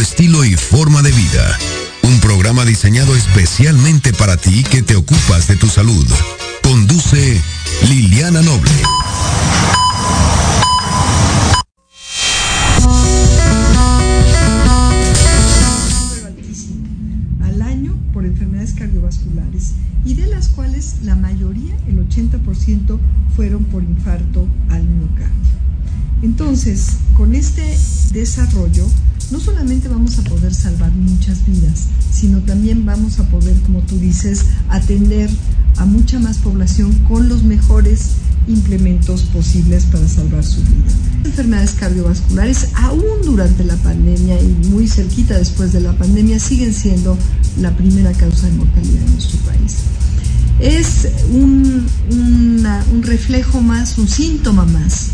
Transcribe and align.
Estilo 0.00 0.44
y 0.44 0.56
forma 0.56 1.02
de 1.02 1.12
vida. 1.12 1.58
Un 2.02 2.20
programa 2.20 2.64
diseñado 2.64 3.14
especialmente 3.14 4.12
para 4.12 4.36
ti 4.36 4.62
que 4.64 4.82
te 4.82 4.96
ocupas 4.96 5.48
de 5.48 5.56
tu 5.56 5.68
salud. 5.68 6.06
Conduce 6.62 7.40
Liliana 7.88 8.42
Noble. 8.42 8.70
al 17.42 17.62
año 17.62 17.98
por 18.12 18.24
enfermedades 18.24 18.74
cardiovasculares 18.74 19.72
y 20.06 20.14
de 20.14 20.28
las 20.28 20.48
cuales 20.48 21.02
la 21.02 21.16
mayoría, 21.16 21.76
el 21.88 21.98
80%, 22.08 22.98
fueron 23.34 23.64
por 23.64 23.82
infarto 23.82 24.46
al 24.70 24.84
miocardio. 24.84 25.56
Entonces, 26.22 26.98
con 27.14 27.34
este 27.34 27.76
desarrollo, 28.12 28.86
no 29.32 29.40
solamente 29.40 29.88
vamos 29.88 30.18
a 30.18 30.22
poder 30.22 30.54
salvar 30.54 30.92
muchas 30.92 31.44
vidas, 31.44 31.88
sino 32.18 32.38
también 32.38 32.86
vamos 32.86 33.18
a 33.18 33.24
poder, 33.24 33.54
como 33.60 33.80
tú 33.80 33.98
dices, 33.98 34.46
atender 34.70 35.28
a 35.76 35.84
mucha 35.84 36.18
más 36.18 36.38
población 36.38 36.92
con 37.08 37.28
los 37.28 37.42
mejores 37.42 38.12
implementos 38.48 39.22
posibles 39.22 39.84
para 39.84 40.08
salvar 40.08 40.44
su 40.44 40.60
vida. 40.60 40.94
Enfermedades 41.24 41.72
cardiovasculares, 41.72 42.68
aún 42.74 43.22
durante 43.24 43.64
la 43.64 43.76
pandemia 43.76 44.40
y 44.40 44.68
muy 44.70 44.88
cerquita 44.88 45.36
después 45.36 45.72
de 45.72 45.80
la 45.80 45.92
pandemia, 45.92 46.38
siguen 46.38 46.72
siendo 46.72 47.18
la 47.60 47.76
primera 47.76 48.12
causa 48.12 48.46
de 48.46 48.52
mortalidad 48.52 49.02
en 49.02 49.12
nuestro 49.12 49.38
país. 49.40 49.76
Es 50.58 51.08
un 51.32 53.02
reflejo 53.02 53.60
más, 53.60 53.98
un 53.98 54.08
síntoma 54.08 54.64
más 54.64 55.08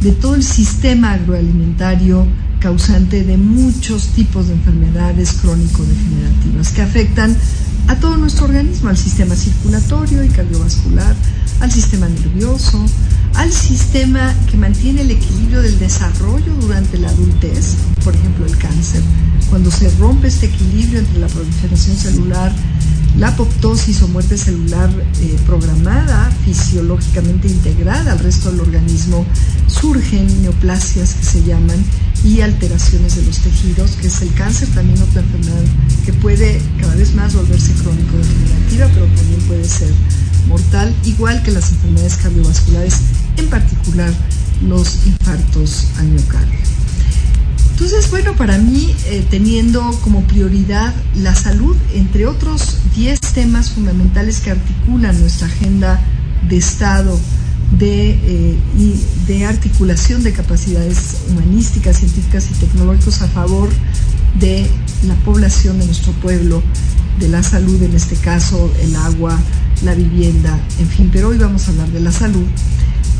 de 0.00 0.12
todo 0.12 0.36
el 0.36 0.44
sistema 0.44 1.12
agroalimentario 1.12 2.26
causante 2.66 3.22
de 3.22 3.36
muchos 3.36 4.08
tipos 4.08 4.48
de 4.48 4.54
enfermedades 4.54 5.34
crónico-degenerativas 5.34 6.72
que 6.72 6.82
afectan 6.82 7.36
a 7.86 7.94
todo 7.94 8.16
nuestro 8.16 8.46
organismo, 8.46 8.88
al 8.88 8.96
sistema 8.96 9.36
circulatorio 9.36 10.24
y 10.24 10.28
cardiovascular, 10.30 11.14
al 11.60 11.70
sistema 11.70 12.08
nervioso, 12.08 12.84
al 13.34 13.52
sistema 13.52 14.34
que 14.50 14.56
mantiene 14.56 15.02
el 15.02 15.12
equilibrio 15.12 15.62
del 15.62 15.78
desarrollo 15.78 16.56
durante 16.60 16.98
la 16.98 17.08
adultez, 17.10 17.76
por 18.02 18.16
ejemplo 18.16 18.44
el 18.44 18.58
cáncer. 18.58 19.00
Cuando 19.48 19.70
se 19.70 19.88
rompe 19.90 20.26
este 20.26 20.46
equilibrio 20.46 20.98
entre 20.98 21.20
la 21.20 21.28
proliferación 21.28 21.96
celular, 21.96 22.52
la 23.16 23.28
apoptosis 23.28 24.02
o 24.02 24.08
muerte 24.08 24.36
celular 24.36 24.90
eh, 25.20 25.36
programada, 25.46 26.32
fisiológicamente 26.44 27.46
integrada 27.46 28.10
al 28.10 28.18
resto 28.18 28.50
del 28.50 28.58
organismo, 28.58 29.24
surgen 29.68 30.42
neoplasias 30.42 31.14
que 31.14 31.24
se 31.24 31.44
llaman 31.44 31.78
y 32.26 32.40
alteraciones 32.40 33.14
de 33.14 33.22
los 33.22 33.38
tejidos, 33.38 33.92
que 33.92 34.08
es 34.08 34.20
el 34.20 34.32
cáncer, 34.34 34.68
también 34.74 35.00
otra 35.00 35.22
enfermedad 35.22 35.62
que 36.04 36.12
puede 36.12 36.60
cada 36.80 36.94
vez 36.96 37.14
más 37.14 37.34
volverse 37.34 37.72
crónico-degenerativa, 37.74 38.88
pero 38.92 39.06
también 39.06 39.40
puede 39.42 39.64
ser 39.64 39.90
mortal, 40.48 40.92
igual 41.04 41.40
que 41.44 41.52
las 41.52 41.70
enfermedades 41.70 42.16
cardiovasculares, 42.16 42.94
en 43.36 43.48
particular 43.48 44.12
los 44.66 45.06
infartos 45.06 45.86
al 45.98 46.08
miocardio. 46.08 46.58
Entonces, 47.70 48.10
bueno, 48.10 48.34
para 48.34 48.58
mí, 48.58 48.92
eh, 49.06 49.24
teniendo 49.30 49.82
como 50.02 50.22
prioridad 50.22 50.94
la 51.14 51.34
salud, 51.34 51.76
entre 51.94 52.26
otros 52.26 52.78
10 52.96 53.20
temas 53.20 53.70
fundamentales 53.70 54.40
que 54.40 54.50
articulan 54.50 55.20
nuestra 55.20 55.46
agenda 55.46 56.00
de 56.48 56.56
Estado 56.56 57.20
de, 57.78 58.10
eh, 58.10 58.56
de 59.26 59.44
articulación 59.44 60.22
de 60.22 60.32
capacidades 60.32 61.22
humanísticas, 61.30 61.98
científicas 61.98 62.48
y 62.50 62.54
tecnológicas 62.54 63.22
a 63.22 63.28
favor 63.28 63.68
de 64.38 64.66
la 65.06 65.14
población 65.16 65.78
de 65.78 65.86
nuestro 65.86 66.12
pueblo, 66.12 66.62
de 67.20 67.28
la 67.28 67.42
salud, 67.42 67.82
en 67.82 67.94
este 67.94 68.16
caso 68.16 68.70
el 68.82 68.94
agua, 68.96 69.38
la 69.82 69.94
vivienda, 69.94 70.58
en 70.78 70.88
fin, 70.88 71.10
pero 71.12 71.28
hoy 71.28 71.38
vamos 71.38 71.66
a 71.68 71.70
hablar 71.70 71.88
de 71.88 72.00
la 72.00 72.12
salud 72.12 72.46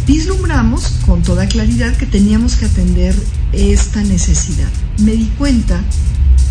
vislumbramos 0.06 0.92
con 1.04 1.22
toda 1.22 1.46
claridad 1.48 1.94
que 1.96 2.06
teníamos 2.06 2.56
que 2.56 2.66
atender 2.66 3.14
esta 3.52 4.02
necesidad. 4.02 4.68
Me 4.98 5.12
di 5.12 5.26
cuenta, 5.36 5.82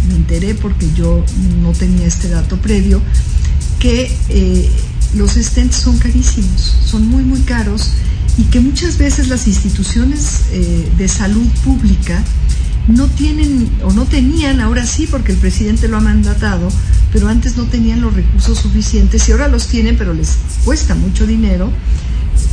me 0.10 0.16
enteré 0.16 0.56
porque 0.56 0.88
yo 0.94 1.24
no 1.62 1.72
tenía 1.72 2.06
este 2.06 2.30
dato 2.30 2.58
previo, 2.58 3.02
que 3.80 4.12
eh, 4.30 4.70
los 5.16 5.32
stents 5.36 5.78
son 5.78 5.98
carísimos, 5.98 6.76
son 6.86 7.08
muy 7.08 7.24
muy 7.24 7.42
caros 7.42 7.92
y 8.38 8.44
que 8.44 8.60
muchas 8.60 8.98
veces 8.98 9.28
las 9.30 9.48
instituciones 9.48 10.42
eh, 10.52 10.92
de 10.98 11.08
salud 11.08 11.48
pública 11.64 12.22
no 12.88 13.08
tienen 13.08 13.70
o 13.84 13.92
no 13.94 14.06
tenían, 14.06 14.62
ahora 14.62 14.86
sí 14.86 15.08
porque 15.10 15.32
el 15.32 15.38
presidente 15.38 15.88
lo 15.88 15.98
ha 15.98 16.02
mandatado, 16.02 16.70
pero 17.12 17.30
antes 17.30 17.58
no 17.58 17.64
tenían 17.64 18.02
los 18.02 18.14
recursos 18.14 18.60
suficientes 18.60 19.28
y 19.28 19.32
ahora 19.32 19.48
los 19.48 19.68
tienen, 19.68 19.98
pero 19.98 20.14
les 20.14 20.38
cuesta 20.64 20.94
mucho 20.96 21.26
dinero 21.26 21.72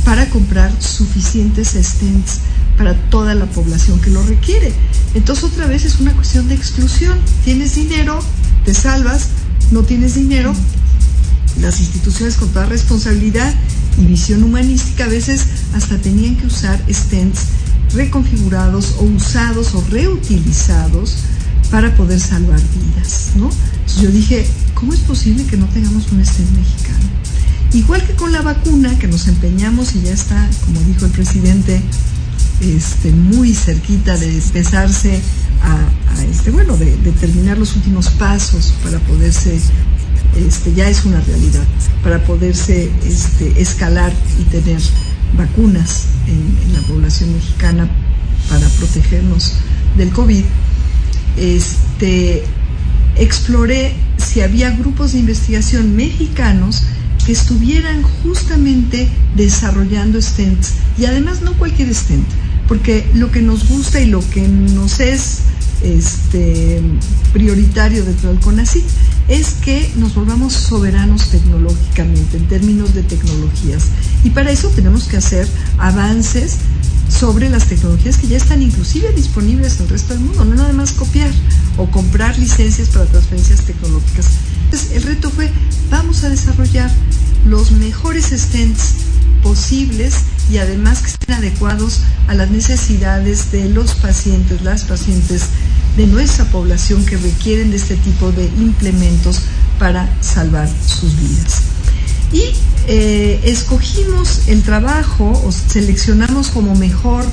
para 0.05 0.29
comprar 0.29 0.71
suficientes 0.81 1.75
stents 1.79 2.39
para 2.77 2.95
toda 3.09 3.35
la 3.35 3.45
población 3.45 3.99
que 4.01 4.09
lo 4.09 4.23
requiere. 4.23 4.73
Entonces 5.13 5.43
otra 5.43 5.67
vez 5.67 5.85
es 5.85 5.99
una 5.99 6.13
cuestión 6.13 6.47
de 6.47 6.55
exclusión. 6.55 7.19
Tienes 7.43 7.75
dinero, 7.75 8.19
te 8.65 8.73
salvas, 8.73 9.29
no 9.71 9.83
tienes 9.83 10.15
dinero. 10.15 10.53
Las 11.61 11.79
instituciones 11.79 12.35
con 12.35 12.49
toda 12.49 12.65
responsabilidad 12.65 13.53
y 13.97 14.05
visión 14.05 14.43
humanística 14.43 15.05
a 15.05 15.07
veces 15.07 15.45
hasta 15.73 15.97
tenían 15.97 16.35
que 16.35 16.47
usar 16.47 16.83
stents 16.91 17.41
reconfigurados 17.93 18.95
o 18.99 19.03
usados 19.03 19.75
o 19.75 19.83
reutilizados 19.89 21.17
para 21.69 21.95
poder 21.95 22.19
salvar 22.19 22.59
vidas, 22.59 23.31
¿no? 23.35 23.49
Entonces 23.49 24.01
yo 24.01 24.11
dije, 24.11 24.47
¿cómo 24.73 24.93
es 24.93 24.99
posible 25.01 25.45
que 25.45 25.57
no 25.57 25.65
tengamos 25.67 26.11
un 26.11 26.25
stent 26.25 26.49
mexicano? 26.51 27.03
Igual 27.73 28.05
que 28.05 28.13
con 28.13 28.31
la 28.31 28.41
vacuna, 28.41 28.97
que 28.99 29.07
nos 29.07 29.27
empeñamos 29.27 29.95
y 29.95 30.01
ya 30.01 30.13
está, 30.13 30.47
como 30.65 30.79
dijo 30.81 31.05
el 31.05 31.11
presidente, 31.11 31.81
este, 32.61 33.11
muy 33.11 33.53
cerquita 33.53 34.15
de 34.17 34.37
empezarse 34.37 35.19
a, 35.61 36.23
este, 36.23 36.51
bueno, 36.51 36.77
de, 36.77 36.91
terminar 37.19 37.57
los 37.57 37.75
últimos 37.75 38.09
pasos 38.09 38.73
para 38.83 38.99
poderse, 38.99 39.59
este, 40.35 40.73
ya 40.73 40.89
es 40.89 41.05
una 41.05 41.21
realidad, 41.21 41.63
para 42.03 42.23
poderse 42.23 42.91
este, 43.05 43.61
escalar 43.61 44.11
y 44.39 44.43
tener 44.43 44.79
vacunas 45.37 46.05
en, 46.27 46.73
la 46.73 46.81
población 46.81 47.33
mexicana 47.33 47.89
para 48.49 48.67
protegernos 48.69 49.53
del 49.97 50.09
COVID. 50.09 50.43
Este, 51.37 52.43
exploré 53.15 53.93
si 54.17 54.41
había 54.41 54.71
grupos 54.71 55.13
de 55.13 55.19
investigación 55.19 55.95
mexicanos 55.95 56.83
que 57.25 57.31
estuvieran 57.31 58.03
justamente 58.03 59.09
desarrollando 59.35 60.21
stents 60.21 60.73
y 60.97 61.05
además 61.05 61.41
no 61.41 61.53
cualquier 61.53 61.93
stent, 61.93 62.25
porque 62.67 63.05
lo 63.13 63.31
que 63.31 63.41
nos 63.41 63.69
gusta 63.69 64.01
y 64.01 64.07
lo 64.07 64.27
que 64.29 64.47
nos 64.47 64.99
es 64.99 65.39
este, 65.83 66.81
prioritario 67.33 68.03
dentro 68.03 68.29
del 68.29 68.39
CONACYT 68.39 68.83
es 69.27 69.51
que 69.53 69.91
nos 69.95 70.15
volvamos 70.15 70.53
soberanos 70.53 71.29
tecnológicamente 71.29 72.37
en 72.37 72.47
términos 72.47 72.93
de 72.93 73.03
tecnologías 73.03 73.85
y 74.23 74.31
para 74.31 74.51
eso 74.51 74.69
tenemos 74.69 75.05
que 75.05 75.17
hacer 75.17 75.47
avances 75.77 76.57
sobre 77.09 77.49
las 77.49 77.65
tecnologías 77.65 78.17
que 78.17 78.27
ya 78.27 78.37
están 78.37 78.61
inclusive 78.61 79.11
disponibles 79.13 79.77
en 79.77 79.83
el 79.83 79.89
resto 79.89 80.13
del 80.13 80.23
mundo, 80.23 80.45
no 80.45 80.55
nada 80.55 80.73
más 80.73 80.91
copiar 80.93 81.29
o 81.77 81.89
comprar 81.89 82.37
licencias 82.37 82.89
para 82.89 83.05
transferencias 83.05 83.61
tecnológicas. 83.61 84.27
Entonces, 84.65 84.91
el 84.91 85.03
reto 85.03 85.29
fue, 85.29 85.49
vamos 85.89 86.23
a 86.23 86.29
desarrollar 86.29 86.91
los 87.45 87.71
mejores 87.71 88.31
stents 88.31 88.95
posibles 89.43 90.15
y 90.49 90.57
además 90.57 91.01
que 91.01 91.07
estén 91.07 91.35
adecuados 91.35 91.99
a 92.27 92.33
las 92.33 92.49
necesidades 92.49 93.51
de 93.51 93.69
los 93.69 93.93
pacientes, 93.95 94.61
las 94.61 94.85
pacientes 94.85 95.43
de 95.97 96.07
nuestra 96.07 96.45
población 96.45 97.05
que 97.05 97.17
requieren 97.17 97.71
de 97.71 97.77
este 97.77 97.95
tipo 97.97 98.31
de 98.31 98.45
implementos 98.45 99.41
para 99.79 100.09
salvar 100.21 100.69
sus 100.85 101.15
vidas. 101.19 101.61
Y 102.31 102.43
eh, 102.87 103.39
escogimos 103.43 104.47
el 104.47 104.63
trabajo 104.63 105.31
o 105.45 105.51
seleccionamos 105.51 106.49
como 106.49 106.75
mejor 106.75 107.23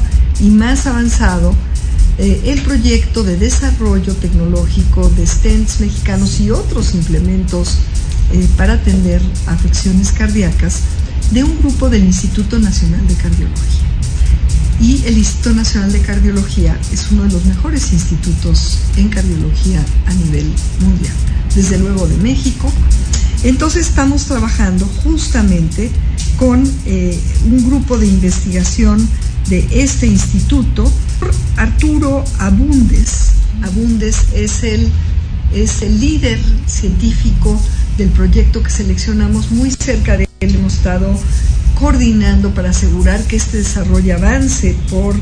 y 0.41 0.51
más 0.51 0.87
avanzado 0.87 1.55
eh, 2.19 2.43
el 2.47 2.61
proyecto 2.63 3.23
de 3.23 3.37
desarrollo 3.37 4.15
tecnológico 4.15 5.09
de 5.09 5.27
stents 5.27 5.81
mexicanos 5.81 6.39
y 6.41 6.51
otros 6.51 6.95
implementos 6.95 7.79
eh, 8.33 8.47
para 8.57 8.75
atender 8.75 9.23
afecciones 9.47 10.13
cardíacas 10.13 10.81
de 11.31 11.45
un 11.45 11.59
grupo 11.59 11.89
del 11.89 12.05
Instituto 12.05 12.59
Nacional 12.59 13.07
de 13.09 13.15
Cardiología. 13.15 13.90
Y 14.81 15.03
el 15.05 15.19
Instituto 15.19 15.55
Nacional 15.55 15.93
de 15.93 16.01
Cardiología 16.01 16.79
es 16.91 17.11
uno 17.11 17.25
de 17.25 17.33
los 17.33 17.45
mejores 17.45 17.93
institutos 17.93 18.79
en 18.97 19.11
cardiología 19.11 19.85
a 20.07 20.15
nivel 20.15 20.51
mundial, 20.81 21.13
desde 21.55 21.79
luego 21.79 22.09
de 22.09 22.17
México. 22.17 22.73
Entonces 23.43 23.89
estamos 23.89 24.25
trabajando 24.25 24.87
justamente 25.05 25.91
con 26.37 26.63
eh, 26.87 27.19
un 27.45 27.67
grupo 27.67 27.99
de 27.99 28.07
investigación 28.07 29.07
de 29.51 29.67
este 29.71 30.07
instituto, 30.07 30.91
Arturo 31.57 32.25
Abundes. 32.39 33.33
Abundes 33.63 34.17
es 34.35 34.63
el, 34.63 34.89
es 35.53 35.83
el 35.83 36.01
líder 36.01 36.39
científico 36.67 37.61
del 37.99 38.09
proyecto 38.09 38.63
que 38.63 38.71
seleccionamos 38.71 39.51
muy 39.51 39.71
cerca 39.71 40.17
de 40.17 40.29
él. 40.41 40.55
Hemos 40.55 40.79
coordinando 41.81 42.53
para 42.55 42.71
asegurar 42.71 43.25
que 43.25 43.37
este 43.37 43.57
desarrollo 43.57 44.15
avance 44.15 44.77
por, 44.91 45.17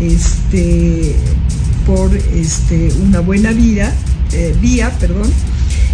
este, 0.00 1.14
por 1.86 2.16
este, 2.16 2.90
una 3.02 3.20
buena 3.20 3.52
vida, 3.52 3.94
eh, 4.32 4.56
vía. 4.60 4.90
Perdón. 4.98 5.30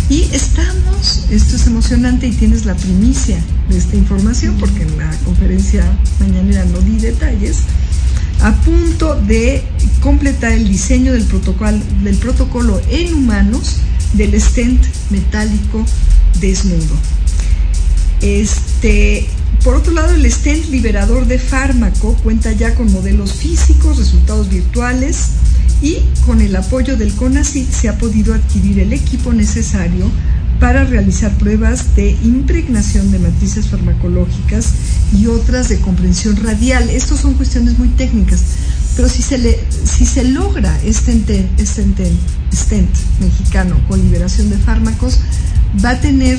Y 0.08 0.22
estamos, 0.32 1.25
esto 1.31 1.56
es 1.56 1.66
emocionante 1.66 2.28
y 2.28 2.32
tienes 2.32 2.64
la 2.64 2.75
primicia 2.75 3.43
de 3.69 3.78
esta 3.78 3.96
información 3.96 4.56
porque 4.61 4.82
en 4.82 4.99
la 4.99 5.11
conferencia 5.25 5.82
mañanera 6.20 6.64
no 6.67 6.78
di 6.81 6.99
detalles, 6.99 7.60
a 8.40 8.52
punto 8.52 9.14
de 9.22 9.64
completar 10.00 10.52
el 10.52 10.69
diseño 10.69 11.12
del 11.12 11.25
protocolo, 11.25 11.78
del 12.02 12.17
protocolo 12.17 12.81
en 12.90 13.14
humanos 13.14 13.78
del 14.12 14.38
stent 14.40 14.84
metálico 15.10 15.84
desnudo. 16.38 16.94
Este, 18.20 19.26
por 19.64 19.76
otro 19.76 19.94
lado, 19.94 20.14
el 20.14 20.31
stent 20.31 20.66
liberador 20.69 21.26
de 21.26 21.38
fármaco 21.38 22.14
cuenta 22.22 22.52
ya 22.52 22.75
con 22.75 22.93
modelos 22.93 23.32
físicos, 23.32 23.96
resultados 23.96 24.50
virtuales 24.50 25.31
y 25.81 26.00
con 26.26 26.43
el 26.43 26.55
apoyo 26.55 26.99
del 26.99 27.14
CONACYT 27.14 27.70
se 27.70 27.88
ha 27.88 27.96
podido 27.96 28.34
adquirir 28.34 28.78
el 28.81 28.93
equipo 28.93 29.32
necesario 29.32 30.11
para 30.61 30.84
realizar 30.84 31.32
pruebas 31.38 31.96
de 31.96 32.11
impregnación 32.11 33.11
de 33.11 33.19
matrices 33.19 33.69
farmacológicas 33.69 34.75
y 35.16 35.26
otras 35.26 35.70
de 35.70 35.81
comprensión 35.81 36.37
radial. 36.37 36.90
Estas 36.90 37.20
son 37.20 37.32
cuestiones 37.32 37.78
muy 37.78 37.88
técnicas, 37.88 38.43
pero 38.96 39.08
si 39.08 39.22
se, 39.22 39.58
si 39.84 40.05
se 40.05 40.25
logra 40.25 40.78
este, 40.84 41.12
este 41.56 42.12
stent 42.52 42.90
mexicano 43.19 43.81
con 43.88 44.00
liberación 44.02 44.50
de 44.50 44.58
fármacos, 44.58 45.20
va 45.82 45.90
a 45.90 46.00
tener 46.00 46.38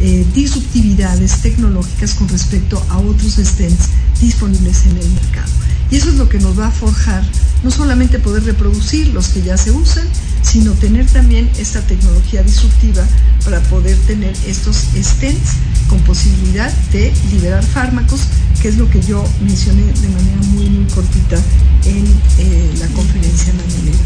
eh, 0.00 0.26
disruptividades 0.34 1.42
tecnológicas 1.42 2.14
con 2.14 2.28
respecto 2.28 2.84
a 2.88 2.98
otros 2.98 3.34
stents 3.34 3.88
disponibles 4.20 4.86
en 4.86 4.98
el 4.98 5.08
mercado. 5.10 5.50
Y 5.90 5.96
eso 5.96 6.08
es 6.08 6.14
lo 6.14 6.28
que 6.28 6.38
nos 6.38 6.58
va 6.58 6.68
a 6.68 6.70
forjar 6.70 7.22
no 7.62 7.70
solamente 7.70 8.18
poder 8.18 8.44
reproducir 8.44 9.08
los 9.08 9.28
que 9.28 9.42
ya 9.42 9.56
se 9.56 9.70
usan, 9.70 10.06
sino 10.42 10.72
tener 10.72 11.06
también 11.06 11.48
esta 11.58 11.80
tecnología 11.82 12.42
disruptiva 12.42 13.06
para 13.44 13.60
poder 13.64 13.96
tener 14.06 14.34
estos 14.46 14.76
stents 14.96 15.52
con 15.88 16.00
posibilidad 16.00 16.72
de 16.92 17.12
liberar 17.30 17.64
fármacos, 17.64 18.22
que 18.60 18.68
es 18.68 18.76
lo 18.76 18.88
que 18.90 19.00
yo 19.02 19.24
mencioné 19.44 19.84
de 19.84 20.08
manera 20.08 20.36
muy, 20.48 20.68
muy 20.70 20.90
cortita 20.90 21.36
en 21.84 22.06
eh, 22.38 22.70
la 22.80 22.86
conferencia 22.88 23.52
mañanera. 23.52 23.98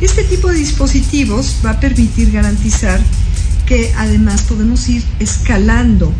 Este 0.00 0.24
tipo 0.24 0.48
de 0.48 0.58
dispositivos 0.58 1.56
va 1.64 1.70
a 1.70 1.80
permitir 1.80 2.30
garantizar 2.30 3.00
que 3.68 3.92
además 3.98 4.42
podemos 4.44 4.88
ir 4.88 5.04
escalando 5.20 6.10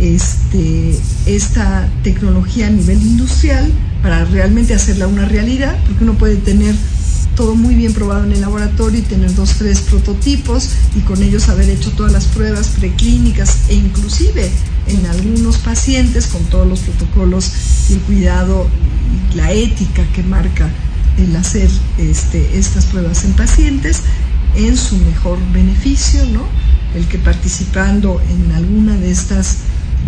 este, 0.00 0.98
esta 1.26 1.88
tecnología 2.02 2.66
a 2.66 2.70
nivel 2.70 3.00
industrial 3.00 3.72
para 4.02 4.24
realmente 4.24 4.74
hacerla 4.74 5.06
una 5.06 5.24
realidad, 5.24 5.78
porque 5.86 6.02
uno 6.02 6.14
puede 6.14 6.36
tener 6.36 6.74
todo 7.36 7.54
muy 7.54 7.76
bien 7.76 7.92
probado 7.92 8.24
en 8.24 8.32
el 8.32 8.40
laboratorio 8.40 8.98
y 8.98 9.02
tener 9.02 9.32
dos, 9.36 9.54
tres 9.58 9.80
prototipos 9.82 10.70
y 10.96 11.00
con 11.00 11.22
ellos 11.22 11.48
haber 11.48 11.70
hecho 11.70 11.92
todas 11.92 12.10
las 12.10 12.24
pruebas 12.24 12.66
preclínicas 12.80 13.68
e 13.68 13.74
inclusive 13.74 14.50
en 14.88 15.06
algunos 15.06 15.58
pacientes 15.58 16.26
con 16.26 16.42
todos 16.46 16.66
los 16.66 16.80
protocolos 16.80 17.52
y 17.90 17.92
el 17.92 18.00
cuidado 18.00 18.66
y 19.32 19.36
la 19.36 19.52
ética 19.52 20.04
que 20.16 20.24
marca 20.24 20.68
el 21.16 21.36
hacer 21.36 21.70
este, 21.96 22.58
estas 22.58 22.86
pruebas 22.86 23.24
en 23.24 23.34
pacientes 23.34 24.02
en 24.56 24.76
su 24.76 24.96
mejor 24.96 25.38
beneficio, 25.52 26.24
¿no? 26.26 26.42
El 26.94 27.06
que 27.06 27.18
participando 27.18 28.20
en 28.30 28.52
alguna 28.52 28.96
de 28.96 29.10
estas 29.10 29.58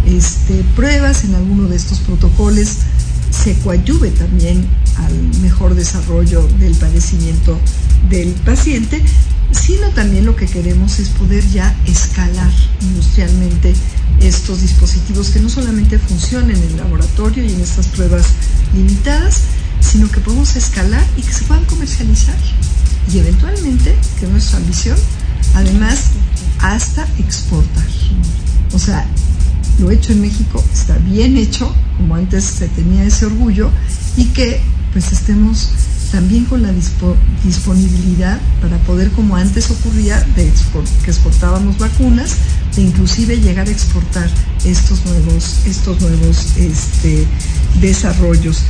este, 0.07 0.65
pruebas, 0.75 1.25
en 1.25 1.35
alguno 1.35 1.69
de 1.69 1.77
estos 1.77 2.01
protocolos, 2.01 2.69
se 3.31 3.57
coadyuve 3.59 4.11
también 4.11 4.67
al 4.97 5.41
mejor 5.41 5.75
desarrollo 5.75 6.47
del 6.59 6.75
padecimiento 6.75 7.59
del 8.09 8.29
paciente, 8.45 9.03
sino 9.53 9.89
también 9.91 10.27
lo 10.27 10.37
que 10.37 10.47
queremos 10.47 10.99
es 10.99 11.09
poder 11.11 11.47
ya 11.49 11.77
escalar 11.87 12.51
industrialmente 12.81 13.75
estos 14.21 14.61
dispositivos 14.61 15.31
que 15.31 15.41
no 15.41 15.49
solamente 15.49 15.99
funcionen 15.99 16.57
en 16.57 16.63
el 16.63 16.77
laboratorio 16.77 17.45
y 17.45 17.53
en 17.53 17.61
estas 17.61 17.87
pruebas 17.89 18.27
limitadas, 18.75 19.43
sino 19.81 20.11
que 20.11 20.21
podemos 20.21 20.57
escalar 20.57 21.05
y 21.17 21.23
que 21.23 21.33
se 21.33 21.45
puedan 21.45 21.65
comercializar. 21.65 22.37
Y 23.13 23.19
eventualmente, 23.19 23.97
que 24.19 24.27
es 24.27 24.31
nuestra 24.31 24.59
ambición, 24.59 24.97
además, 25.55 26.11
hasta 26.63 27.07
exportar. 27.19 27.87
O 28.73 28.79
sea, 28.79 29.07
lo 29.79 29.91
hecho 29.91 30.13
en 30.13 30.21
México 30.21 30.63
está 30.73 30.97
bien 30.99 31.37
hecho, 31.37 31.75
como 31.97 32.15
antes 32.15 32.45
se 32.45 32.69
tenía 32.69 33.05
ese 33.05 33.27
orgullo, 33.27 33.71
y 34.17 34.27
que 34.27 34.61
pues 34.93 35.13
estemos 35.13 35.71
también 36.13 36.45
con 36.45 36.63
la 36.63 36.73
disponibilidad 37.45 38.41
para 38.61 38.77
poder, 38.79 39.11
como 39.13 39.37
antes 39.37 39.71
ocurría, 39.71 40.21
de 40.35 40.53
que 41.05 41.11
exportábamos 41.11 41.79
vacunas, 41.79 42.37
de 42.75 42.83
inclusive 42.83 43.41
llegar 43.41 43.69
a 43.69 43.71
exportar 43.71 44.29
estos 44.65 45.05
nuevos, 45.07 45.61
estos 45.67 46.01
nuevos 46.01 46.57
este, 46.57 47.27
desarrollos. 47.81 48.63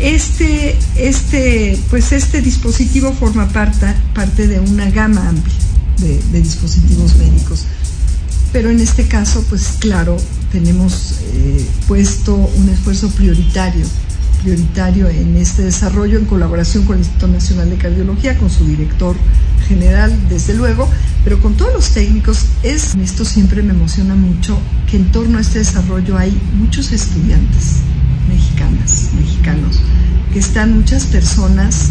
Este, 0.00 0.78
este, 0.96 1.78
pues 1.90 2.12
este 2.12 2.40
dispositivo 2.40 3.12
forma 3.12 3.48
parte, 3.48 3.86
parte 4.14 4.46
de 4.46 4.60
una 4.60 4.88
gama 4.90 5.28
amplia 5.28 5.54
de, 6.00 6.40
dispositivos 6.40 7.16
médicos 7.16 7.66
pero 8.52 8.70
en 8.70 8.80
este 8.80 9.06
caso, 9.06 9.44
pues 9.48 9.76
claro, 9.78 10.16
tenemos 10.50 11.20
eh, 11.34 11.64
puesto 11.86 12.34
un 12.34 12.68
esfuerzo 12.68 13.08
prioritario, 13.10 13.86
prioritario 14.42 15.08
en 15.08 15.36
este 15.36 15.62
desarrollo 15.62 16.18
en 16.18 16.24
colaboración 16.24 16.84
con 16.84 16.96
el 16.96 17.02
Instituto 17.02 17.28
Nacional 17.28 17.70
de 17.70 17.76
Cardiología, 17.76 18.36
con 18.38 18.50
su 18.50 18.66
director 18.66 19.14
general, 19.68 20.12
desde 20.28 20.54
luego, 20.54 20.90
pero 21.22 21.40
con 21.40 21.54
todos 21.56 21.72
los 21.72 21.90
técnicos. 21.90 22.46
Es, 22.64 22.96
esto 22.96 23.24
siempre 23.24 23.62
me 23.62 23.72
emociona 23.72 24.16
mucho, 24.16 24.58
que 24.90 24.96
en 24.96 25.12
torno 25.12 25.38
a 25.38 25.42
este 25.42 25.60
desarrollo 25.60 26.18
hay 26.18 26.36
muchos 26.54 26.90
estudiantes 26.90 27.76
mexicanas, 28.28 29.10
mexicanos, 29.14 29.78
que 30.32 30.40
están 30.40 30.74
muchas 30.74 31.04
personas 31.04 31.90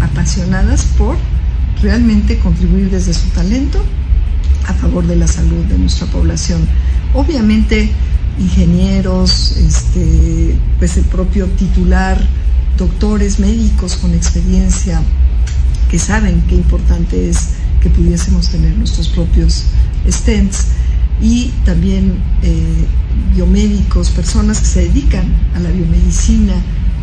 apasionadas 0.00 0.84
por 0.96 1.16
realmente 1.82 2.38
contribuir 2.38 2.90
desde 2.90 3.14
su 3.14 3.28
talento 3.28 3.82
a 4.66 4.74
favor 4.74 5.06
de 5.06 5.16
la 5.16 5.26
salud 5.26 5.64
de 5.64 5.78
nuestra 5.78 6.06
población. 6.08 6.60
Obviamente, 7.14 7.90
ingenieros, 8.38 9.56
este, 9.56 10.56
pues 10.78 10.96
el 10.96 11.04
propio 11.04 11.46
titular, 11.46 12.20
doctores, 12.76 13.38
médicos 13.38 13.96
con 13.96 14.14
experiencia, 14.14 15.02
que 15.90 15.98
saben 15.98 16.42
qué 16.48 16.54
importante 16.54 17.28
es 17.28 17.50
que 17.80 17.88
pudiésemos 17.88 18.48
tener 18.48 18.76
nuestros 18.76 19.08
propios 19.08 19.64
stents 20.08 20.66
y 21.20 21.50
también 21.64 22.14
eh, 22.42 22.84
biomédicos, 23.34 24.10
personas 24.10 24.60
que 24.60 24.66
se 24.66 24.80
dedican 24.82 25.26
a 25.54 25.60
la 25.60 25.70
biomedicina 25.70 26.54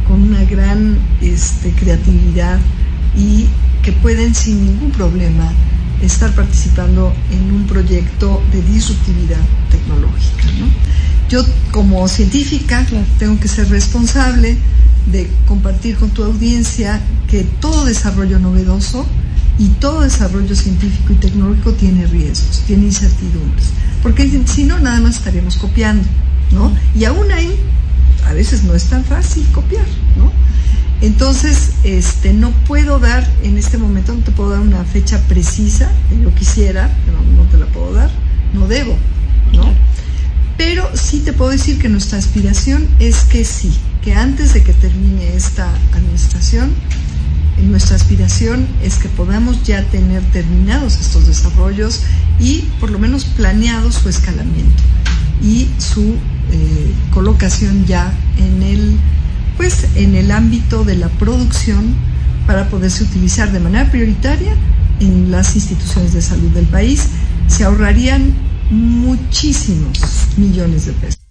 con 0.08 0.22
una 0.22 0.44
gran 0.44 0.98
este, 1.22 1.72
creatividad 1.72 2.60
y 3.17 3.48
que 3.85 3.91
pueden 3.91 4.33
sin 4.33 4.65
ningún 4.65 4.89
problema 4.89 5.47
estar 6.01 6.33
participando 6.33 7.13
en 7.31 7.53
un 7.53 7.67
proyecto 7.67 8.41
de 8.51 8.63
disruptividad 8.63 9.39
tecnológica. 9.69 10.43
Yo 11.29 11.45
como 11.71 12.07
científica 12.07 12.83
tengo 13.19 13.39
que 13.39 13.47
ser 13.47 13.69
responsable 13.69 14.57
de 15.11 15.29
compartir 15.47 15.97
con 15.97 16.09
tu 16.09 16.23
audiencia 16.23 16.99
que 17.29 17.43
todo 17.43 17.85
desarrollo 17.85 18.39
novedoso 18.39 19.05
y 19.59 19.67
todo 19.67 20.01
desarrollo 20.01 20.55
científico 20.55 21.13
y 21.13 21.17
tecnológico 21.17 21.73
tiene 21.73 22.07
riesgos, 22.07 22.63
tiene 22.65 22.85
incertidumbres, 22.85 23.67
porque 24.01 24.29
si 24.45 24.63
no 24.63 24.79
nada 24.79 24.99
más 24.99 25.17
estaríamos 25.17 25.57
copiando. 25.57 26.07
¿no? 26.51 26.71
Y 26.95 27.05
aún 27.05 27.31
ahí, 27.31 27.55
a 28.27 28.33
veces 28.33 28.63
no 28.63 28.73
es 28.73 28.85
tan 28.85 29.03
fácil 29.03 29.45
copiar, 29.51 29.85
¿no? 30.17 30.31
Entonces, 31.01 31.71
este, 31.83 32.33
no 32.33 32.51
puedo 32.51 32.99
dar, 32.99 33.27
en 33.43 33.57
este 33.57 33.77
momento 33.77 34.13
no 34.13 34.23
te 34.23 34.31
puedo 34.31 34.51
dar 34.51 34.61
una 34.61 34.83
fecha 34.85 35.19
precisa, 35.27 35.91
yo 36.21 36.33
quisiera, 36.33 36.89
pero 37.05 37.17
no 37.35 37.43
te 37.49 37.57
la 37.57 37.65
puedo 37.67 37.93
dar, 37.93 38.09
no 38.53 38.67
debo, 38.67 38.97
¿no? 39.53 39.73
Pero 40.57 40.89
sí 40.93 41.19
te 41.19 41.33
puedo 41.33 41.51
decir 41.51 41.79
que 41.79 41.89
nuestra 41.89 42.17
aspiración 42.17 42.87
es 42.99 43.25
que 43.25 43.43
sí, 43.43 43.73
que 44.01 44.13
antes 44.13 44.53
de 44.53 44.63
que 44.63 44.73
termine 44.73 45.35
esta 45.35 45.69
administración, 45.93 46.71
nuestra 47.63 47.95
aspiración 47.95 48.67
es 48.83 48.95
que 48.95 49.09
podamos 49.09 49.63
ya 49.63 49.83
tener 49.83 50.21
terminados 50.31 50.99
estos 50.99 51.27
desarrollos 51.27 52.01
y 52.39 52.59
por 52.79 52.91
lo 52.91 52.99
menos 52.99 53.25
planeado 53.25 53.91
su 53.91 54.09
escalamiento 54.09 54.83
y 55.41 55.67
su 55.77 56.15
eh, 56.51 56.93
colocación 57.11 57.85
ya 57.85 58.13
en 58.37 58.63
el, 58.63 58.97
pues, 59.57 59.85
en 59.95 60.15
el 60.15 60.31
ámbito 60.31 60.83
de 60.83 60.95
la 60.95 61.09
producción 61.09 61.95
para 62.47 62.69
poderse 62.69 63.03
utilizar 63.03 63.51
de 63.51 63.59
manera 63.59 63.89
prioritaria 63.89 64.55
en 65.00 65.31
las 65.31 65.55
instituciones 65.55 66.13
de 66.13 66.21
salud 66.21 66.50
del 66.51 66.65
país. 66.65 67.09
Se 67.47 67.63
ahorrarían 67.63 68.33
muchísimos 68.69 70.00
millones 70.38 70.85
de 70.85 70.93
pesos. 70.93 71.25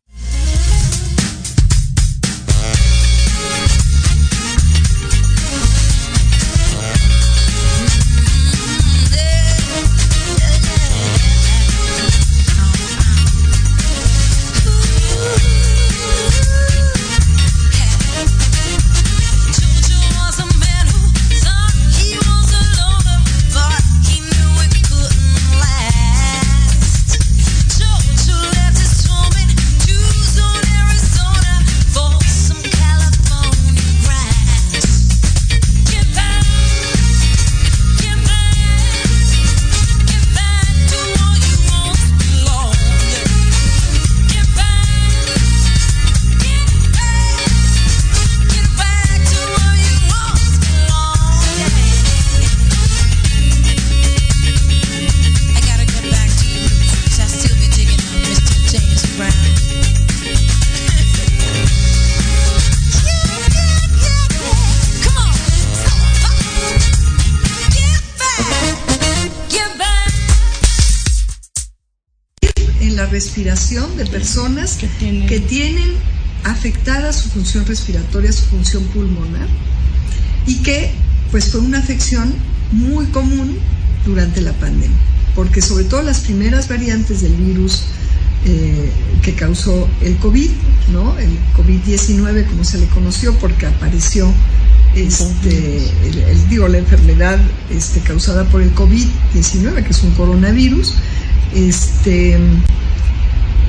De 73.71 74.05
personas 74.05 74.77
que 74.77 75.41
tienen, 75.41 75.89
afectada 76.45 77.15
su 77.15 77.31
función 77.31 77.65
respiratoria, 77.65 78.31
su 78.31 78.43
función 78.45 78.85
pulmonar, 78.85 79.49
y 80.47 80.57
que 80.57 80.91
pues 81.31 81.51
fue 81.51 81.61
una 81.61 81.79
afección 81.79 82.35
muy 82.73 83.07
común 83.07 83.57
durante 84.05 84.43
la 84.43 84.53
pandemia, 84.53 84.97
porque 85.35 85.63
sobre 85.63 85.85
todo 85.85 86.03
las 86.03 86.21
primeras 86.21 86.69
variantes 86.69 87.23
del 87.23 87.33
virus 87.37 87.85
eh, 88.45 88.91
que 89.23 89.33
causó 89.33 89.89
el 90.03 90.19
COVID, 90.19 90.51
¿no? 90.93 91.17
el 91.19 91.31
COVID-19 91.57 92.47
como 92.47 92.65
se 92.65 92.77
le 92.77 92.87
conoció, 92.89 93.35
porque 93.39 93.65
apareció 93.65 94.31
este, 94.95 95.81
digo, 96.51 96.69
la 96.69 96.79
enfermedad 96.79 97.41
este, 97.71 98.01
causada 98.01 98.45
por 98.45 98.61
el 98.61 98.75
COVID-19, 98.75 99.83
que 99.83 99.91
es 99.91 100.03
un 100.03 100.11
coronavirus, 100.11 100.93
este, 101.55 102.39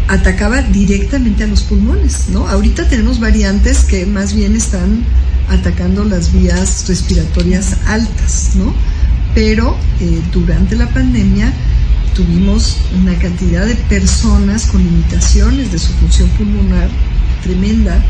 atacaba 0.08 0.62
directamente 0.62 1.44
a 1.44 1.48
los 1.48 1.64
pulmones, 1.64 2.30
¿no? 2.30 2.48
Ahorita 2.48 2.88
tenemos 2.88 3.20
variantes 3.20 3.84
que 3.86 4.06
más 4.06 4.34
bien 4.34 4.56
están 4.56 5.04
atacando 5.50 6.04
las 6.04 6.32
vías 6.32 6.86
respiratorias 6.88 7.78
altas, 7.88 8.52
¿no? 8.56 8.74
Pero 9.34 9.78
eh, 10.00 10.22
durante 10.32 10.76
la 10.76 10.88
pandemia 10.90 11.52
tuvimos 12.16 12.78
una 13.02 13.18
cantidad 13.18 13.66
de 13.66 13.76
personas 13.76 14.68
con 14.68 14.84
limitaciones 14.84 15.72
de 15.72 15.80
su 15.80 15.92
función 15.94 16.30
pulmonar 16.30 16.90
tremenda 17.44 18.02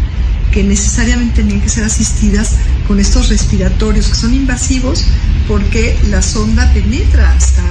que 0.51 0.63
necesariamente 0.63 1.41
tenían 1.41 1.61
que 1.61 1.69
ser 1.69 1.83
asistidas 1.83 2.51
con 2.87 2.99
estos 2.99 3.29
respiratorios 3.29 4.07
que 4.07 4.15
son 4.15 4.33
invasivos 4.33 5.03
porque 5.47 5.97
la 6.09 6.21
sonda 6.21 6.71
penetra 6.71 7.31
hasta 7.33 7.63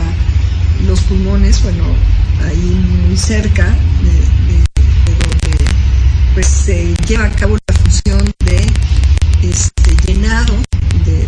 los 0.87 1.00
pulmones, 1.02 1.62
bueno, 1.62 1.85
ahí 2.45 3.07
muy 3.07 3.16
cerca 3.16 3.75
de, 4.04 4.64
donde 5.18 5.64
pues 6.34 6.46
se 6.46 6.94
lleva 7.06 7.25
a 7.25 7.30
cabo 7.30 7.56
la 7.68 7.75
función 7.76 8.32
de 8.44 8.66
este 9.42 9.96
llenado 10.06 10.54
de, 11.04 11.26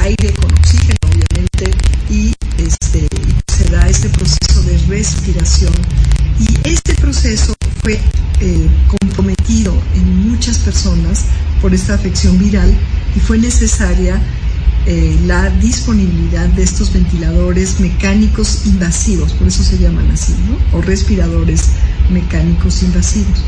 aire 0.00 0.32
con 0.34 0.52
oxígeno 0.52 0.98
obviamente 1.06 1.70
y 2.10 2.34
este 2.58 3.06
se 3.46 3.64
da 3.70 3.88
este 3.88 4.08
proceso 4.08 4.62
de 4.62 4.76
respiración. 4.88 5.72
Y 6.40 6.68
este 6.68 6.94
proceso 6.96 7.54
fue 7.82 8.00
eh, 8.40 8.68
comprometido 8.88 9.80
en 9.94 10.28
muchas 10.28 10.58
personas 10.58 11.26
por 11.60 11.72
esta 11.72 11.94
afección 11.94 12.36
viral 12.38 12.74
y 13.14 13.20
fue 13.20 13.38
necesaria 13.38 14.20
eh, 14.86 15.16
la 15.26 15.48
disponibilidad 15.48 16.48
de 16.48 16.62
estos 16.64 16.92
ventiladores 16.92 17.78
mecánicos 17.78 18.66
invasivos, 18.66 19.32
por 19.32 19.46
eso 19.46 19.62
se 19.62 19.78
llaman 19.78 20.10
así, 20.10 20.34
¿no? 20.48 20.78
O 20.78 20.82
respiradores 20.82 21.68
mecánicos 22.10 22.82
invasivos. 22.82 23.42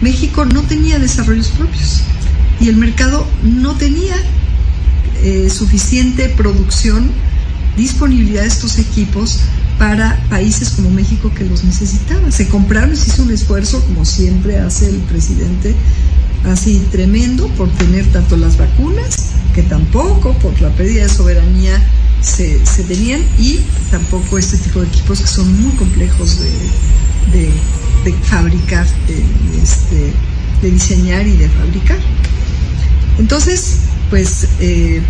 México 0.00 0.44
no 0.44 0.62
tenía 0.62 0.98
desarrollos 0.98 1.48
propios 1.48 2.00
y 2.60 2.68
el 2.68 2.76
mercado 2.76 3.26
no 3.42 3.76
tenía 3.76 4.16
eh, 5.22 5.48
suficiente 5.50 6.28
producción, 6.30 7.10
disponibilidad 7.76 8.42
de 8.42 8.48
estos 8.48 8.78
equipos 8.78 9.40
para 9.78 10.20
países 10.28 10.70
como 10.70 10.90
México 10.90 11.32
que 11.34 11.44
los 11.44 11.64
necesitaban. 11.64 12.32
Se 12.32 12.48
compraron, 12.48 12.96
se 12.96 13.10
hizo 13.10 13.22
un 13.22 13.30
esfuerzo, 13.30 13.84
como 13.84 14.04
siempre 14.04 14.58
hace 14.58 14.88
el 14.88 14.96
presidente, 14.96 15.74
así 16.46 16.82
tremendo 16.90 17.48
por 17.48 17.68
tener 17.70 18.06
tanto 18.12 18.36
las 18.36 18.56
vacunas 18.56 19.32
que 19.54 19.62
tampoco 19.62 20.32
por 20.34 20.60
la 20.60 20.70
pérdida 20.70 21.02
de 21.04 21.08
soberanía 21.08 21.82
se, 22.20 22.58
tenían 22.88 23.22
y 23.38 23.60
tampoco 23.90 24.38
este 24.38 24.56
tipo 24.58 24.80
de 24.80 24.86
equipos 24.88 25.20
que 25.20 25.26
son 25.26 25.62
muy 25.62 25.72
complejos 25.72 26.38
de, 27.32 27.50
fabricar, 28.24 28.86
de, 29.06 29.62
este, 29.62 30.12
de 30.62 30.70
diseñar 30.70 31.26
y 31.26 31.36
de 31.36 31.48
fabricar. 31.48 31.98
Entonces, 33.18 33.78
pues 34.10 34.46
eh, 34.60 35.00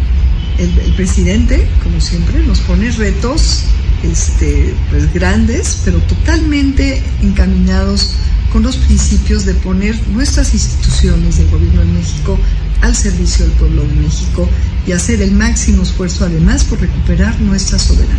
el, 0.59 0.95
presidente, 0.95 1.67
como 1.83 2.01
siempre, 2.01 2.43
nos 2.45 2.61
pone 2.61 2.91
retos 2.93 3.65
este, 4.03 4.75
pues, 4.91 5.13
grandes, 5.13 5.81
pero 5.85 5.99
totalmente 6.01 7.03
encaminados 7.23 8.13
con 8.57 8.63
los 8.63 8.79
principios 8.79 9.45
de 9.45 9.53
poner 9.53 9.95
nuestras 10.09 10.55
instituciones 10.55 11.37
del 11.37 11.51
gobierno 11.51 11.83
de 11.83 11.89
México 11.89 12.39
al 12.81 12.97
servicio 12.97 13.45
del 13.45 13.55
pueblo 13.57 13.83
de 13.83 13.93
México 13.97 14.49
y 14.87 14.93
hacer 14.93 15.21
el 15.21 15.33
máximo 15.33 15.83
esfuerzo 15.83 16.25
además 16.25 16.65
por 16.65 16.81
recuperar 16.81 17.39
nuestra 17.43 17.79
soberanía. 17.79 18.17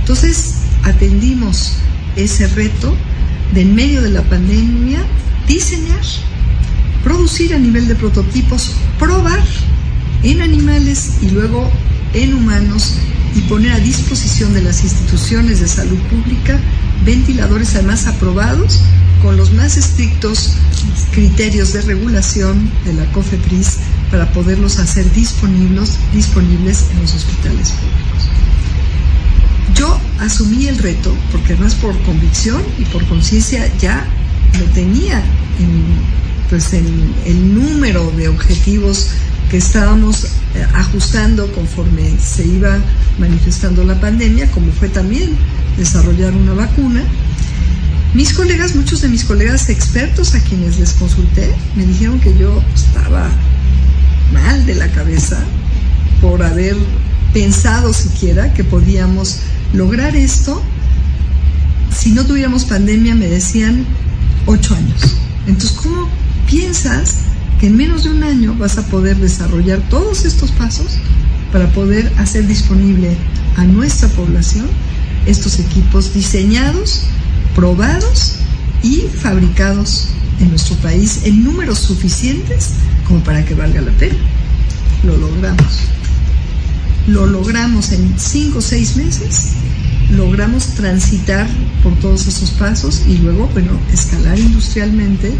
Entonces, 0.00 0.54
atendimos 0.82 1.74
ese 2.16 2.48
reto 2.48 2.96
de 3.54 3.60
en 3.60 3.76
medio 3.76 4.02
de 4.02 4.10
la 4.10 4.22
pandemia 4.22 4.98
diseñar, 5.46 6.02
producir 7.04 7.54
a 7.54 7.58
nivel 7.60 7.86
de 7.86 7.94
prototipos, 7.94 8.72
probar 8.98 9.44
en 10.24 10.42
animales 10.42 11.18
y 11.22 11.30
luego 11.30 11.70
en 12.14 12.34
humanos 12.34 12.94
y 13.36 13.42
poner 13.42 13.70
a 13.74 13.78
disposición 13.78 14.54
de 14.54 14.62
las 14.62 14.82
instituciones 14.82 15.60
de 15.60 15.68
salud 15.68 15.98
pública 16.10 16.58
ventiladores 17.04 17.76
además 17.76 18.08
aprobados 18.08 18.80
con 19.26 19.36
los 19.36 19.52
más 19.54 19.76
estrictos 19.76 20.52
criterios 21.10 21.72
de 21.72 21.80
regulación 21.80 22.70
de 22.84 22.92
la 22.92 23.04
COFEPRIS 23.06 23.78
para 24.08 24.30
poderlos 24.30 24.78
hacer 24.78 25.12
disponibles, 25.14 25.98
disponibles 26.14 26.84
en 26.92 27.00
los 27.00 27.12
hospitales 27.12 27.72
públicos. 27.72 28.30
Yo 29.74 30.00
asumí 30.20 30.68
el 30.68 30.78
reto, 30.78 31.12
porque 31.32 31.54
además 31.54 31.74
por 31.74 32.00
convicción 32.02 32.62
y 32.78 32.84
por 32.84 33.04
conciencia 33.08 33.68
ya 33.80 34.06
lo 34.60 34.64
tenía 34.66 35.18
en, 35.58 35.82
pues 36.48 36.72
en 36.72 36.86
el 37.24 37.52
número 37.52 38.08
de 38.12 38.28
objetivos 38.28 39.08
que 39.50 39.56
estábamos 39.56 40.22
eh, 40.54 40.64
ajustando 40.72 41.50
conforme 41.52 42.16
se 42.20 42.46
iba 42.46 42.78
manifestando 43.18 43.82
la 43.82 44.00
pandemia, 44.00 44.48
como 44.52 44.70
fue 44.70 44.88
también 44.88 45.36
desarrollar 45.76 46.32
una 46.32 46.54
vacuna. 46.54 47.02
Mis 48.16 48.32
colegas, 48.32 48.74
muchos 48.74 49.02
de 49.02 49.08
mis 49.08 49.24
colegas 49.24 49.68
expertos 49.68 50.34
a 50.34 50.40
quienes 50.40 50.78
les 50.78 50.94
consulté, 50.94 51.54
me 51.74 51.84
dijeron 51.84 52.18
que 52.18 52.34
yo 52.38 52.62
estaba 52.74 53.28
mal 54.32 54.64
de 54.64 54.74
la 54.74 54.88
cabeza 54.88 55.38
por 56.22 56.42
haber 56.42 56.74
pensado 57.34 57.92
siquiera 57.92 58.54
que 58.54 58.64
podíamos 58.64 59.40
lograr 59.74 60.16
esto. 60.16 60.62
Si 61.94 62.12
no 62.12 62.24
tuviéramos 62.24 62.64
pandemia, 62.64 63.14
me 63.14 63.26
decían 63.26 63.84
ocho 64.46 64.74
años. 64.74 65.18
Entonces, 65.46 65.72
¿cómo 65.72 66.08
piensas 66.46 67.16
que 67.60 67.66
en 67.66 67.76
menos 67.76 68.04
de 68.04 68.12
un 68.12 68.24
año 68.24 68.54
vas 68.58 68.78
a 68.78 68.86
poder 68.86 69.18
desarrollar 69.18 69.78
todos 69.90 70.24
estos 70.24 70.52
pasos 70.52 70.86
para 71.52 71.70
poder 71.72 72.10
hacer 72.16 72.46
disponible 72.46 73.14
a 73.58 73.64
nuestra 73.64 74.08
población 74.08 74.66
estos 75.26 75.58
equipos 75.58 76.14
diseñados, 76.14 77.02
probados 77.56 78.34
y 78.82 79.06
fabricados 79.22 80.08
en 80.38 80.50
nuestro 80.50 80.76
país 80.76 81.22
en 81.24 81.42
números 81.42 81.78
suficientes 81.78 82.74
como 83.08 83.20
para 83.20 83.44
que 83.44 83.54
valga 83.54 83.80
la 83.80 83.92
pena. 83.92 84.18
Lo 85.02 85.16
logramos. 85.16 85.80
Lo 87.08 87.26
logramos 87.26 87.92
en 87.92 88.14
cinco 88.18 88.58
o 88.58 88.60
seis 88.60 88.96
meses, 88.96 89.52
logramos 90.10 90.66
transitar 90.74 91.48
por 91.82 91.94
todos 92.00 92.26
esos 92.26 92.50
pasos 92.50 93.02
y 93.08 93.18
luego, 93.18 93.48
bueno, 93.52 93.72
escalar 93.92 94.38
industrialmente 94.38 95.32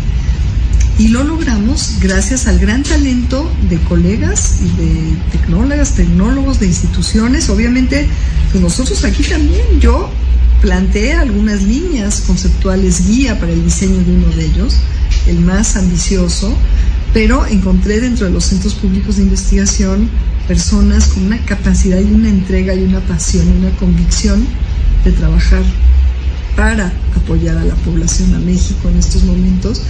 y 0.99 1.09
lo 1.09 1.25
logramos 1.25 1.97
gracias 2.01 2.47
al 2.47 2.59
gran 2.59 2.83
talento 2.83 3.51
de 3.69 3.79
colegas 3.81 4.61
y 4.63 4.81
de 4.81 5.17
tecnólogas, 5.33 5.95
tecnólogos 5.95 6.61
de 6.61 6.69
instituciones. 6.69 7.51
Obviamente, 7.51 8.09
pues 8.53 8.63
nosotros 8.63 9.05
aquí 9.05 9.25
también, 9.25 9.81
yo 9.81 10.09
planteé 10.61 11.15
algunas 11.15 11.63
líneas 11.63 12.23
conceptuales 12.27 13.07
guía 13.07 13.39
para 13.39 13.53
el 13.53 13.65
diseño 13.65 13.99
de 13.99 14.13
uno 14.13 14.29
de 14.29 14.47
ellos, 14.47 14.75
el 15.27 15.41
más 15.41 15.77
ambicioso, 15.77 16.57
pero 17.13 17.47
encontré 17.47 18.01
dentro 18.01 18.27
de 18.27 18.33
los 18.33 18.45
centros 18.45 18.75
públicos 18.75 19.17
de 19.17 19.25
investigación 19.25 20.11
personas 20.47 21.09
con 21.09 21.25
una 21.25 21.39
capacidad 21.45 21.99
y 21.99 22.13
una 22.13 22.29
entrega 22.29 22.75
y 22.75 22.85
una 22.85 23.01
pasión 23.01 23.47
y 23.49 23.59
una 23.59 23.77
convicción 23.77 24.47
de 25.05 25.13
trabajar 25.13 25.63
para 26.55 26.93
apoyar 27.15 27.59
a 27.59 27.65
la 27.65 27.75
población, 27.77 28.35
a 28.35 28.39
México 28.39 28.89
en 28.89 28.99
estos 28.99 29.25
momentos 29.25 29.83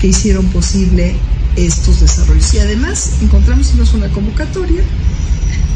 que 0.00 0.08
hicieron 0.08 0.46
posible 0.46 1.16
estos 1.56 2.00
desarrollos. 2.00 2.54
Y 2.54 2.58
además 2.58 3.10
encontramos 3.22 3.72
una 3.94 4.08
convocatoria, 4.08 4.82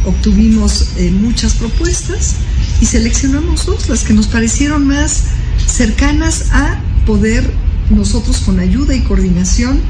obtuvimos 0.07 0.89
eh, 0.97 1.11
muchas 1.11 1.55
propuestas 1.55 2.37
y 2.81 2.87
seleccionamos 2.87 3.67
dos, 3.67 3.89
las 3.89 4.05
que 4.05 4.13
nos 4.13 4.27
parecieron 4.27 4.87
más 4.87 5.25
cercanas 5.67 6.47
a 6.53 6.81
poder 7.07 7.51
nosotros 7.91 8.39
con 8.39 8.61
ayuda 8.61 8.95
y 8.95 9.01
coordinación 9.01 9.81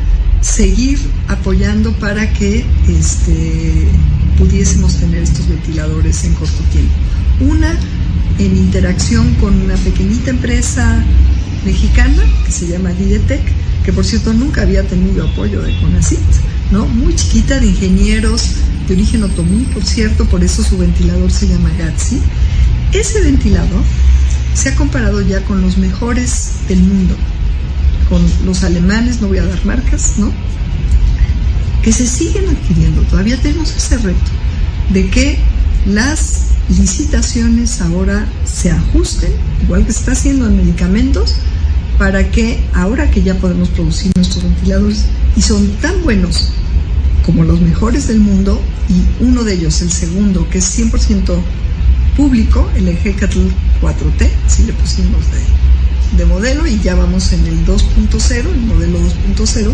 seguir 0.41 0.99
apoyando 1.27 1.93
para 1.93 2.33
que 2.33 2.65
este, 2.89 3.89
pudiésemos 4.39 4.97
tener 4.97 5.23
estos 5.23 5.49
ventiladores 5.49 6.25
en 6.25 6.35
corto 6.35 6.63
tiempo. 6.73 6.95
Una 7.41 7.75
en 8.39 8.57
interacción 8.57 9.35
con 9.35 9.61
una 9.61 9.75
pequeñita 9.77 10.31
empresa 10.31 11.05
mexicana 11.65 12.23
que 12.47 12.53
se 12.53 12.69
llama 12.69 12.91
Didetec, 12.91 13.43
que 13.85 13.93
por 13.93 14.05
cierto 14.05 14.33
nunca 14.33 14.63
había 14.63 14.85
tenido 14.85 15.27
apoyo 15.27 15.61
de 15.61 15.77
CONACIT, 15.81 16.19
¿no? 16.71 16.87
Muy 16.87 17.15
chiquita, 17.17 17.59
de 17.59 17.67
ingenieros 17.67 18.55
de 18.87 18.95
origen 18.95 19.23
otomí, 19.23 19.65
por 19.75 19.85
cierto, 19.85 20.25
por 20.25 20.43
eso 20.43 20.63
su 20.63 20.79
ventilador 20.79 21.31
se 21.31 21.47
llama 21.47 21.71
GATSI. 21.79 22.21
Ese 22.93 23.21
ventilador 23.21 23.83
se 24.55 24.71
ha 24.71 24.77
comparado 24.77 25.21
ya 25.21 25.43
con 25.45 25.61
los 25.61 25.77
mejores 25.77 26.53
del 26.69 26.81
mundo, 26.81 27.15
con 28.09 28.23
los 28.47 28.65
alemanes, 28.65 29.21
no 29.21 29.29
voy 29.29 29.39
a 29.39 29.45
dar 29.45 29.65
marcas, 29.67 30.15
¿no? 30.17 30.33
Que 31.83 31.93
se 31.93 32.07
siguen 32.07 32.49
adquiriendo, 32.49 33.03
todavía 33.03 33.37
tenemos 33.37 33.75
ese 33.77 33.99
reto 33.99 34.31
de 34.93 35.09
que 35.11 35.39
las 35.87 36.49
licitaciones 36.69 37.81
ahora 37.81 38.27
se 38.45 38.71
ajusten, 38.71 39.33
igual 39.63 39.85
que 39.87 39.93
se 39.93 40.01
está 40.01 40.13
haciendo 40.13 40.47
en 40.47 40.57
medicamentos, 40.57 41.37
para 41.99 42.31
que 42.31 42.59
ahora 42.75 43.11
que 43.11 43.23
ya 43.23 43.35
podemos 43.35 43.69
producir 43.71 44.13
nuestros 44.17 44.45
ventiladores 44.45 45.05
y 45.37 45.43
son 45.43 45.69
tan 45.83 46.03
buenos 46.03 46.53
como 47.27 47.45
los 47.45 47.61
mejores 47.61 48.09
del 48.09 48.21
mundo 48.21 48.61
y 48.89 49.23
uno 49.23 49.45
de 49.45 49.55
ellos, 49.55 49.83
el 49.83 49.93
segundo, 49.93 50.49
que 50.49 50.59
es 50.59 50.79
100% 50.79 51.39
público, 52.19 52.69
el 52.75 52.89
Ejecatl 52.89 53.39
4T, 53.81 54.29
si 54.49 54.65
le 54.65 54.73
pusimos 54.73 55.25
de, 55.31 56.19
de, 56.19 56.27
modelo 56.27 56.67
y 56.67 56.81
ya 56.81 56.97
vamos 56.97 57.33
en 57.33 57.47
el 57.47 57.65
2.0, 57.65 58.33
el 58.33 58.61
modelo 58.63 58.99
2.0, 58.99 59.73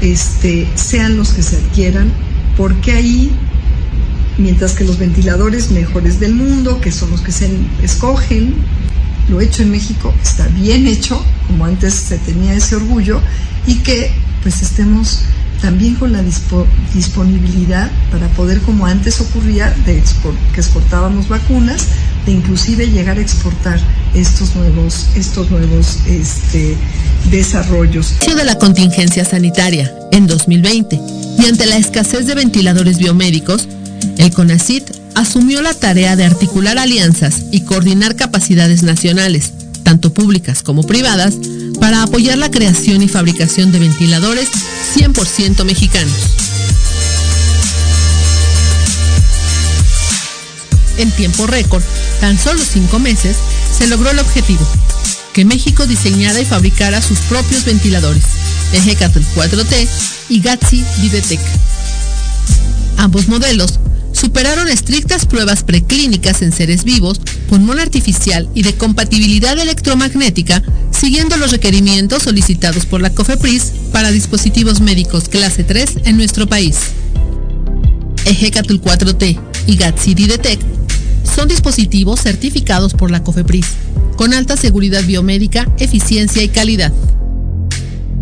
este, 0.00 0.66
sean 0.74 1.18
los 1.18 1.34
que 1.34 1.42
se 1.42 1.56
adquieran, 1.56 2.10
porque 2.56 2.92
ahí, 2.92 3.30
mientras 4.38 4.72
que 4.72 4.84
los 4.84 4.98
ventiladores 4.98 5.70
mejores 5.70 6.18
del 6.18 6.34
mundo, 6.34 6.80
que 6.80 6.90
son 6.90 7.10
los 7.10 7.20
que 7.20 7.30
se 7.30 7.50
escogen 7.82 8.54
lo 9.28 9.42
hecho 9.42 9.62
en 9.62 9.70
México 9.70 10.14
está 10.22 10.48
bien 10.48 10.86
hecho, 10.86 11.22
como 11.46 11.66
antes 11.66 11.92
se 11.92 12.16
tenía 12.16 12.54
ese 12.54 12.76
orgullo, 12.76 13.20
y 13.66 13.74
que 13.80 14.10
pues 14.42 14.62
estemos 14.62 15.24
también 15.60 15.96
con 15.96 16.12
la 16.12 16.22
disponibilidad 16.94 17.90
para 18.10 18.28
poder, 18.28 18.60
como 18.60 18.86
antes 18.86 19.20
ocurría, 19.20 19.70
de 19.84 20.02
que 20.54 20.60
exportábamos 20.60 21.28
vacunas, 21.28 21.82
de 22.26 22.32
inclusive 22.32 22.86
llegar 22.86 23.18
a 23.18 23.20
exportar 23.20 23.80
estos 24.14 24.54
nuevos, 24.54 25.06
estos 25.16 25.50
nuevos 25.50 25.98
este, 26.06 26.76
desarrollos. 27.30 28.14
De 28.24 28.44
la 28.44 28.56
contingencia 28.56 29.24
sanitaria 29.24 29.92
en 30.12 30.26
2020 30.26 31.00
y 31.38 31.46
ante 31.46 31.66
la 31.66 31.76
escasez 31.76 32.26
de 32.26 32.34
ventiladores 32.34 32.98
biomédicos, 32.98 33.68
el 34.16 34.32
CONACIT 34.32 34.90
asumió 35.14 35.62
la 35.62 35.74
tarea 35.74 36.14
de 36.14 36.24
articular 36.24 36.78
alianzas 36.78 37.42
y 37.50 37.62
coordinar 37.62 38.14
capacidades 38.14 38.82
nacionales, 38.84 39.52
tanto 39.82 40.12
públicas 40.12 40.62
como 40.62 40.84
privadas, 40.84 41.34
para 41.80 42.02
apoyar 42.02 42.38
la 42.38 42.50
creación 42.50 43.02
y 43.02 43.08
fabricación 43.08 43.72
de 43.72 43.78
ventiladores 43.78 44.48
100% 44.98 45.64
mexicanos. 45.64 46.12
En 50.96 51.12
tiempo 51.12 51.46
récord, 51.46 51.84
tan 52.20 52.36
solo 52.36 52.60
cinco 52.64 52.98
meses, 52.98 53.36
se 53.78 53.86
logró 53.86 54.10
el 54.10 54.18
objetivo, 54.18 54.66
que 55.32 55.44
México 55.44 55.86
diseñara 55.86 56.40
y 56.40 56.44
fabricara 56.44 57.00
sus 57.00 57.20
propios 57.20 57.64
ventiladores, 57.64 58.24
Ejecatl 58.72 59.20
4T 59.36 59.88
y 60.30 60.40
Gatsi 60.40 60.84
Videtec. 61.00 61.40
Ambos 62.96 63.28
modelos 63.28 63.78
superaron 64.12 64.66
estrictas 64.66 65.26
pruebas 65.26 65.62
preclínicas 65.62 66.42
en 66.42 66.50
seres 66.50 66.82
vivos, 66.82 67.20
pulmón 67.48 67.78
artificial 67.78 68.48
y 68.52 68.62
de 68.62 68.74
compatibilidad 68.74 69.56
electromagnética, 69.56 70.64
siguiendo 70.98 71.36
los 71.36 71.52
requerimientos 71.52 72.24
solicitados 72.24 72.84
por 72.84 73.00
la 73.00 73.10
COFEPRIS 73.10 73.72
para 73.92 74.10
dispositivos 74.10 74.80
médicos 74.80 75.28
clase 75.28 75.64
3 75.64 75.98
en 76.04 76.16
nuestro 76.16 76.46
país. 76.46 76.76
Ejecatul 78.24 78.82
4T 78.82 79.38
y 79.66 79.76
GATSI 79.76 80.14
Detect 80.14 80.62
son 81.24 81.48
dispositivos 81.48 82.20
certificados 82.20 82.94
por 82.94 83.10
la 83.10 83.22
COFEPRIS, 83.22 83.66
con 84.16 84.34
alta 84.34 84.56
seguridad 84.56 85.04
biomédica, 85.04 85.70
eficiencia 85.78 86.42
y 86.42 86.48
calidad. 86.48 86.92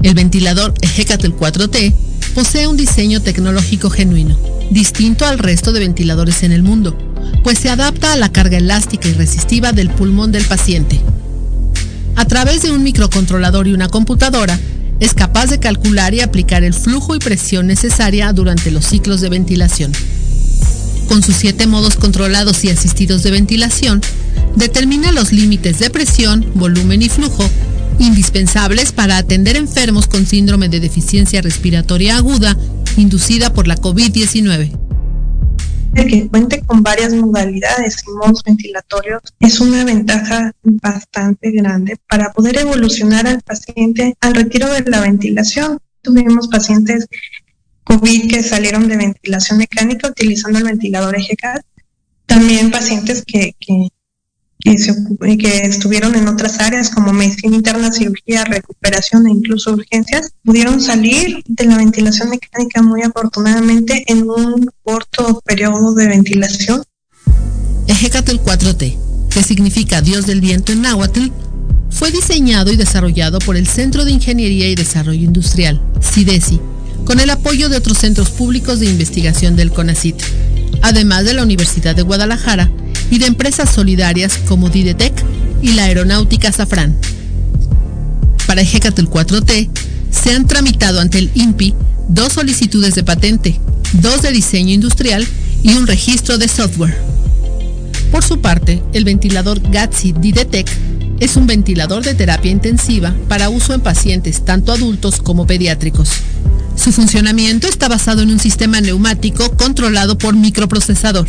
El 0.02 0.14
ventilador 0.14 0.74
Ejecatul 0.82 1.34
4T 1.34 1.94
posee 2.34 2.66
un 2.66 2.76
diseño 2.76 3.22
tecnológico 3.22 3.88
genuino 3.88 4.36
distinto 4.70 5.26
al 5.26 5.38
resto 5.38 5.72
de 5.72 5.80
ventiladores 5.80 6.42
en 6.42 6.52
el 6.52 6.62
mundo, 6.62 6.96
pues 7.42 7.58
se 7.58 7.70
adapta 7.70 8.12
a 8.12 8.16
la 8.16 8.32
carga 8.32 8.58
elástica 8.58 9.08
y 9.08 9.12
resistiva 9.12 9.72
del 9.72 9.90
pulmón 9.90 10.32
del 10.32 10.44
paciente. 10.44 11.00
A 12.16 12.24
través 12.24 12.62
de 12.62 12.70
un 12.72 12.82
microcontrolador 12.82 13.68
y 13.68 13.74
una 13.74 13.88
computadora, 13.88 14.58
es 15.00 15.12
capaz 15.12 15.46
de 15.46 15.60
calcular 15.60 16.14
y 16.14 16.20
aplicar 16.20 16.64
el 16.64 16.72
flujo 16.72 17.14
y 17.14 17.18
presión 17.18 17.66
necesaria 17.66 18.32
durante 18.32 18.70
los 18.70 18.86
ciclos 18.86 19.20
de 19.20 19.28
ventilación. 19.28 19.92
Con 21.08 21.22
sus 21.22 21.36
siete 21.36 21.66
modos 21.66 21.96
controlados 21.96 22.64
y 22.64 22.70
asistidos 22.70 23.22
de 23.22 23.30
ventilación, 23.30 24.00
determina 24.56 25.12
los 25.12 25.32
límites 25.32 25.78
de 25.78 25.90
presión, 25.90 26.50
volumen 26.54 27.02
y 27.02 27.08
flujo 27.08 27.48
indispensables 27.98 28.92
para 28.92 29.18
atender 29.18 29.56
enfermos 29.56 30.06
con 30.06 30.26
síndrome 30.26 30.68
de 30.68 30.80
deficiencia 30.80 31.40
respiratoria 31.42 32.16
aguda 32.16 32.56
inducida 32.96 33.52
por 33.52 33.66
la 33.66 33.76
COVID-19. 33.76 34.85
Que 36.04 36.28
cuente 36.28 36.60
con 36.62 36.82
varias 36.82 37.12
modalidades 37.14 38.04
y 38.06 38.10
modos 38.10 38.42
ventilatorios 38.44 39.22
es 39.40 39.60
una 39.60 39.84
ventaja 39.84 40.52
bastante 40.62 41.50
grande 41.52 41.96
para 42.08 42.32
poder 42.32 42.58
evolucionar 42.58 43.26
al 43.26 43.40
paciente 43.40 44.16
al 44.20 44.34
retiro 44.34 44.70
de 44.70 44.82
la 44.82 45.00
ventilación. 45.00 45.78
Tuvimos 46.02 46.48
pacientes 46.48 47.06
COVID 47.84 48.30
que 48.30 48.42
salieron 48.42 48.88
de 48.88 48.96
ventilación 48.96 49.58
mecánica 49.58 50.08
utilizando 50.08 50.58
el 50.58 50.64
ventilador 50.64 51.16
EGCAT. 51.16 51.64
También 52.26 52.70
pacientes 52.70 53.24
que, 53.24 53.54
que, 53.58 53.88
que, 54.58 55.38
que 55.38 55.58
estuvieron 55.62 56.14
en 56.14 56.28
otras 56.28 56.60
áreas 56.60 56.90
como 56.90 57.12
medicina 57.12 57.56
interna, 57.56 57.92
cirugía, 57.92 58.44
recuperación 58.44 59.26
e 59.26 59.30
incluso 59.30 59.72
urgencias, 59.72 60.32
pudieron 60.44 60.80
salir 60.80 61.42
de 61.46 61.64
la 61.64 61.76
ventilación 61.76 62.30
mecánica 62.30 62.82
muy 62.82 63.02
afortunadamente 63.02 64.04
en 64.06 64.28
un 64.28 64.68
corto 64.82 65.40
periodo 65.44 65.94
de 65.94 66.08
ventilación. 66.08 66.82
Ejecatl 67.86 68.36
4T, 68.36 68.96
que 69.30 69.42
significa 69.42 70.02
Dios 70.02 70.26
del 70.26 70.40
viento 70.40 70.72
en 70.72 70.82
náhuatl, 70.82 71.30
fue 71.90 72.10
diseñado 72.10 72.72
y 72.72 72.76
desarrollado 72.76 73.38
por 73.38 73.56
el 73.56 73.66
Centro 73.66 74.04
de 74.04 74.10
Ingeniería 74.10 74.68
y 74.68 74.74
Desarrollo 74.74 75.24
Industrial, 75.24 75.80
CIDESI, 76.02 76.60
con 77.06 77.20
el 77.20 77.30
apoyo 77.30 77.68
de 77.68 77.76
otros 77.76 77.98
centros 77.98 78.30
públicos 78.30 78.80
de 78.80 78.90
investigación 78.90 79.56
del 79.56 79.70
CONACIT, 79.70 80.16
además 80.82 81.24
de 81.24 81.34
la 81.34 81.42
Universidad 81.44 81.94
de 81.94 82.02
Guadalajara 82.02 82.70
y 83.10 83.18
de 83.18 83.26
empresas 83.26 83.70
solidarias 83.72 84.38
como 84.48 84.68
Didetec 84.68 85.24
y 85.62 85.72
la 85.72 85.84
aeronáutica 85.84 86.52
Safran. 86.52 86.98
Para 88.46 88.62
Hecatl 88.62 89.06
4T, 89.06 89.70
se 90.10 90.32
han 90.32 90.48
tramitado 90.48 91.00
ante 91.00 91.18
el 91.18 91.30
INPI 91.34 91.74
dos 92.08 92.32
solicitudes 92.32 92.96
de 92.96 93.04
patente, 93.04 93.60
dos 93.94 94.22
de 94.22 94.32
diseño 94.32 94.74
industrial 94.74 95.26
y 95.62 95.74
un 95.74 95.86
registro 95.86 96.38
de 96.38 96.48
software. 96.48 96.96
Por 98.10 98.24
su 98.24 98.40
parte, 98.40 98.82
el 98.92 99.04
ventilador 99.04 99.60
GATSI 99.60 100.12
Didetec 100.12 100.68
es 101.18 101.36
un 101.36 101.46
ventilador 101.46 102.04
de 102.04 102.14
terapia 102.14 102.50
intensiva 102.50 103.14
para 103.28 103.48
uso 103.48 103.74
en 103.74 103.80
pacientes 103.80 104.44
tanto 104.44 104.72
adultos 104.72 105.20
como 105.20 105.46
pediátricos. 105.46 106.10
Su 106.76 106.92
funcionamiento 106.92 107.66
está 107.66 107.88
basado 107.88 108.22
en 108.22 108.30
un 108.30 108.38
sistema 108.38 108.80
neumático 108.80 109.50
controlado 109.56 110.18
por 110.18 110.36
microprocesador. 110.36 111.26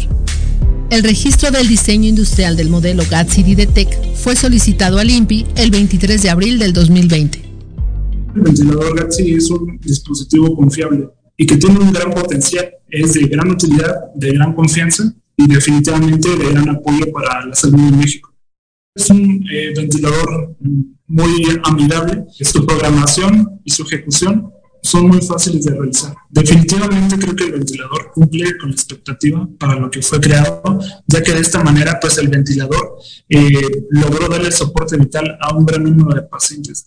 El 0.90 1.04
registro 1.04 1.52
del 1.52 1.68
diseño 1.68 2.08
industrial 2.08 2.56
del 2.56 2.70
modelo 2.70 3.04
GATSI 3.10 3.44
Didetec 3.44 4.16
fue 4.16 4.36
solicitado 4.36 5.00
al 5.00 5.10
INPI 5.10 5.46
el 5.56 5.72
23 5.72 6.22
de 6.22 6.30
abril 6.30 6.60
del 6.60 6.74
2020. 6.74 7.42
El 8.36 8.42
ventilador 8.42 8.98
GATSI 8.98 9.34
es 9.34 9.50
un 9.50 9.80
dispositivo 9.82 10.56
confiable 10.56 11.10
y 11.36 11.46
que 11.46 11.58
tiene 11.58 11.80
un 11.80 11.92
gran 11.92 12.12
potencial, 12.12 12.70
es 12.90 13.14
de 13.14 13.22
gran 13.28 13.52
utilidad, 13.52 13.96
de 14.16 14.32
gran 14.32 14.54
confianza 14.54 15.14
y 15.38 15.48
definitivamente 15.48 16.36
de 16.36 16.50
gran 16.50 16.70
apoyo 16.70 17.12
para 17.14 17.46
la 17.46 17.56
salud 17.56 17.80
en 17.80 18.00
México. 18.00 18.34
Es 18.96 19.10
un 19.12 19.46
eh, 19.52 19.74
ventilador 19.76 20.58
muy 21.06 21.46
amigable, 21.64 22.26
su 22.32 22.66
programación 22.66 23.62
y 23.64 23.72
su 23.72 23.84
ejecución 23.84 24.52
son 24.82 25.08
muy 25.08 25.22
fáciles 25.22 25.66
de 25.66 25.72
realizar. 25.72 26.16
Definitivamente 26.30 27.18
creo 27.18 27.36
que 27.36 27.44
el 27.44 27.52
ventilador 27.52 28.12
cumple 28.14 28.58
con 28.58 28.70
la 28.70 28.76
expectativa 28.76 29.48
para 29.60 29.76
lo 29.76 29.92
que 29.92 30.02
fue 30.02 30.20
creado, 30.20 30.80
ya 31.08 31.22
que 31.22 31.34
de 31.34 31.42
esta 31.42 31.64
manera 31.64 32.00
pues 32.00 32.18
el 32.18 32.30
ventilador 32.30 32.98
eh, 33.30 33.86
logró 33.92 34.28
darle 34.30 34.52
soporte 34.52 34.98
vital 34.98 35.38
a 35.42 35.56
un 35.56 35.66
gran 35.66 35.84
número 35.84 36.16
de 36.16 36.24
pacientes. 36.24 36.86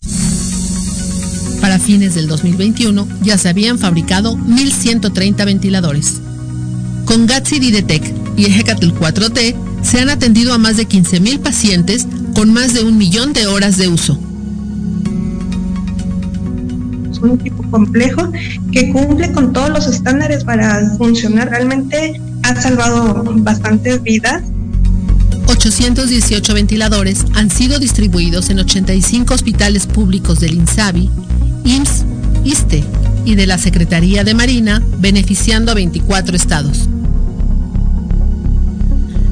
Para 1.61 1.79
fines 1.79 2.15
del 2.15 2.27
2021 2.27 3.07
ya 3.21 3.37
se 3.37 3.49
habían 3.49 3.77
fabricado 3.77 4.35
1.130 4.35 5.45
ventiladores. 5.45 6.21
Con 7.05 7.27
Gatsi 7.27 7.59
Didetec 7.59 8.20
y 8.37 8.45
Ejecatl 8.45 8.89
4T 8.89 9.55
se 9.83 9.99
han 9.99 10.09
atendido 10.09 10.53
a 10.53 10.57
más 10.57 10.77
de 10.77 10.87
15.000 10.87 11.39
pacientes 11.39 12.07
con 12.33 12.53
más 12.53 12.73
de 12.73 12.83
un 12.83 12.97
millón 12.97 13.33
de 13.33 13.47
horas 13.47 13.77
de 13.77 13.87
uso 13.87 14.19
un 17.21 17.39
equipo 17.39 17.63
complejo 17.69 18.31
que 18.71 18.91
cumple 18.91 19.31
con 19.31 19.53
todos 19.53 19.69
los 19.69 19.87
estándares 19.87 20.43
para 20.43 20.89
funcionar. 20.97 21.49
Realmente 21.49 22.19
ha 22.43 22.55
salvado 22.59 23.23
bastantes 23.37 24.01
vidas. 24.03 24.43
818 25.47 26.53
ventiladores 26.53 27.25
han 27.33 27.49
sido 27.49 27.79
distribuidos 27.79 28.49
en 28.49 28.59
85 28.59 29.33
hospitales 29.33 29.85
públicos 29.85 30.39
del 30.39 30.53
INSABI, 30.53 31.09
IMSS, 31.65 32.05
ISTE 32.45 32.83
y 33.25 33.35
de 33.35 33.47
la 33.47 33.57
Secretaría 33.57 34.23
de 34.23 34.33
Marina, 34.33 34.81
beneficiando 34.99 35.71
a 35.71 35.75
24 35.75 36.35
estados. 36.35 36.89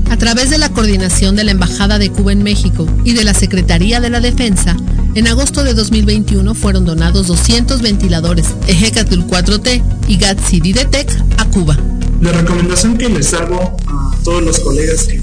A 0.10 0.18
través 0.18 0.50
de 0.50 0.58
la 0.58 0.70
coordinación 0.70 1.36
de 1.36 1.44
la 1.44 1.52
Embajada 1.52 2.00
de 2.00 2.10
Cuba 2.10 2.32
en 2.32 2.44
México 2.44 2.88
y 3.06 3.14
de 3.14 3.24
la 3.24 3.34
Secretaría 3.34 4.02
de 4.02 4.10
la 4.10 4.20
Defensa, 4.20 4.76
en 5.16 5.28
agosto 5.28 5.64
de 5.64 5.74
2021 5.74 6.54
fueron 6.56 6.86
donados 6.86 7.28
200 7.28 7.82
ventiladores 7.82 8.48
Ejecatl 8.68 9.22
4T 9.22 9.82
y 10.08 10.18
GATSI 10.18 10.60
Didetec 10.60 11.10
a 11.38 11.46
Cuba. 11.46 11.78
La 12.22 12.32
recomendación 12.32 12.98
que 12.98 13.08
les 13.08 13.34
hago 13.34 13.78
a 13.88 14.18
todos 14.24 14.44
los 14.44 14.60
colegas 14.60 15.06
que 15.06 15.22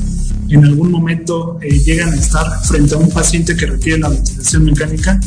en 0.49 0.65
algún 0.65 0.91
momento 0.91 1.59
eh, 1.61 1.79
llegan 1.81 2.13
a 2.13 2.17
estar 2.17 2.47
frente 2.65 2.95
a 2.95 2.99
un 2.99 3.11
paciente 3.11 3.57
que 3.57 3.67
requiere 3.67 3.99
la 3.99 4.09
ventilación 4.09 4.65
mecánica 4.65 5.21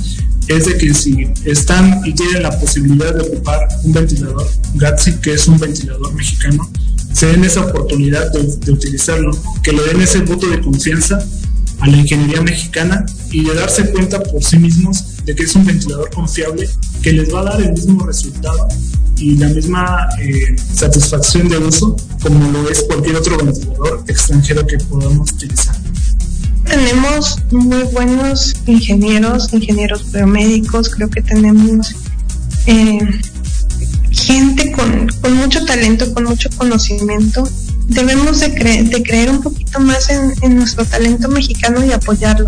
es 0.48 0.66
de 0.66 0.78
que 0.78 0.94
si 0.94 1.28
están 1.46 2.02
y 2.06 2.14
tienen 2.14 2.44
la 2.44 2.60
posibilidad 2.60 3.14
de 3.14 3.22
ocupar 3.22 3.68
un 3.84 3.94
ventilador 3.94 4.48
GATSI, 4.76 5.14
que 5.18 5.34
es 5.34 5.48
un 5.48 5.60
ventilador 5.60 6.12
mexicano, 6.14 6.68
se 7.14 7.28
den 7.28 7.44
esa 7.44 7.62
oportunidad 7.62 8.32
de, 8.32 8.72
utilizarlo, 8.72 9.32
que 9.64 9.72
le 9.72 9.84
den 9.84 10.02
ese 10.02 10.20
voto 10.20 10.48
de 10.48 10.62
confianza 10.62 11.20
a 11.80 11.88
la 11.88 11.98
ingeniería 11.98 12.42
mexicana 12.42 13.06
y 13.32 13.46
de 13.46 13.56
darse 13.56 13.90
cuenta 13.92 14.22
por 14.22 14.44
sí 14.44 14.58
mismos 14.58 15.24
de 15.26 15.36
que 15.36 15.44
es 15.44 15.56
un 15.56 15.66
ventilador 15.66 16.10
confiable 16.12 16.70
que 17.02 17.14
les 17.14 17.34
va 17.34 17.42
a 17.42 17.44
dar 17.46 17.62
el 17.62 17.72
mismo 17.72 18.06
resultado 18.06 18.68
y 19.18 19.36
la 19.36 19.50
misma 19.50 20.08
eh, 20.22 20.56
satisfacción 20.74 21.50
de 21.50 21.58
uso 21.58 21.96
como 22.22 22.52
lo 22.52 22.70
es 22.70 22.84
cualquier 22.84 23.18
otro 23.18 23.38
ventilador 23.38 24.04
extranjero 24.08 24.66
que 24.66 24.78
podamos 24.78 25.32
utilizar. 25.32 25.76
Tenemos 26.66 27.38
muy 27.52 27.84
buenos 27.92 28.56
ingenieros, 28.68 29.52
ingenieros 29.54 30.12
biomédicos, 30.12 30.90
creo 30.90 31.10
que 31.10 31.22
tenemos 31.22 31.96
eh, 32.68 33.00
gente 34.20 34.72
con, 34.72 35.08
con 35.22 35.34
mucho 35.36 35.66
talento, 35.66 36.14
con 36.14 36.26
mucho 36.26 36.50
conocimiento 36.58 37.44
debemos 37.90 38.40
de, 38.40 38.50
de 38.50 39.04
creer 39.04 39.30
un 39.30 39.42
poquito 39.42 39.80
más 39.80 40.10
en, 40.10 40.34
en 40.42 40.56
nuestro 40.56 40.86
talento 40.86 41.28
mexicano 41.28 41.84
y 41.84 41.92
apoyarlo. 41.92 42.46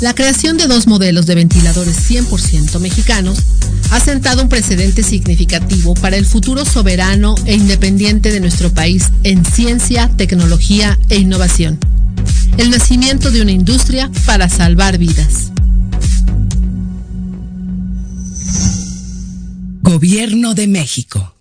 La 0.00 0.14
creación 0.14 0.56
de 0.56 0.66
dos 0.66 0.86
modelos 0.86 1.26
de 1.26 1.34
ventiladores 1.34 2.10
100% 2.10 2.78
mexicanos 2.80 3.38
ha 3.90 4.00
sentado 4.00 4.42
un 4.42 4.48
precedente 4.48 5.02
significativo 5.02 5.94
para 5.94 6.16
el 6.16 6.24
futuro 6.24 6.64
soberano 6.64 7.34
e 7.44 7.54
independiente 7.54 8.30
de 8.30 8.40
nuestro 8.40 8.72
país 8.72 9.10
en 9.24 9.44
ciencia, 9.44 10.08
tecnología 10.16 10.98
e 11.08 11.18
innovación. 11.18 11.78
El 12.56 12.70
nacimiento 12.70 13.30
de 13.30 13.42
una 13.42 13.52
industria 13.52 14.10
para 14.26 14.48
salvar 14.48 14.96
vidas. 14.96 15.50
Gobierno 20.00 20.54
de 20.54 20.66
México. 20.66 21.39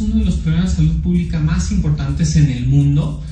Es 0.00 0.08
uno 0.08 0.20
de 0.20 0.24
los 0.24 0.36
problemas 0.36 0.70
de 0.70 0.76
salud 0.76 1.02
pública 1.02 1.38
más 1.40 1.70
importantes 1.72 2.34
en 2.36 2.50
el 2.50 2.66
mundo 2.66 3.22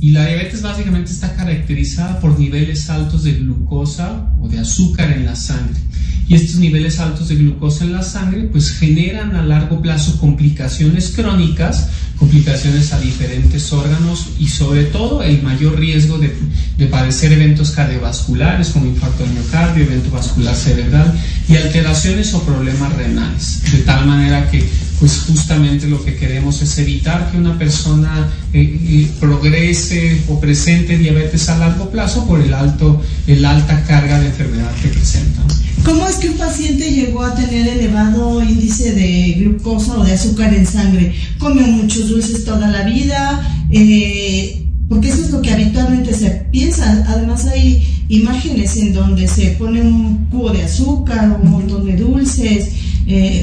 y 0.00 0.10
la 0.10 0.26
diabetes 0.26 0.62
básicamente 0.62 1.10
está 1.10 1.34
caracterizada 1.34 2.20
por 2.20 2.38
niveles 2.38 2.88
altos 2.88 3.24
de 3.24 3.32
glucosa 3.34 4.30
o 4.40 4.48
de 4.48 4.58
azúcar 4.58 5.12
en 5.12 5.26
la 5.26 5.36
sangre. 5.36 5.80
Y 6.26 6.34
estos 6.34 6.56
niveles 6.56 6.98
altos 7.00 7.28
de 7.28 7.36
glucosa 7.36 7.84
en 7.84 7.92
la 7.92 8.02
sangre 8.02 8.44
pues 8.44 8.70
generan 8.70 9.36
a 9.36 9.44
largo 9.44 9.82
plazo 9.82 10.18
complicaciones 10.18 11.12
crónicas, 11.14 11.88
complicaciones 12.16 12.92
a 12.94 13.00
diferentes 13.00 13.70
órganos 13.72 14.30
y 14.38 14.48
sobre 14.48 14.84
todo 14.84 15.22
el 15.22 15.42
mayor 15.42 15.78
riesgo 15.78 16.18
de, 16.18 16.34
de 16.78 16.86
padecer 16.86 17.32
eventos 17.32 17.72
cardiovasculares 17.72 18.70
como 18.70 18.86
infarto 18.86 19.24
de 19.24 19.30
miocardio, 19.30 19.84
evento 19.84 20.10
vascular 20.10 20.54
cerebral 20.54 21.14
y 21.48 21.56
alteraciones 21.56 22.32
o 22.32 22.42
problemas 22.42 22.94
renales. 22.94 23.62
De 23.70 23.78
tal 23.80 24.06
manera 24.06 24.50
que 24.50 24.66
pues 25.04 25.20
justamente 25.26 25.86
lo 25.86 26.02
que 26.02 26.16
queremos 26.16 26.62
es 26.62 26.78
evitar 26.78 27.30
que 27.30 27.36
una 27.36 27.58
persona 27.58 28.26
eh, 28.54 28.62
eh, 28.62 29.10
progrese 29.20 30.22
o 30.30 30.40
presente 30.40 30.96
diabetes 30.96 31.46
a 31.50 31.58
largo 31.58 31.90
plazo 31.90 32.26
por 32.26 32.40
el 32.40 32.54
alto, 32.54 33.02
el 33.26 33.44
alta 33.44 33.82
carga 33.82 34.18
de 34.18 34.28
enfermedad 34.28 34.70
que 34.80 34.88
presenta. 34.88 35.42
¿Cómo 35.84 36.08
es 36.08 36.14
que 36.16 36.30
un 36.30 36.38
paciente 36.38 36.90
llegó 36.90 37.22
a 37.22 37.34
tener 37.34 37.68
elevado 37.68 38.42
índice 38.42 38.94
de 38.94 39.34
glucosa 39.40 39.98
o 39.98 40.04
de 40.04 40.14
azúcar 40.14 40.54
en 40.54 40.64
sangre? 40.64 41.14
Come 41.36 41.60
muchos 41.66 42.08
dulces 42.08 42.42
toda 42.46 42.70
la 42.70 42.84
vida, 42.84 43.66
eh, 43.72 44.64
porque 44.88 45.10
eso 45.10 45.20
es 45.20 45.30
lo 45.32 45.42
que 45.42 45.52
habitualmente 45.52 46.14
se 46.14 46.30
piensa. 46.50 47.04
Además 47.08 47.44
hay 47.44 48.06
imágenes 48.08 48.74
en 48.78 48.94
donde 48.94 49.28
se 49.28 49.48
pone 49.58 49.82
un 49.82 50.24
cubo 50.30 50.48
de 50.48 50.62
azúcar, 50.62 51.38
un 51.42 51.50
montón 51.50 51.84
de 51.84 51.94
dulces 51.94 52.70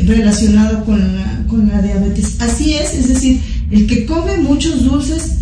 relacionado 0.07 0.83
con 0.85 0.99
con 1.51 1.67
la 1.67 1.81
diabetes. 1.81 2.37
Así 2.39 2.73
es, 2.73 2.93
es 2.93 3.09
decir, 3.09 3.41
el 3.69 3.85
que 3.85 4.05
come 4.05 4.37
muchos 4.37 4.85
dulces 4.85 5.33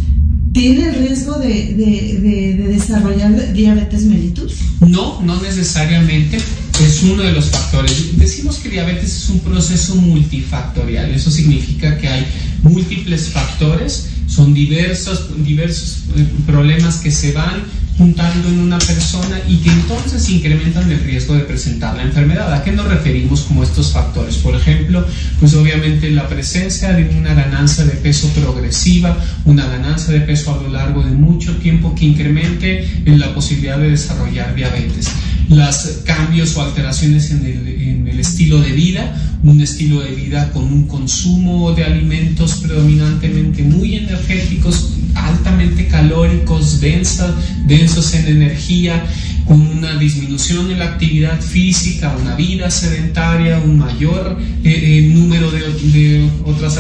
tiene 0.51 0.89
el 0.89 0.95
riesgo 0.95 1.37
de, 1.37 1.75
de, 1.75 2.55
de, 2.57 2.67
desarrollar 2.73 3.53
diabetes 3.53 4.03
mellitus? 4.03 4.55
No, 4.81 5.21
no 5.21 5.39
necesariamente. 5.41 6.37
Es 6.83 7.03
uno 7.03 7.21
de 7.21 7.33
los 7.33 7.45
factores. 7.45 8.17
Decimos 8.17 8.57
que 8.57 8.69
diabetes 8.69 9.23
es 9.23 9.29
un 9.29 9.39
proceso 9.39 9.95
multifactorial. 9.95 11.11
Eso 11.11 11.29
significa 11.29 11.97
que 11.97 12.07
hay 12.07 12.25
múltiples 12.63 13.29
factores, 13.29 14.07
son 14.27 14.53
diversos, 14.53 15.29
diversos 15.45 15.99
problemas 16.45 16.97
que 16.97 17.11
se 17.11 17.31
van 17.31 17.63
juntando 17.99 18.47
en 18.47 18.59
una 18.59 18.79
persona 18.79 19.41
y 19.45 19.57
que 19.57 19.69
entonces 19.69 20.29
incrementan 20.29 20.89
el 20.89 21.03
riesgo 21.03 21.33
de 21.33 21.41
presentar 21.41 21.97
la 21.97 22.03
enfermedad. 22.03 22.51
¿A 22.53 22.63
qué 22.63 22.71
nos 22.71 22.87
referimos 22.87 23.41
como 23.41 23.61
estos 23.61 23.91
factores? 23.91 24.35
Por 24.37 24.55
ejemplo, 24.55 25.05
pues 25.39 25.53
obviamente 25.53 26.09
la 26.09 26.27
presencia 26.29 26.93
de 26.93 27.09
una 27.09 27.33
ganancia 27.33 27.83
de 27.83 27.91
peso 27.91 28.29
progresiva, 28.29 29.17
una 29.43 29.65
ganancia 29.65 30.13
de 30.13 30.21
peso 30.21 30.57
a 30.57 30.63
lo 30.63 30.69
largo 30.69 31.03
de 31.03 31.11
mucho 31.11 31.57
tiempo 31.57 31.93
que 31.93 32.05
incremente 32.05 32.87
en 33.05 33.19
la 33.19 33.33
posibilidad 33.33 33.77
de 33.77 33.89
desarrollar 33.89 34.55
diabetes. 34.55 35.09
Los 35.49 36.03
cambios 36.05 36.55
o 36.55 36.61
alteraciones 36.61 37.31
en 37.31 37.45
el, 37.45 37.67
en 37.67 38.07
el 38.07 38.19
estilo 38.19 38.61
de 38.61 38.71
vida, 38.71 39.13
un 39.43 39.59
estilo 39.59 39.99
de 39.99 40.11
vida 40.11 40.51
con 40.51 40.63
un 40.63 40.87
consumo 40.87 41.73
de 41.73 41.83
alimentos 41.83 42.55
predominantemente 42.61 43.63
muy 43.63 43.95
energéticos, 43.95 44.93
altamente 45.27 45.87
calóricos, 45.87 46.79
densos 46.81 48.13
en 48.13 48.27
energía, 48.27 49.03
con 49.49 49.61
una 49.61 49.95
disminución 49.95 50.69
en 50.69 50.77
la 50.77 50.85
actividad 50.85 51.41
física, 51.41 52.15
una 52.21 52.35
vida 52.35 52.69
sedentaria, 52.69 53.59
un 53.59 53.79
mayor 53.79 54.37
eh, 54.63 54.69
eh, 54.71 55.11
número 55.11 55.49
de, 55.49 55.61
de 55.91 56.29
otros 56.45 56.79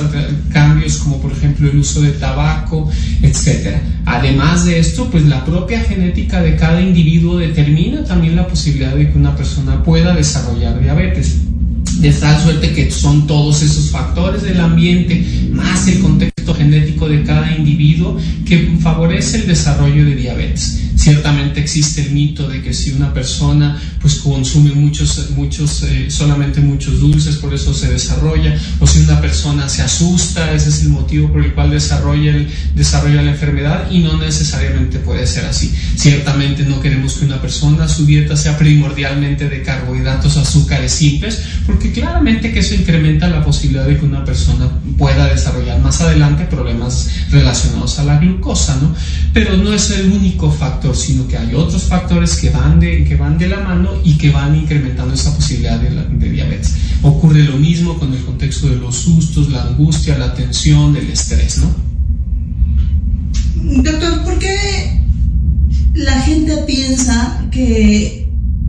cambios 0.53 0.97
como 0.97 1.19
por 1.19 1.31
ejemplo 1.31 1.67
el 1.67 1.79
uso 1.79 2.01
de 2.01 2.11
tabaco, 2.11 2.87
etc. 3.23 3.77
Además 4.05 4.65
de 4.65 4.77
esto, 4.77 5.09
pues 5.09 5.25
la 5.25 5.43
propia 5.45 5.79
genética 5.81 6.43
de 6.43 6.55
cada 6.57 6.79
individuo 6.79 7.37
determina 7.37 8.03
también 8.03 8.35
la 8.35 8.47
posibilidad 8.47 8.95
de 8.95 9.09
que 9.09 9.17
una 9.17 9.35
persona 9.35 9.83
pueda 9.83 10.15
desarrollar 10.15 10.79
diabetes 10.79 11.37
de 12.01 12.13
tal 12.13 12.41
suerte 12.41 12.71
que 12.71 12.89
son 12.91 13.27
todos 13.27 13.61
esos 13.61 13.89
factores 13.89 14.43
del 14.43 14.59
ambiente 14.59 15.25
más 15.51 15.87
el 15.87 15.99
contexto 15.99 16.38
genético 16.53 17.07
de 17.07 17.23
cada 17.23 17.55
individuo 17.55 18.17
que 18.45 18.77
favorece 18.81 19.37
el 19.37 19.47
desarrollo 19.47 20.05
de 20.05 20.15
diabetes. 20.15 20.79
Ciertamente 20.99 21.61
existe 21.61 22.01
el 22.01 22.11
mito 22.11 22.49
de 22.49 22.61
que 22.61 22.73
si 22.73 22.91
una 22.91 23.13
persona 23.13 23.81
pues 24.01 24.15
consume 24.15 24.71
muchos, 24.73 25.29
muchos, 25.31 25.83
eh, 25.83 26.11
solamente 26.11 26.59
muchos 26.59 26.99
dulces, 26.99 27.37
por 27.37 27.53
eso 27.53 27.73
se 27.73 27.89
desarrolla, 27.89 28.53
o 28.79 28.85
si 28.85 28.99
una 28.99 29.21
persona 29.21 29.69
se 29.69 29.81
asusta, 29.81 30.51
ese 30.51 30.69
es 30.69 30.81
el 30.83 30.89
motivo 30.89 31.31
por 31.31 31.43
el 31.43 31.53
cual 31.53 31.71
desarrolla, 31.71 32.35
el, 32.35 32.49
desarrolla 32.75 33.21
la 33.21 33.31
enfermedad 33.31 33.89
y 33.89 33.99
no 33.99 34.17
necesariamente 34.17 34.99
puede 34.99 35.25
ser 35.25 35.45
así. 35.45 35.73
Ciertamente 35.95 36.63
no 36.63 36.81
queremos 36.81 37.13
que 37.13 37.25
una 37.25 37.41
persona, 37.41 37.87
su 37.87 38.05
dieta 38.05 38.35
sea 38.35 38.57
primordialmente 38.57 39.47
de 39.47 39.63
carbohidratos, 39.63 40.35
azúcares 40.35 40.91
simples, 40.91 41.43
porque 41.65 41.93
claramente 41.93 42.51
que 42.51 42.59
eso 42.59 42.75
incrementa 42.75 43.29
la 43.29 43.43
posibilidad 43.43 43.85
de 43.85 43.97
que 43.97 44.05
una 44.05 44.25
persona 44.25 44.69
pueda 44.97 45.27
desarrollar 45.27 45.79
más 45.79 46.01
adelante 46.01 46.38
problemas 46.47 47.09
relacionados 47.31 47.99
a 47.99 48.03
la 48.03 48.19
glucosa, 48.19 48.77
¿no? 48.81 48.93
Pero 49.33 49.57
no 49.57 49.73
es 49.73 49.91
el 49.91 50.11
único 50.11 50.51
factor, 50.51 50.95
sino 50.95 51.27
que 51.27 51.37
hay 51.37 51.53
otros 51.53 51.83
factores 51.83 52.35
que 52.37 52.49
van 52.49 52.79
de, 52.79 53.03
que 53.03 53.15
van 53.15 53.37
de 53.37 53.47
la 53.47 53.59
mano 53.59 53.91
y 54.03 54.17
que 54.17 54.29
van 54.31 54.55
incrementando 54.55 55.13
esa 55.13 55.35
posibilidad 55.35 55.79
de 55.79 56.29
diabetes. 56.29 56.75
Ocurre 57.01 57.43
lo 57.43 57.57
mismo 57.57 57.97
con 57.97 58.13
el 58.13 58.23
contexto 58.23 58.67
de 58.67 58.75
los 58.75 58.95
sustos, 58.95 59.49
la 59.49 59.63
angustia, 59.63 60.17
la 60.17 60.33
tensión, 60.33 60.95
el 60.95 61.09
estrés, 61.09 61.59
¿no? 61.59 61.73
Doctor, 63.83 64.23
¿por 64.23 64.39
qué 64.39 65.03
la 65.93 66.21
gente 66.21 66.57
piensa 66.65 67.47
que 67.51 68.19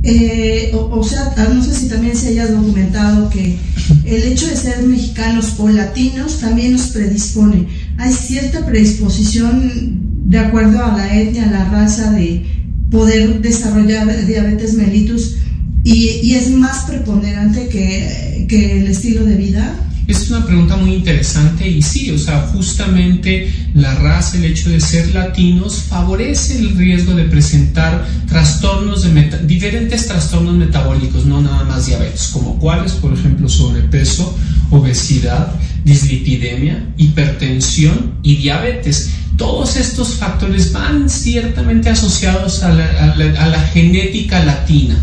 eh, 0.03 0.71
o, 0.75 0.99
o, 0.99 1.05
sea, 1.05 1.35
no 1.53 1.63
sé 1.63 1.75
si 1.75 1.89
también 1.89 2.17
se 2.17 2.29
haya 2.29 2.47
documentado 2.47 3.29
que 3.29 3.59
el 4.05 4.23
hecho 4.25 4.47
de 4.47 4.57
ser 4.57 4.83
mexicanos 4.83 5.55
o 5.59 5.69
latinos 5.69 6.41
también 6.41 6.73
nos 6.73 6.89
predispone. 6.89 7.67
Hay 7.99 8.13
cierta 8.13 8.65
predisposición 8.65 10.01
de 10.27 10.39
acuerdo 10.39 10.85
a 10.85 10.97
la 10.97 11.21
etnia, 11.21 11.49
a 11.49 11.51
la 11.51 11.65
raza, 11.67 12.13
de 12.13 12.45
poder 12.91 13.41
desarrollar 13.41 14.27
diabetes 14.27 14.75
mellitus 14.75 15.37
y, 15.85 16.35
es 16.35 16.51
más 16.51 16.85
preponderante 16.85 17.69
que, 17.69 18.47
que 18.49 18.81
el 18.81 18.87
estilo 18.89 19.25
de 19.25 19.37
vida. 19.37 19.75
Es 20.11 20.29
una 20.29 20.45
pregunta 20.45 20.75
muy 20.75 20.93
interesante 20.95 21.69
y 21.69 21.81
sí, 21.83 22.11
o 22.11 22.19
sea, 22.19 22.41
justamente 22.53 23.49
la 23.75 23.95
raza, 23.95 24.39
el 24.39 24.45
hecho 24.45 24.69
de 24.69 24.81
ser 24.81 25.15
latinos, 25.15 25.85
favorece 25.89 26.59
el 26.59 26.77
riesgo 26.77 27.15
de 27.15 27.27
presentar 27.27 28.05
trastornos, 28.29 29.03
de 29.05 29.39
diferentes 29.47 30.09
trastornos 30.09 30.57
metabólicos, 30.57 31.27
no 31.27 31.41
nada 31.41 31.63
más 31.63 31.87
diabetes, 31.87 32.31
como 32.33 32.59
cuáles, 32.59 32.93
por 32.95 33.13
ejemplo, 33.13 33.49
sobrepeso, 33.49 34.37
obesidad, 34.71 35.55
dislipidemia, 35.85 36.93
hipertensión 36.97 38.15
y 38.25 38.35
diabetes. 38.35 39.11
Todos 39.37 39.77
estos 39.77 40.15
factores 40.15 40.73
van 40.73 41.09
ciertamente 41.09 41.89
asociados 41.89 42.65
a 42.65 42.73
la 42.75 43.61
genética 43.73 44.45
latina. 44.45 44.97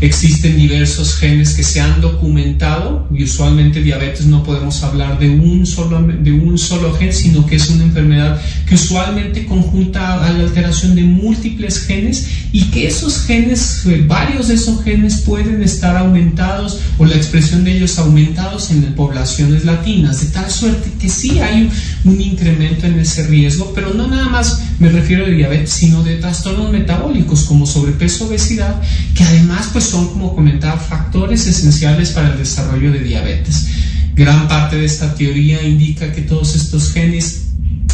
Existen 0.00 0.56
diversos 0.56 1.16
genes 1.16 1.54
que 1.54 1.64
se 1.64 1.80
han 1.80 2.00
documentado 2.00 3.08
y 3.12 3.24
usualmente 3.24 3.82
diabetes 3.82 4.26
no 4.26 4.44
podemos 4.44 4.82
hablar 4.84 5.18
de 5.18 5.28
un 5.28 5.66
solo, 5.66 6.00
de 6.02 6.30
un 6.32 6.56
solo 6.56 6.94
gen, 6.94 7.12
sino 7.12 7.44
que 7.46 7.56
es 7.56 7.68
una 7.68 7.82
enfermedad 7.82 8.40
que 8.68 8.76
usualmente 8.76 9.44
conjunta 9.46 10.24
a 10.24 10.32
la 10.32 10.44
alteración 10.44 10.94
de 10.94 11.02
múltiples 11.02 11.80
genes 11.80 12.28
y 12.52 12.62
que 12.70 12.86
esos 12.86 13.22
genes, 13.22 13.82
varios 14.06 14.48
de 14.48 14.54
esos 14.54 14.82
genes 14.82 15.22
pueden 15.22 15.62
estar 15.62 15.96
aumentados 15.96 16.78
o 16.98 17.04
la 17.04 17.16
expresión 17.16 17.64
de 17.64 17.76
ellos 17.76 17.98
aumentados 17.98 18.70
en 18.70 18.82
poblaciones 18.94 19.64
latinas, 19.64 20.20
de 20.20 20.26
tal 20.28 20.50
suerte 20.50 20.90
que 21.00 21.08
sí 21.08 21.40
hay 21.40 21.70
un, 22.04 22.18
incremento 22.18 22.86
en 22.86 22.98
ese 22.98 23.26
riesgo, 23.26 23.72
pero 23.74 23.94
no 23.94 24.06
nada 24.06 24.28
más 24.28 24.60
me 24.78 24.88
refiero 24.88 25.24
a 25.24 25.28
diabetes, 25.28 25.70
sino 25.70 26.02
de 26.02 26.16
trastornos 26.16 26.70
metabólicos 26.70 27.42
como 27.42 27.66
sobrepeso, 27.66 28.26
obesidad, 28.26 28.80
que 29.14 29.24
además 29.24 29.70
pues 29.72 29.87
son, 29.88 30.08
como 30.08 30.34
comentaba, 30.34 30.78
factores 30.78 31.46
esenciales 31.46 32.10
para 32.10 32.32
el 32.32 32.38
desarrollo 32.38 32.92
de 32.92 33.00
diabetes. 33.00 33.66
Gran 34.14 34.48
parte 34.48 34.76
de 34.76 34.84
esta 34.84 35.14
teoría 35.14 35.62
indica 35.62 36.12
que 36.12 36.22
todos 36.22 36.54
estos 36.54 36.92
genes 36.92 37.47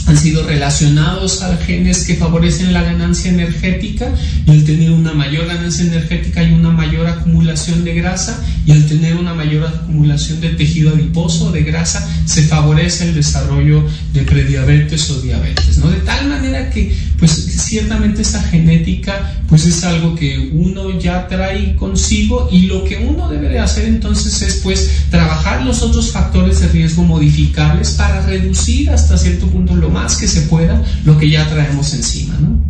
han 0.06 0.18
sido 0.18 0.46
relacionados 0.46 1.42
a 1.42 1.56
genes 1.56 2.04
que 2.04 2.16
favorecen 2.16 2.72
la 2.72 2.82
ganancia 2.82 3.30
energética 3.30 4.12
y 4.46 4.50
al 4.50 4.64
tener 4.64 4.90
una 4.90 5.12
mayor 5.12 5.46
ganancia 5.46 5.84
energética 5.84 6.40
hay 6.40 6.52
una 6.52 6.70
mayor 6.70 7.06
acumulación 7.06 7.84
de 7.84 7.94
grasa 7.94 8.44
y 8.66 8.72
al 8.72 8.86
tener 8.86 9.16
una 9.16 9.34
mayor 9.34 9.66
acumulación 9.66 10.40
de 10.40 10.50
tejido 10.50 10.94
adiposo 10.94 11.52
de 11.52 11.62
grasa 11.62 12.06
se 12.26 12.42
favorece 12.42 13.08
el 13.08 13.14
desarrollo 13.14 13.84
de 14.12 14.22
prediabetes 14.22 15.10
o 15.10 15.20
diabetes, 15.20 15.78
¿no? 15.78 15.90
De 15.90 16.00
tal 16.00 16.28
manera 16.28 16.70
que 16.70 16.94
pues 17.18 17.32
ciertamente 17.32 18.22
esa 18.22 18.42
genética 18.42 19.32
pues 19.48 19.66
es 19.66 19.84
algo 19.84 20.14
que 20.14 20.50
uno 20.52 20.98
ya 20.98 21.28
trae 21.28 21.76
consigo 21.76 22.48
y 22.50 22.62
lo 22.62 22.84
que 22.84 22.96
uno 22.96 23.28
debe 23.28 23.48
de 23.48 23.58
hacer 23.58 23.86
entonces 23.86 24.42
es 24.42 24.56
pues 24.56 24.90
trabajar 25.10 25.64
los 25.64 25.82
otros 25.82 26.10
factores 26.10 26.60
de 26.60 26.68
riesgo 26.68 27.04
modificables 27.04 27.90
para 27.92 28.26
reducir 28.26 28.90
hasta 28.90 29.16
cierto 29.16 29.46
punto 29.46 29.74
lo 29.74 29.90
más 29.94 30.16
que 30.16 30.28
se 30.28 30.42
pueda 30.42 30.83
lo 31.07 31.16
que 31.18 31.30
ya 31.30 31.48
traemos 31.48 31.94
encima, 31.94 32.37
¿no? 32.40 32.62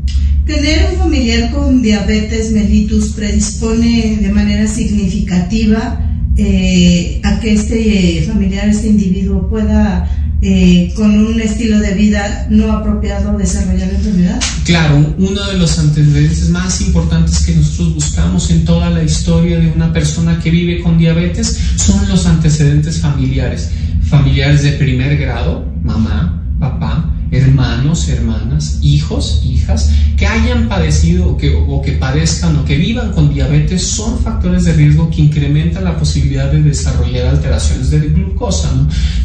Tener 0.46 0.90
un 0.92 0.98
familiar 0.98 1.50
con 1.50 1.82
diabetes 1.82 2.52
mellitus 2.52 3.08
predispone 3.08 4.18
de 4.20 4.28
manera 4.28 4.68
significativa 4.68 6.00
eh, 6.36 7.20
a 7.24 7.40
que 7.40 7.54
este 7.54 8.24
familiar, 8.26 8.68
este 8.68 8.88
individuo 8.88 9.48
pueda 9.48 10.06
eh, 10.46 10.92
con 10.94 11.18
un 11.18 11.40
estilo 11.40 11.78
de 11.78 11.94
vida 11.94 12.46
no 12.50 12.70
apropiado 12.70 13.38
desarrollar 13.38 13.88
la 13.88 13.94
enfermedad? 13.94 14.42
Claro, 14.64 15.14
uno 15.16 15.46
de 15.46 15.56
los 15.56 15.78
antecedentes 15.78 16.50
más 16.50 16.82
importantes 16.82 17.46
que 17.46 17.54
nosotros 17.54 17.94
buscamos 17.94 18.50
en 18.50 18.66
toda 18.66 18.90
la 18.90 19.02
historia 19.02 19.58
de 19.58 19.68
una 19.68 19.90
persona 19.94 20.38
que 20.42 20.50
vive 20.50 20.82
con 20.82 20.98
diabetes 20.98 21.58
son 21.76 22.06
los 22.10 22.26
antecedentes 22.26 23.00
familiares. 23.00 23.70
Familiares 24.02 24.62
de 24.62 24.72
primer 24.72 25.16
grado, 25.16 25.64
mamá, 25.82 26.43
papá, 26.64 27.04
hermanos, 27.36 28.08
hermanas, 28.08 28.78
hijos, 28.82 29.42
hijas, 29.44 29.90
que 30.16 30.26
hayan 30.26 30.68
padecido 30.68 31.28
o 31.28 31.82
que, 31.82 31.92
padezcan 31.92 32.56
o 32.56 32.64
que 32.64 32.76
vivan 32.76 33.12
con 33.12 33.32
diabetes 33.32 33.82
son 33.82 34.18
factores 34.20 34.64
de 34.64 34.72
riesgo 34.74 35.10
que 35.10 35.22
incrementan 35.22 35.84
la 35.84 35.98
posibilidad 35.98 36.50
de 36.50 36.62
desarrollar 36.62 37.26
alteraciones 37.26 37.90
de 37.90 38.00
glucosa, 38.00 38.70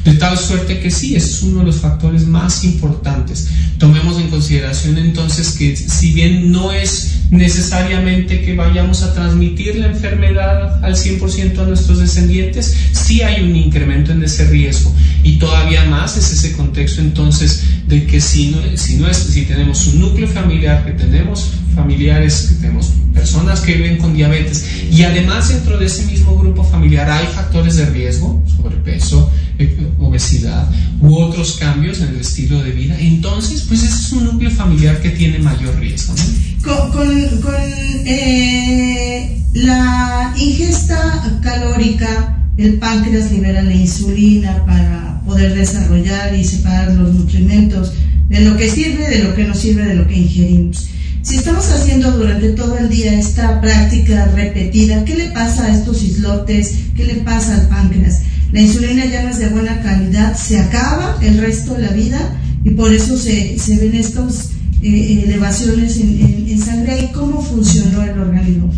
De 0.04 0.14
tal 0.14 0.38
suerte 0.38 0.80
que 0.80 0.92
sí, 0.92 1.16
es 1.16 1.42
uno 1.44 1.60
de 1.60 1.66
los 1.66 1.78
factores 1.78 2.26
más 2.26 2.64
importantes. 2.64 3.50
Tomemos 3.78 4.20
en 4.20 4.30
consideración 4.30 4.98
entonces 4.98 5.52
que 5.52 5.76
si 5.76 6.14
bien 6.14 6.52
no 6.52 6.72
es 6.72 7.20
necesariamente 7.32 8.42
que 8.42 8.56
vayamos 8.56 9.04
a 9.04 9.14
transmitir 9.14 9.76
la 9.76 9.88
enfermedad 9.88 10.84
al 10.84 10.96
100% 10.96 11.60
a 11.60 11.66
nuestros 11.66 12.00
descendientes, 12.00 12.76
sí 12.92 13.22
hay 13.22 13.44
un 13.44 13.56
incremento 13.56 14.12
en 14.12 14.24
ese 14.24 14.48
riesgo. 14.48 14.94
Y 15.24 15.38
todavía 15.38 15.86
más 15.86 16.18
es 16.18 16.32
ese 16.32 16.54
contexto 16.54 17.02
entonces 17.02 17.64
de 17.88 17.99
que 18.08 18.22
si, 18.22 18.52
no, 18.52 18.60
si, 18.76 19.04
es, 19.06 19.18
si 19.18 19.44
tenemos 19.44 19.88
un 19.88 20.02
núcleo 20.02 20.28
familiar, 20.28 20.86
que 20.86 20.92
tenemos 20.92 21.52
familiares, 21.76 22.48
que 22.50 22.56
tenemos 22.56 22.92
personas 23.14 23.62
que 23.62 23.74
viven 23.74 23.98
con 23.98 24.14
diabetes 24.14 24.66
y 24.92 25.04
además 25.04 25.50
dentro 25.50 25.78
de 25.78 25.86
ese 25.86 26.06
mismo 26.06 26.38
grupo 26.38 26.64
familiar 26.64 27.10
hay 27.10 27.28
factores 27.28 27.76
de 27.78 27.86
riesgo, 27.88 28.44
sobrepeso, 28.56 29.32
eh, 29.58 29.78
obesidad 30.00 30.70
u 31.02 31.16
otros 31.16 31.58
cambios 31.58 32.00
en 32.02 32.10
el 32.10 32.22
estilo 32.22 32.64
de 32.64 32.72
vida, 32.72 32.96
entonces 33.00 33.66
pues 33.68 33.84
ese 33.84 33.94
es 33.94 34.12
un 34.14 34.26
núcleo 34.26 34.52
familiar 34.52 35.02
que 35.02 35.10
tiene 35.10 35.40
mayor 35.40 35.78
riesgo. 35.80 36.14
Con, 36.64 36.92
con, 37.42 37.56
eh, 38.06 39.42
la 39.54 40.34
ingesta 40.38 41.40
calórica, 41.42 42.39
el 42.66 42.74
páncreas 42.76 43.32
libera 43.32 43.62
la 43.62 43.74
insulina 43.74 44.66
para 44.66 45.22
poder 45.26 45.56
desarrollar 45.56 46.36
y 46.36 46.44
separar 46.44 46.94
los 46.94 47.16
nutrimentos 47.16 47.94
de 48.28 48.42
lo 48.42 48.58
que 48.58 48.70
sirve, 48.70 49.10
de 49.10 49.24
lo 49.24 49.34
que 49.34 49.46
no 49.46 49.56
sirve, 49.56 49.86
de 49.86 49.96
lo 49.96 50.08
que 50.08 50.18
ingerimos. 50.18 50.90
Si 51.22 51.38
estamos 51.38 51.70
haciendo 51.70 52.12
durante 52.12 52.50
todo 52.50 52.78
el 52.78 52.90
día 52.90 53.18
esta 53.18 53.62
práctica 53.62 54.26
repetida, 54.36 55.06
¿qué 55.06 55.16
le 55.16 55.30
pasa 55.32 55.66
a 55.66 55.76
estos 55.76 56.04
islotes? 56.04 56.76
¿Qué 56.96 57.06
le 57.06 57.16
pasa 57.16 57.56
al 57.56 57.68
páncreas? 57.70 58.22
La 58.52 58.62
insulina 58.62 59.06
ya 59.06 59.24
no 59.24 59.30
es 59.30 59.40
de 59.40 59.50
buena 59.50 59.82
calidad, 59.82 60.36
se 60.36 60.60
acaba 60.60 61.18
el 61.22 61.38
resto 61.38 61.76
de 61.76 61.84
la 61.84 61.92
vida 61.92 62.20
y 62.64 62.72
por 62.72 62.94
eso 62.94 63.18
se, 63.18 63.58
se 63.58 63.78
ven 63.78 63.96
estos 63.96 64.52
eh, 64.82 65.24
elevaciones 65.26 65.98
en, 65.98 66.48
en, 66.48 66.60
sangre 66.60 67.04
y 67.04 67.08
cómo 67.14 67.42
funcionó 67.42 68.04
el 68.04 68.18
organismo. 68.18 68.72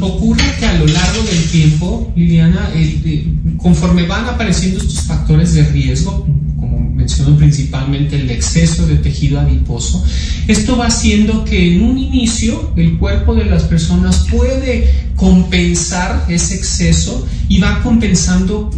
Ocurre 0.00 0.44
que 0.58 0.66
a 0.66 0.74
lo 0.74 0.86
largo 0.86 1.22
del 1.22 1.44
tiempo, 1.50 2.12
Liliana, 2.16 2.70
eh, 2.74 3.26
conforme 3.56 4.06
van 4.06 4.26
apareciendo 4.26 4.78
estos 4.78 5.02
factores 5.02 5.54
de 5.54 5.64
riesgo, 5.64 6.26
como 6.68 6.90
menciono 6.90 7.36
principalmente 7.36 8.16
el 8.16 8.30
exceso 8.30 8.86
de 8.86 8.96
tejido 8.96 9.40
adiposo, 9.40 10.04
esto 10.46 10.76
va 10.76 10.86
haciendo 10.86 11.44
que 11.44 11.74
en 11.74 11.82
un 11.82 11.98
inicio 11.98 12.72
el 12.76 12.98
cuerpo 12.98 13.34
de 13.34 13.44
las 13.44 13.64
personas 13.64 14.26
puede 14.30 15.08
compensar 15.18 16.26
ese 16.28 16.54
exceso 16.54 17.26
y 17.48 17.58
va 17.58 17.82
compensando 17.82 18.70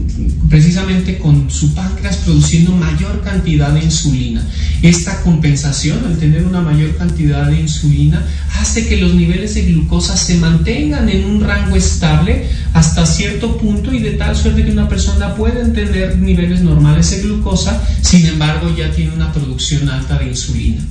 precisamente 0.49 1.18
con 1.18 1.51
su 1.51 1.74
páncreas 1.74 2.16
produciendo 2.18 2.72
mayor 2.72 3.22
cantidad 3.22 3.70
de 3.72 3.84
insulina. 3.84 4.47
Esta 4.80 5.20
compensación, 5.22 5.99
al 6.07 6.18
tener 6.18 6.45
una 6.45 6.62
mayor 6.62 6.97
cantidad 6.97 7.47
de 7.47 7.61
insulina, 7.61 8.24
hace 8.59 8.86
que 8.86 8.97
los 8.97 9.14
niveles 9.14 9.55
de 9.55 9.62
glucosa 9.66 10.16
se 10.16 10.36
mantengan 10.36 11.11
en 11.11 11.24
un 11.24 11.43
rango 11.43 11.76
estable 11.76 12.47
hasta 12.72 13.05
cierto 13.05 13.59
punto 13.59 13.93
y 13.93 13.99
de 13.99 14.12
tal 14.12 14.34
suerte 14.34 14.64
que 14.64 14.72
una 14.72 14.88
persona 14.88 15.34
puede 15.34 15.68
tener 15.70 16.18
niveles 16.18 16.62
normales 16.62 17.11
de 17.11 17.20
glucosa, 17.20 17.80
sin 18.03 18.26
embargo 18.26 18.74
ya 18.76 18.91
tiene 18.91 19.12
una 19.12 19.33
producción 19.33 19.89
alta 19.89 20.18
de 20.18 20.28
insulina. 20.28 20.83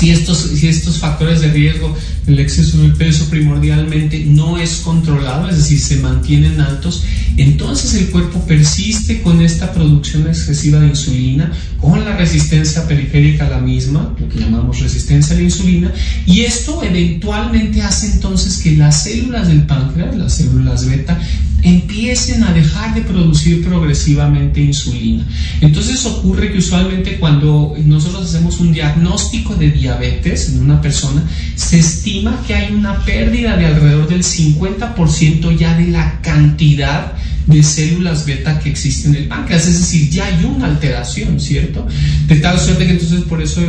Si 0.00 0.10
estos, 0.10 0.38
si 0.38 0.66
estos 0.66 0.96
factores 0.96 1.42
de 1.42 1.52
riesgo, 1.52 1.94
el 2.26 2.38
exceso 2.38 2.78
de 2.80 2.88
peso 2.94 3.28
primordialmente 3.28 4.24
no 4.24 4.56
es 4.56 4.76
controlado, 4.76 5.46
es 5.50 5.58
decir, 5.58 5.78
se 5.78 5.96
mantienen 5.96 6.58
altos, 6.58 7.04
entonces 7.36 7.92
el 7.92 8.06
cuerpo 8.08 8.40
persiste 8.46 9.20
con 9.20 9.42
esta 9.42 9.74
producción 9.74 10.26
excesiva 10.26 10.80
de 10.80 10.88
insulina, 10.88 11.52
con 11.78 12.02
la 12.02 12.16
resistencia 12.16 12.88
periférica 12.88 13.46
a 13.46 13.50
la 13.50 13.58
misma, 13.58 14.14
lo 14.18 14.26
que 14.26 14.38
llamamos 14.38 14.80
resistencia 14.80 15.34
a 15.34 15.38
la 15.38 15.44
insulina, 15.44 15.92
y 16.24 16.40
esto 16.40 16.82
eventualmente 16.82 17.82
hace 17.82 18.06
entonces 18.06 18.56
que 18.56 18.72
las 18.78 19.02
células 19.02 19.48
del 19.48 19.64
páncreas, 19.66 20.16
las 20.16 20.34
células 20.34 20.86
beta, 20.86 21.20
empiecen 21.62 22.42
a 22.44 22.54
dejar 22.54 22.94
de 22.94 23.02
producir 23.02 23.62
progresivamente 23.62 24.62
insulina. 24.62 25.26
Entonces 25.60 26.04
ocurre 26.06 26.52
que 26.52 26.58
usualmente 26.58 27.18
cuando 27.18 27.74
nosotros 27.84 28.24
hacemos 28.24 28.60
un 28.60 28.72
diagnóstico 28.72 29.54
de 29.54 29.70
diabetes 29.70 29.89
en 29.98 30.60
una 30.60 30.80
persona, 30.80 31.22
se 31.56 31.78
estima 31.78 32.42
que 32.46 32.54
hay 32.54 32.74
una 32.74 33.04
pérdida 33.04 33.56
de 33.56 33.66
alrededor 33.66 34.08
del 34.08 34.22
50% 34.22 35.56
ya 35.56 35.76
de 35.76 35.88
la 35.88 36.20
cantidad 36.20 37.12
de 37.46 37.62
células 37.62 38.26
beta 38.26 38.58
que 38.60 38.70
existen 38.70 39.14
en 39.14 39.22
el 39.22 39.28
páncreas, 39.28 39.66
es 39.66 39.80
decir, 39.80 40.08
ya 40.10 40.26
hay 40.26 40.44
una 40.44 40.66
alteración, 40.66 41.40
¿cierto? 41.40 41.86
De 42.28 42.36
tal 42.36 42.58
suerte 42.58 42.86
que 42.86 42.92
entonces 42.92 43.22
por 43.22 43.42
eso 43.42 43.60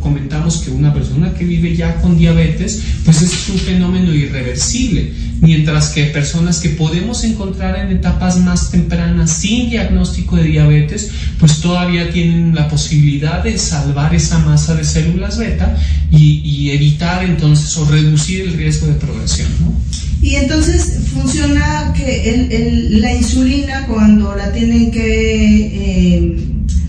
comentamos 0.00 0.58
que 0.58 0.70
una 0.70 0.94
persona 0.94 1.34
que 1.34 1.44
vive 1.44 1.76
ya 1.76 1.96
con 1.96 2.16
diabetes, 2.16 2.82
pues 3.04 3.22
es 3.22 3.48
un 3.50 3.58
fenómeno 3.58 4.14
irreversible, 4.14 5.12
mientras 5.40 5.90
que 5.90 6.04
personas 6.04 6.60
que 6.60 6.70
podemos 6.70 7.24
encontrar 7.24 7.78
en 7.78 7.96
etapas 7.96 8.38
más 8.38 8.70
tempranas 8.70 9.30
sin 9.30 9.70
diagnóstico 9.70 10.36
de 10.36 10.44
diabetes, 10.44 11.10
pues 11.38 11.60
todavía 11.60 12.10
tienen 12.10 12.54
la 12.54 12.68
posibilidad 12.68 13.42
de 13.42 13.58
salvar 13.58 14.14
esa 14.14 14.38
masa 14.38 14.74
de 14.74 14.84
células 14.84 15.38
beta 15.38 15.76
y, 16.10 16.70
evitar 16.70 17.24
entonces 17.24 17.76
o 17.76 17.86
reducir 17.86 18.40
el 18.42 18.54
riesgo 18.54 18.88
de 18.88 18.94
progresión, 18.94 19.48
¿no? 19.60 19.72
Y 20.20 20.34
entonces 20.34 20.98
funciona 21.12 21.92
que 21.96 22.88
la 22.90 23.14
insulina 23.14 23.86
cuando 23.86 24.34
la 24.34 24.52
tienen 24.52 24.90
que 24.90 25.06
eh, 25.06 26.36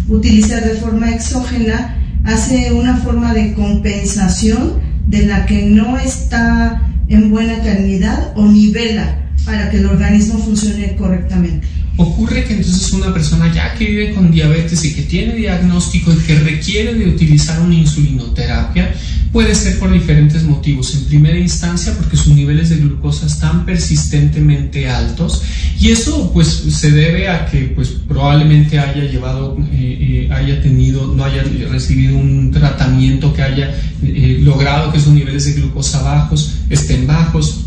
utilizar 0.08 0.64
de 0.64 0.76
forma 0.76 1.12
exógena 1.12 1.95
hace 2.26 2.72
una 2.74 2.98
forma 2.98 3.34
de 3.34 3.54
compensación 3.54 4.82
de 5.08 5.28
la 5.28 5.45
que 5.45 5.64
no 5.64 5.98
está 5.98 6.82
en 7.10 7.32
buena 7.32 7.62
calidad 7.62 8.34
o 8.36 8.47
nivela 8.47 9.24
para 9.45 9.70
que 9.70 9.78
el 9.78 9.86
organismo 9.86 10.39
funcione 10.39 10.95
correctamente. 10.95 11.68
Ocurre 11.98 12.43
que 12.43 12.54
entonces 12.54 12.93
una 12.93 13.12
persona 13.12 13.52
ya 13.52 13.74
que 13.74 13.86
vive 13.86 14.14
con 14.14 14.32
diabetes 14.32 14.86
y 14.86 14.93
que 14.93 15.02
tiene 15.02 15.34
diagnóstico 15.34 16.14
y 16.14 16.18
que 16.18 16.36
requiere 16.39 16.93
de 16.93 17.10
utilizar 17.10 17.60
una 17.60 17.74
insulinoterapia, 17.74 18.93
puede 19.32 19.56
ser 19.56 19.80
por 19.80 19.91
diferentes 19.91 20.43
motivos. 20.43 20.93
En 20.93 21.06
primera 21.06 21.38
instancia, 21.38 21.93
porque 21.98 22.16
sus 22.16 22.34
niveles 22.36 22.70
de 22.70 22.78
glucosa 22.78 23.26
están 23.26 23.66
persistentemente 23.66 24.88
altos 24.89 25.41
y 25.80 25.89
eso 25.89 26.32
pues 26.34 26.48
se 26.48 26.91
debe 26.91 27.30
a 27.30 27.45
que 27.48 27.72
pues 27.76 27.89
probablemente 28.08 28.80
haya 28.80 29.04
llevado, 29.04 29.58
eh, 29.72 30.28
eh, 30.30 30.34
haya 30.34 30.62
tenido, 30.62 31.08
no 31.08 31.24
haya 31.24 31.43
recibido 31.70 32.18
un 32.18 32.52
tratamiento 32.52 33.34
que 33.34 33.41
haya 33.41 33.76
eh, 34.04 34.39
logrado 34.41 34.91
que 34.91 35.00
sus 35.00 35.14
niveles 35.14 35.45
de 35.45 35.62
glucosa 35.62 36.02
bajos 36.04 36.54
estén 36.70 37.08
bajos 37.08 37.66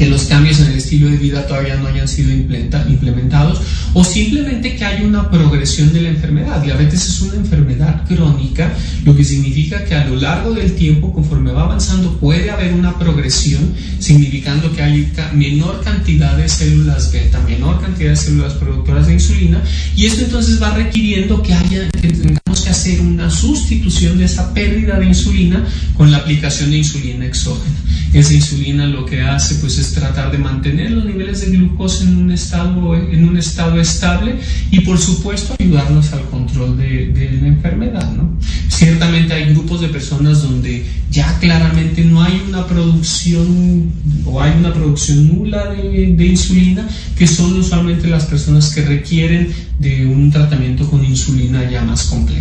que 0.00 0.06
los 0.06 0.22
cambios 0.22 0.58
en 0.60 0.68
el 0.68 0.78
estilo 0.78 1.10
de 1.10 1.18
vida 1.18 1.46
todavía 1.46 1.76
no 1.76 1.86
hayan 1.86 2.08
sido 2.08 2.32
implementados 2.32 3.60
o 3.92 4.02
simplemente 4.02 4.74
que 4.74 4.82
haya 4.82 5.04
una 5.04 5.30
progresión 5.30 5.92
de 5.92 6.00
la 6.00 6.08
enfermedad. 6.08 6.62
Diabetes 6.62 7.06
es 7.06 7.20
una 7.20 7.34
enfermedad 7.34 8.06
crónica, 8.08 8.72
lo 9.04 9.14
que 9.14 9.22
significa 9.22 9.84
que 9.84 9.94
a 9.94 10.06
lo 10.06 10.16
largo 10.16 10.54
del 10.54 10.72
tiempo, 10.74 11.12
conforme 11.12 11.52
va 11.52 11.64
avanzando, 11.64 12.16
puede 12.16 12.50
haber 12.50 12.72
una 12.72 12.98
progresión, 12.98 13.74
significando 13.98 14.74
que 14.74 14.82
hay 14.82 15.12
menor 15.34 15.82
cantidad 15.84 16.34
de 16.34 16.48
células 16.48 17.12
beta, 17.12 17.38
menor 17.40 17.82
cantidad 17.82 18.08
de 18.08 18.16
células 18.16 18.54
productoras 18.54 19.06
de 19.06 19.12
insulina, 19.12 19.62
y 19.94 20.06
esto 20.06 20.24
entonces 20.24 20.62
va 20.62 20.70
requiriendo 20.70 21.42
que 21.42 21.52
haya 21.52 21.90
que 21.90 22.39
tengamos 22.50 22.60
que 22.62 22.70
hacer 22.70 23.00
una 23.00 23.30
sustitución 23.30 24.18
de 24.18 24.24
esa 24.24 24.52
pérdida 24.52 24.98
de 24.98 25.06
insulina 25.06 25.64
con 25.96 26.10
la 26.10 26.18
aplicación 26.18 26.70
de 26.70 26.78
insulina 26.78 27.26
exógena. 27.26 27.76
Esa 28.12 28.34
insulina 28.34 28.86
lo 28.86 29.06
que 29.06 29.22
hace 29.22 29.54
pues 29.56 29.78
es 29.78 29.92
tratar 29.92 30.32
de 30.32 30.38
mantener 30.38 30.90
los 30.90 31.04
niveles 31.04 31.42
de 31.42 31.56
glucosa 31.56 32.02
en 32.02 32.16
un 32.16 32.32
estado, 32.32 32.96
en 32.96 33.28
un 33.28 33.36
estado 33.36 33.80
estable 33.80 34.34
y 34.72 34.80
por 34.80 34.98
supuesto 34.98 35.54
ayudarnos 35.60 36.12
al 36.12 36.22
control 36.22 36.76
de, 36.76 37.38
la 37.40 37.46
enfermedad. 37.46 38.10
¿no? 38.12 38.36
Ciertamente 38.68 39.32
hay 39.34 39.52
grupos 39.52 39.80
de 39.80 39.88
personas 39.88 40.42
donde 40.42 40.84
ya 41.12 41.38
claramente 41.38 42.04
no 42.04 42.20
hay 42.20 42.42
una 42.48 42.66
producción 42.66 43.92
o 44.24 44.40
hay 44.40 44.58
una 44.58 44.74
producción 44.74 45.28
nula 45.28 45.66
de, 45.66 46.14
de 46.16 46.26
insulina, 46.26 46.88
que 47.16 47.28
son 47.28 47.60
usualmente 47.60 48.08
las 48.08 48.24
personas 48.24 48.74
que 48.74 48.82
requieren 48.82 49.52
de 49.78 50.06
un 50.06 50.30
tratamiento 50.30 50.88
con 50.90 51.04
insulina 51.04 51.68
ya 51.70 51.82
más 51.82 52.04
complejo. 52.04 52.39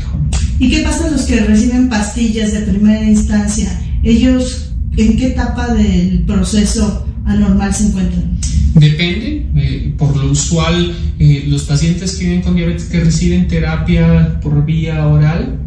¿Y 0.60 0.70
qué 0.70 0.82
pasa 0.82 1.10
los 1.10 1.22
que 1.22 1.40
reciben 1.42 1.90
pastillas 1.90 2.52
de 2.54 2.62
primera 2.62 3.04
instancia? 3.04 3.82
Ellos 4.04 4.70
¿En 5.00 5.16
qué 5.16 5.28
etapa 5.28 5.74
del 5.74 6.24
proceso 6.28 7.08
anormal 7.26 7.74
se 7.74 7.88
encuentran? 7.88 8.38
Depende, 8.76 9.46
eh, 9.56 9.94
por 9.98 10.16
lo 10.16 10.32
usual, 10.32 10.94
eh, 11.20 11.46
los 11.48 11.64
pacientes 11.64 12.18
que 12.18 12.26
viven 12.26 12.42
con 12.42 12.56
diabetes 12.56 12.86
que 12.86 13.00
reciben 13.00 13.48
terapia 13.48 14.40
por 14.42 14.66
vía 14.66 15.08
oral, 15.08 15.58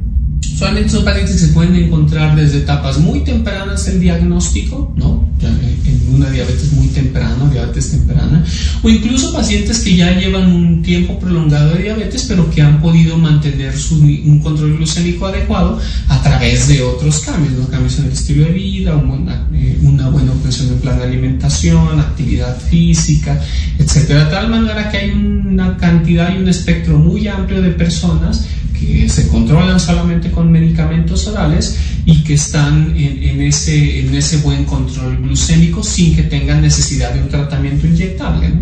usualmente 0.62 0.90
son 0.90 1.04
pacientes 1.04 1.34
que 1.34 1.46
se 1.48 1.52
pueden 1.52 1.74
encontrar 1.74 2.36
desde 2.36 2.58
etapas 2.58 2.96
muy 2.98 3.24
tempranas 3.24 3.84
del 3.84 3.98
diagnóstico, 3.98 4.94
¿no? 4.96 5.28
en 5.40 6.14
una 6.14 6.30
diabetes 6.30 6.72
muy 6.74 6.86
temprana, 6.86 7.50
diabetes 7.50 7.90
temprana, 7.90 8.44
o 8.80 8.88
incluso 8.88 9.32
pacientes 9.32 9.80
que 9.80 9.96
ya 9.96 10.16
llevan 10.16 10.52
un 10.52 10.80
tiempo 10.80 11.18
prolongado 11.18 11.74
de 11.74 11.82
diabetes, 11.82 12.26
pero 12.28 12.48
que 12.48 12.62
han 12.62 12.80
podido 12.80 13.18
mantener 13.18 13.76
su, 13.76 13.96
un 13.96 14.38
control 14.38 14.76
glucémico 14.76 15.26
adecuado 15.26 15.80
a 16.06 16.22
través 16.22 16.68
de 16.68 16.80
otros 16.80 17.18
cambios, 17.20 17.54
¿no? 17.54 17.66
cambios 17.66 17.98
en 17.98 18.04
el 18.04 18.12
estilo 18.12 18.44
de 18.44 18.52
vida, 18.52 18.94
una, 18.94 19.48
eh, 19.52 19.80
una 19.82 20.10
buena 20.10 20.30
obtención 20.30 20.68
en 20.68 20.78
plan 20.78 20.96
de 20.96 21.04
alimentación, 21.06 21.98
actividad 21.98 22.56
física, 22.56 23.40
etcétera, 23.80 24.26
de 24.26 24.30
tal 24.30 24.48
manera 24.48 24.88
que 24.92 24.98
hay 24.98 25.10
una 25.10 25.76
cantidad 25.76 26.32
y 26.32 26.38
un 26.40 26.48
espectro 26.48 26.98
muy 26.98 27.26
amplio 27.26 27.60
de 27.60 27.70
personas 27.70 28.46
que 28.86 29.08
se 29.08 29.28
controlan 29.28 29.78
solamente 29.78 30.30
con 30.30 30.50
medicamentos 30.50 31.26
orales 31.26 31.76
y 32.04 32.22
que 32.24 32.34
están 32.34 32.94
en, 32.96 33.40
ese, 33.40 34.00
en 34.00 34.14
ese 34.14 34.38
buen 34.38 34.64
control 34.64 35.18
glucémico 35.18 35.82
sin 35.82 36.16
que 36.16 36.24
tengan 36.24 36.60
necesidad 36.60 37.12
de 37.14 37.22
un 37.22 37.28
tratamiento 37.28 37.86
inyectable. 37.86 38.52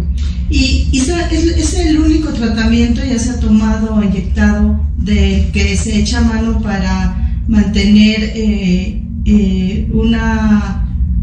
¿Y, 0.51 0.89
es, 0.93 1.75
el 1.75 1.99
único 1.99 2.31
tratamiento, 2.31 3.03
ya 3.05 3.19
se 3.19 3.31
ha 3.31 3.41
tomado 3.41 3.95
o 3.95 4.03
inyectado, 4.03 4.81
de 4.99 5.49
que 5.53 5.77
se 5.77 6.01
echa 6.01 6.21
mano 6.21 6.61
para 6.61 7.41
mantener 7.49 8.33
eh, 8.35 9.03
eh, 9.25 9.89
una, 9.93 10.80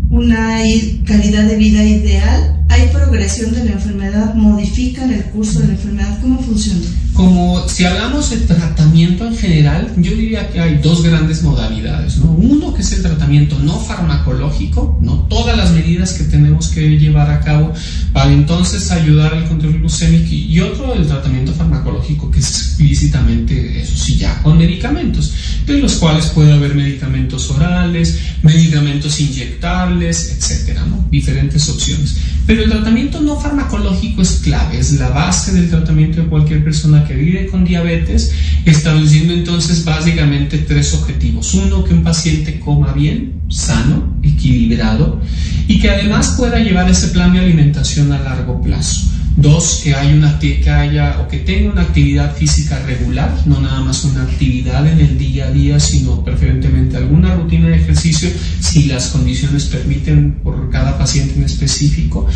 una 0.09 0.59
calidad 1.05 1.43
de 1.43 1.57
vida 1.57 1.83
ideal? 1.83 2.53
¿Hay 2.69 2.89
progresión 2.89 3.53
de 3.53 3.65
la 3.65 3.71
enfermedad? 3.71 4.33
¿Modifican 4.35 5.11
el 5.11 5.23
curso 5.25 5.59
de 5.59 5.67
la 5.67 5.73
enfermedad? 5.73 6.19
¿Cómo 6.21 6.39
funciona? 6.41 6.81
Como 7.13 7.67
si 7.67 7.83
hablamos 7.83 8.29
de 8.29 8.37
tratamiento 8.37 9.25
en 9.25 9.35
general, 9.35 9.91
yo 9.97 10.11
diría 10.11 10.51
que 10.51 10.59
hay 10.59 10.77
dos 10.77 11.01
grandes 11.01 11.41
modalidades. 11.41 12.17
¿no? 12.17 12.31
Uno 12.31 12.73
que 12.75 12.81
es 12.81 12.91
el 12.93 13.01
tratamiento 13.01 13.57
no 13.57 13.79
farmacológico, 13.79 14.99
¿no? 15.01 15.25
todas 15.27 15.57
las 15.57 15.71
medidas 15.71 16.13
que 16.13 16.25
tenemos 16.25 16.67
que 16.67 16.99
llevar 16.99 17.31
a 17.31 17.39
cabo 17.39 17.73
para 18.13 18.31
entonces 18.31 18.91
ayudar 18.91 19.33
al 19.33 19.47
control 19.47 19.79
glucémico 19.79 20.27
y 20.31 20.59
otro 20.59 20.93
el 20.93 21.07
tratamiento 21.07 21.53
farmacológico 21.53 22.29
que 22.29 22.39
es 22.39 22.49
explícitamente 22.49 23.81
eso 23.81 23.97
sí 23.97 24.17
ya 24.17 24.41
con 24.43 24.57
medicamentos, 24.57 25.33
de 25.65 25.79
los 25.79 25.95
cuales 25.95 26.27
puede 26.27 26.53
haber 26.53 26.75
medicamentos 26.75 27.49
orales, 27.49 28.19
medicamentos 28.43 29.19
inyectables, 29.19 29.96
etcétera, 30.05 30.85
¿no? 30.85 31.05
diferentes 31.09 31.67
opciones. 31.69 32.15
Pero 32.45 32.63
el 32.63 32.69
tratamiento 32.69 33.21
no 33.21 33.39
farmacológico 33.39 34.21
es 34.21 34.39
clave, 34.43 34.79
es 34.79 34.93
la 34.93 35.09
base 35.09 35.53
del 35.53 35.69
tratamiento 35.69 36.21
de 36.21 36.27
cualquier 36.27 36.63
persona 36.63 37.05
que 37.05 37.15
vive 37.15 37.47
con 37.47 37.65
diabetes, 37.65 38.31
estableciendo 38.65 39.33
entonces 39.33 39.83
básicamente 39.83 40.59
tres 40.59 40.93
objetivos. 40.93 41.53
Uno, 41.53 41.83
que 41.83 41.93
un 41.93 42.03
paciente 42.03 42.59
coma 42.59 42.93
bien, 42.93 43.41
sano, 43.49 44.17
equilibrado 44.23 45.21
y 45.67 45.79
que 45.79 45.89
además 45.89 46.35
pueda 46.37 46.59
llevar 46.59 46.89
ese 46.89 47.09
plan 47.09 47.33
de 47.33 47.39
alimentación 47.39 48.11
a 48.11 48.19
largo 48.19 48.61
plazo. 48.61 49.16
Dos, 49.37 49.81
que, 49.83 49.93
una, 49.93 50.39
que 50.39 50.67
haya 50.67 51.19
o 51.21 51.27
que 51.27 51.37
tenga 51.37 51.71
una 51.71 51.83
actividad 51.83 52.35
física 52.35 52.79
regular, 52.87 53.31
no 53.45 53.61
nada 53.61 53.81
más 53.81 54.03
una 54.03 54.23
actividad 54.23 54.87
en 54.87 54.99
el 54.99 55.15
día 55.15 55.45
a 55.45 55.51
día, 55.51 55.79
sino 55.79 56.25
preferentemente 56.25 56.97
alguna 56.97 57.35
rutina 57.35 57.67
de 57.67 57.75
ejercicio 57.75 58.31
si 58.59 58.85
las 58.85 59.09
condiciones 59.09 59.65
permiten 59.65 60.39
por 60.43 60.71
cada 60.71 60.97
paciente 60.97 61.35
en 61.35 61.43
específico. 61.43 62.27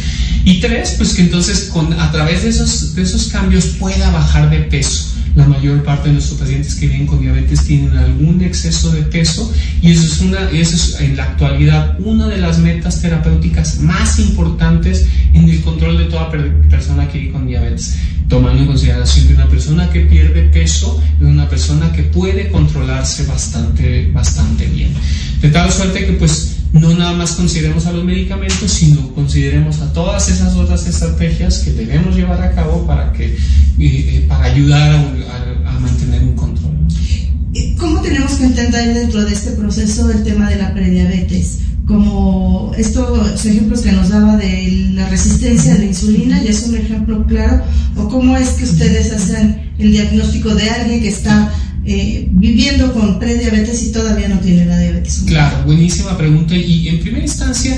Y 0.46 0.60
tres, 0.60 0.94
pues 0.96 1.16
que 1.16 1.24
entonces 1.24 1.72
con, 1.74 1.92
a 2.00 2.12
través 2.12 2.44
de 2.44 2.50
esos, 2.50 2.94
de 2.94 3.02
esos 3.02 3.30
cambios 3.30 3.66
pueda 3.80 4.12
bajar 4.12 4.52
de 4.52 4.60
peso 4.60 5.12
la 5.36 5.48
mayor 5.48 5.84
parte 5.84 6.10
de 6.10 6.14
nuestros 6.14 6.40
pacientes 6.40 6.76
que 6.76 6.88
viven 6.88 7.08
con 7.08 7.22
diabetes 7.22 7.64
tienen 7.66 7.96
algún 7.98 8.42
exceso 8.42 8.92
de 8.92 9.04
peso 9.04 9.52
y 9.82 9.92
eso 9.92 10.04
es, 10.04 10.22
una, 10.22 10.50
eso 10.52 10.76
es 10.76 11.00
en 11.00 11.16
la 11.16 11.24
actualidad 11.24 11.98
una 12.00 12.28
de 12.28 12.38
las 12.38 12.60
metas 12.60 13.02
terapéuticas 13.02 13.80
más 13.80 14.20
importantes 14.20 15.06
en 15.34 15.50
el 15.50 15.62
control 15.62 15.98
de 15.98 16.06
toda 16.06 16.30
persona 16.30 17.08
que 17.08 17.20
vive 17.20 17.32
con 17.32 17.48
diabetes, 17.48 17.98
tomando 18.28 18.62
en 18.62 18.68
consideración 18.68 19.28
que 19.28 19.34
una 19.34 19.48
persona 19.48 19.90
que 19.90 20.02
pierde 20.02 20.44
peso 20.50 21.02
es 21.20 21.26
una 21.26 21.48
persona 21.48 21.92
que 21.92 22.04
puede 22.04 22.50
controlarse 22.50 23.26
bastante, 23.26 24.10
bastante 24.12 24.66
bien. 24.68 24.94
De 25.42 25.50
tal 25.50 25.72
suerte 25.72 26.06
que 26.06 26.14
pues 26.14 26.61
no 26.74 26.94
nada 26.94 27.14
más 27.14 27.34
consideremos 27.34 27.86
a 27.86 27.92
los 27.92 28.04
medicamentos, 28.04 28.72
sino 28.72 29.14
consideremos 29.14 29.80
a 29.82 29.92
todas 29.92 30.30
esas 30.30 30.56
otras 30.56 30.88
estrategias 30.88 31.60
que 31.60 31.74
debemos 31.74 32.16
llevar 32.16 32.42
a 32.42 32.54
cabo 32.54 32.86
para, 32.88 33.12
que, 33.12 33.26
eh, 33.26 33.38
eh, 33.80 34.26
para 34.28 34.46
ayudar 34.46 34.92
a, 35.66 35.80
mantener 35.80 36.24
un 36.24 36.36
control. 36.36 36.72
¿Cómo 37.78 38.02
tenemos 38.02 38.34
que 38.34 38.46
entender 38.46 38.94
dentro 38.94 39.26
de 39.26 39.34
este 39.34 39.52
proceso 39.52 40.10
el 40.12 40.24
tema 40.24 40.50
de 40.50 40.58
la 40.58 40.74
prediabetes? 40.74 41.60
Como 41.86 42.72
estos 42.78 43.46
ejemplos 43.46 43.82
que 43.82 43.92
nos 43.92 44.10
daba 44.10 44.38
de 44.38 44.92
la 44.94 45.10
resistencia 45.10 45.74
a 45.74 45.78
la 45.78 45.86
insulina, 45.86 46.42
ya 46.42 46.52
es 46.52 46.68
un 46.68 46.78
ejemplo 46.78 47.26
claro, 47.26 47.64
o 47.98 48.08
cómo 48.08 48.38
es 48.38 48.50
que 48.52 48.64
ustedes 48.64 49.12
hacen 49.12 49.72
el 49.78 49.92
diagnóstico 49.92 50.54
de 50.56 50.70
alguien 50.70 51.02
que 51.02 51.10
está 51.10 51.52
eh, 51.84 52.28
viviendo 52.32 52.94
con 52.94 53.18
prediabetes 53.18 53.84
y 53.84 53.92
todavía 53.92 54.28
no 54.28 54.40
tiene 54.40 54.66
la 54.66 54.78
diabetes. 54.78 55.24
Claro, 55.26 55.64
buenísima 55.66 56.18
pregunta. 56.18 56.56
Y 56.56 56.88
en 56.88 57.00
primera 57.00 57.24
instancia 57.24 57.76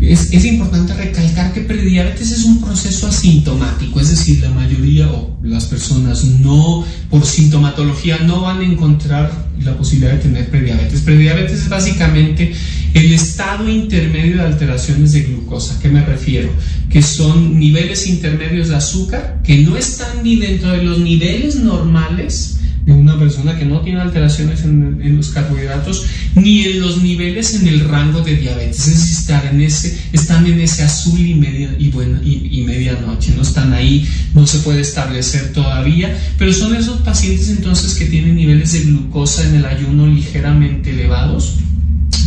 es, 0.00 0.32
es, 0.32 0.44
importante 0.44 0.92
recalcar 0.92 1.54
que 1.54 1.62
prediabetes 1.62 2.32
es 2.32 2.44
un 2.44 2.60
proceso 2.60 3.06
asintomático, 3.06 3.98
es 3.98 4.10
decir, 4.10 4.42
la 4.42 4.50
mayoría 4.50 5.08
o 5.10 5.38
las 5.42 5.64
personas 5.64 6.24
no 6.24 6.84
por 7.08 7.24
sintomatología 7.24 8.18
no 8.18 8.42
van 8.42 8.60
a 8.60 8.64
encontrar 8.64 9.46
la 9.64 9.74
posibilidad 9.74 10.12
de 10.12 10.18
tener 10.18 10.50
prediabetes. 10.50 11.00
Prediabetes 11.00 11.60
es 11.62 11.68
básicamente 11.70 12.52
el 12.92 13.12
estado 13.12 13.70
intermedio 13.70 14.36
de 14.36 14.42
alteraciones 14.42 15.12
de 15.12 15.22
glucosa. 15.22 15.76
¿A 15.76 15.78
qué 15.80 15.88
me 15.88 16.04
refiero? 16.04 16.50
Que 16.90 17.00
son 17.00 17.58
niveles 17.58 18.06
intermedios 18.06 18.68
de 18.68 18.76
azúcar 18.76 19.40
que 19.42 19.58
no 19.62 19.78
están 19.78 20.22
ni 20.22 20.36
dentro 20.36 20.72
de 20.72 20.82
los 20.82 20.98
niveles 20.98 21.56
normales 21.56 22.56
una 22.92 23.18
persona 23.18 23.58
que 23.58 23.64
no 23.64 23.80
tiene 23.80 24.00
alteraciones 24.00 24.62
en, 24.64 25.16
los 25.16 25.30
carbohidratos 25.30 26.04
ni 26.34 26.64
en 26.64 26.80
los 26.80 27.02
niveles 27.02 27.54
en 27.54 27.66
el 27.68 27.80
rango 27.88 28.20
de 28.20 28.36
diabetes. 28.36 28.86
Es 28.86 29.26
decir, 29.26 29.26
en 29.50 29.60
ese, 29.60 29.98
están 30.12 30.46
en 30.46 30.60
ese 30.60 30.82
azul 30.84 31.18
y, 31.18 31.34
media, 31.34 31.74
y, 31.78 31.88
buena, 31.88 32.20
y, 32.22 32.62
medianoche, 32.66 33.32
no 33.34 33.42
están 33.42 33.72
ahí, 33.72 34.08
no 34.34 34.46
se 34.46 34.58
puede 34.60 34.80
establecer 34.80 35.52
todavía, 35.52 36.16
pero 36.38 36.52
son 36.52 36.74
esos 36.74 37.00
pacientes 37.00 37.48
entonces 37.48 37.94
que 37.94 38.06
tienen 38.06 38.36
niveles 38.36 38.72
de 38.72 38.80
glucosa 38.80 39.46
en 39.48 39.56
el 39.56 39.64
ayuno 39.64 40.06
ligeramente 40.06 40.90
elevados 40.90 41.54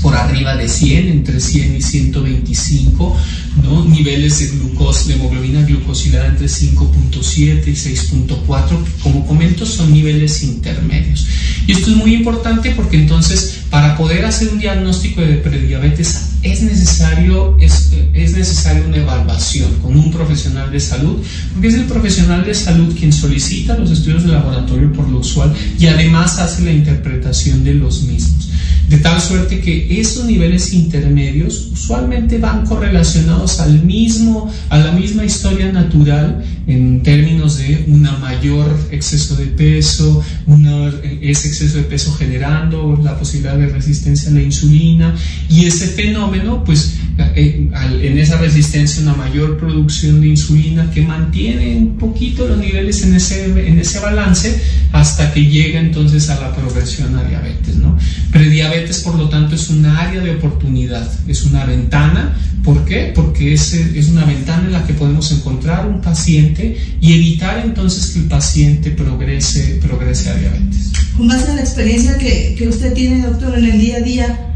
por 0.02 0.16
arriba 0.16 0.56
de 0.56 0.68
100, 0.68 1.08
entre 1.10 1.40
100 1.40 1.76
y 1.76 1.82
125, 1.82 3.18
¿no? 3.64 3.86
niveles 3.86 4.40
de 4.40 4.58
glucosa, 4.58 5.08
de 5.08 5.16
hemoglobina 5.16 5.62
glucosilada 5.64 6.28
entre 6.28 6.48
5.7 6.48 7.68
y 7.68 7.72
6.4, 7.72 8.84
que 8.84 8.92
como 9.04 9.26
comento 9.26 9.66
son 9.66 9.94
niveles 9.94 10.44
intermedios. 10.44 11.28
Y 11.68 11.74
esto 11.74 11.92
es 11.92 11.98
muy 11.98 12.16
importante 12.16 12.72
porque 12.72 12.98
entonces 12.98 13.60
para 13.70 13.96
poder 13.98 14.26
hacer 14.26 14.50
un 14.50 14.60
diagnóstico 14.60 15.22
de 15.22 15.36
prediabetes 15.36 16.30
es 16.42 16.62
necesario, 16.62 17.58
es, 17.60 17.92
es 18.14 18.34
necesario 18.34 18.86
una 18.88 18.98
evaluación 18.98 19.76
con 19.82 19.96
un 19.96 20.12
profesional 20.12 20.72
de 20.72 20.80
salud, 20.80 21.18
porque 21.54 21.68
es 21.68 21.76
el 21.76 21.86
profesional 21.86 22.46
de 22.46 22.56
salud 22.56 22.96
quien 22.98 23.14
solicita 23.14 23.78
los 23.78 23.92
estudios 23.92 24.24
de 24.24 24.32
laboratorio 24.32 24.92
por 24.94 25.08
lo 25.10 25.20
usual 25.20 25.54
y 25.78 25.86
además 25.88 26.40
hace 26.40 26.64
la 26.64 26.72
interpretación 26.72 27.64
de 27.64 27.76
los 27.76 28.04
mismos. 28.04 28.49
De 28.90 28.98
tal 28.98 29.22
suerte 29.22 29.60
que 29.60 30.02
esos 30.02 30.26
niveles 30.26 30.74
intermedios 30.74 31.70
usualmente 31.72 32.40
van 32.40 32.66
correlacionados 32.66 33.60
al 33.60 33.84
mismo, 33.84 34.52
a 34.70 34.80
la 34.80 34.92
misma 34.92 35.24
historia 35.24 35.72
natural 35.72 36.44
en 36.66 37.04
términos 37.04 37.60
de 37.60 37.86
una 37.88 38.14
mayor 38.18 38.76
exceso 38.90 39.36
de 39.36 39.46
peso, 39.46 40.24
una, 40.48 40.92
ese 41.22 41.50
exceso 41.50 41.78
de 41.78 41.84
peso 41.84 42.14
generando 42.14 43.00
la 43.04 43.18
posibilidad 43.18 43.58
de 43.58 43.68
resistencia 43.68 44.32
a 44.32 44.34
la 44.34 44.42
insulina. 44.42 45.16
Y 45.50 45.66
ese 45.66 45.86
fenómeno, 45.86 46.64
pues 46.64 46.96
en 47.36 48.18
esa 48.18 48.38
resistencia 48.38 49.02
una 49.04 49.14
mayor 49.14 49.58
producción 49.58 50.22
de 50.22 50.28
insulina 50.28 50.90
que 50.92 51.02
mantiene 51.02 51.78
un 51.78 51.98
poquito 51.98 52.48
los 52.48 52.58
niveles 52.58 53.04
en 53.04 53.16
ese, 53.16 53.46
en 53.46 53.80
ese 53.80 54.00
balance 54.00 54.62
hasta 54.92 55.34
que 55.34 55.46
llega 55.46 55.80
entonces 55.80 56.30
a 56.30 56.40
la 56.40 56.56
progresión 56.56 57.16
a 57.16 57.24
diabetes. 57.24 57.76
¿no? 57.78 57.98
Prediabetes, 58.32 59.00
por 59.00 59.16
lo 59.16 59.30
tanto, 59.30 59.56
es 59.56 59.70
un 59.70 59.86
área 59.86 60.22
de 60.22 60.32
oportunidad, 60.32 61.08
es 61.28 61.44
una 61.44 61.66
ventana. 61.66 62.38
¿Por 62.64 62.86
qué? 62.86 63.12
Porque 63.16 63.54
es, 63.54 63.74
es 63.74 64.10
una 64.10 64.26
ventana 64.26 64.66
en 64.66 64.74
la 64.74 64.86
que 64.86 64.94
podemos 64.94 65.32
encontrar 65.32 65.88
un 65.88 66.02
paciente 66.02 66.78
y 67.02 67.14
evitar 67.14 67.62
entonces 67.66 68.12
que 68.12 68.20
el 68.20 68.26
paciente 68.26 68.92
progrese, 68.92 69.80
progrese 69.82 70.30
a 70.30 70.36
diabetes. 70.36 70.92
Con 71.18 71.28
base 71.28 71.50
en 71.50 71.56
la 71.56 71.62
experiencia 71.62 72.18
que, 72.18 72.56
que 72.58 72.68
usted 72.68 72.94
tiene, 72.94 73.26
doctor, 73.26 73.58
en 73.58 73.66
el 73.66 73.80
día 73.80 73.98
a 73.98 74.02
día, 74.02 74.49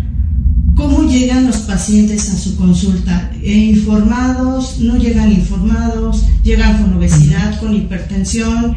¿Cómo 0.76 1.03
llegan 1.09 1.47
los 1.47 1.57
pacientes 1.57 2.30
a 2.30 2.38
su 2.38 2.55
consulta? 2.55 3.32
¿Informados? 3.43 4.80
¿No 4.80 4.97
llegan 4.97 5.32
informados? 5.32 6.26
¿Llegan 6.43 6.82
con 6.82 6.93
obesidad, 6.97 7.59
con 7.59 7.74
hipertensión 7.74 8.76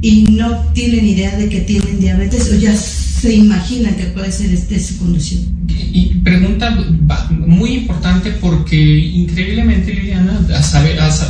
y 0.00 0.22
no 0.24 0.56
tienen 0.72 1.06
idea 1.06 1.36
de 1.36 1.48
que 1.48 1.60
tienen 1.60 2.00
diabetes 2.00 2.52
o 2.52 2.56
ya 2.56 2.74
se 2.76 3.34
imaginan 3.34 3.96
que 3.96 4.04
puede 4.04 4.30
ser 4.30 4.52
este 4.52 4.78
su 4.78 4.98
condición? 4.98 5.58
Y 5.92 6.14
pregunta 6.22 6.76
muy 7.30 7.74
importante 7.74 8.30
porque 8.32 8.76
increíblemente, 8.76 9.92
Liliana, 9.92 10.40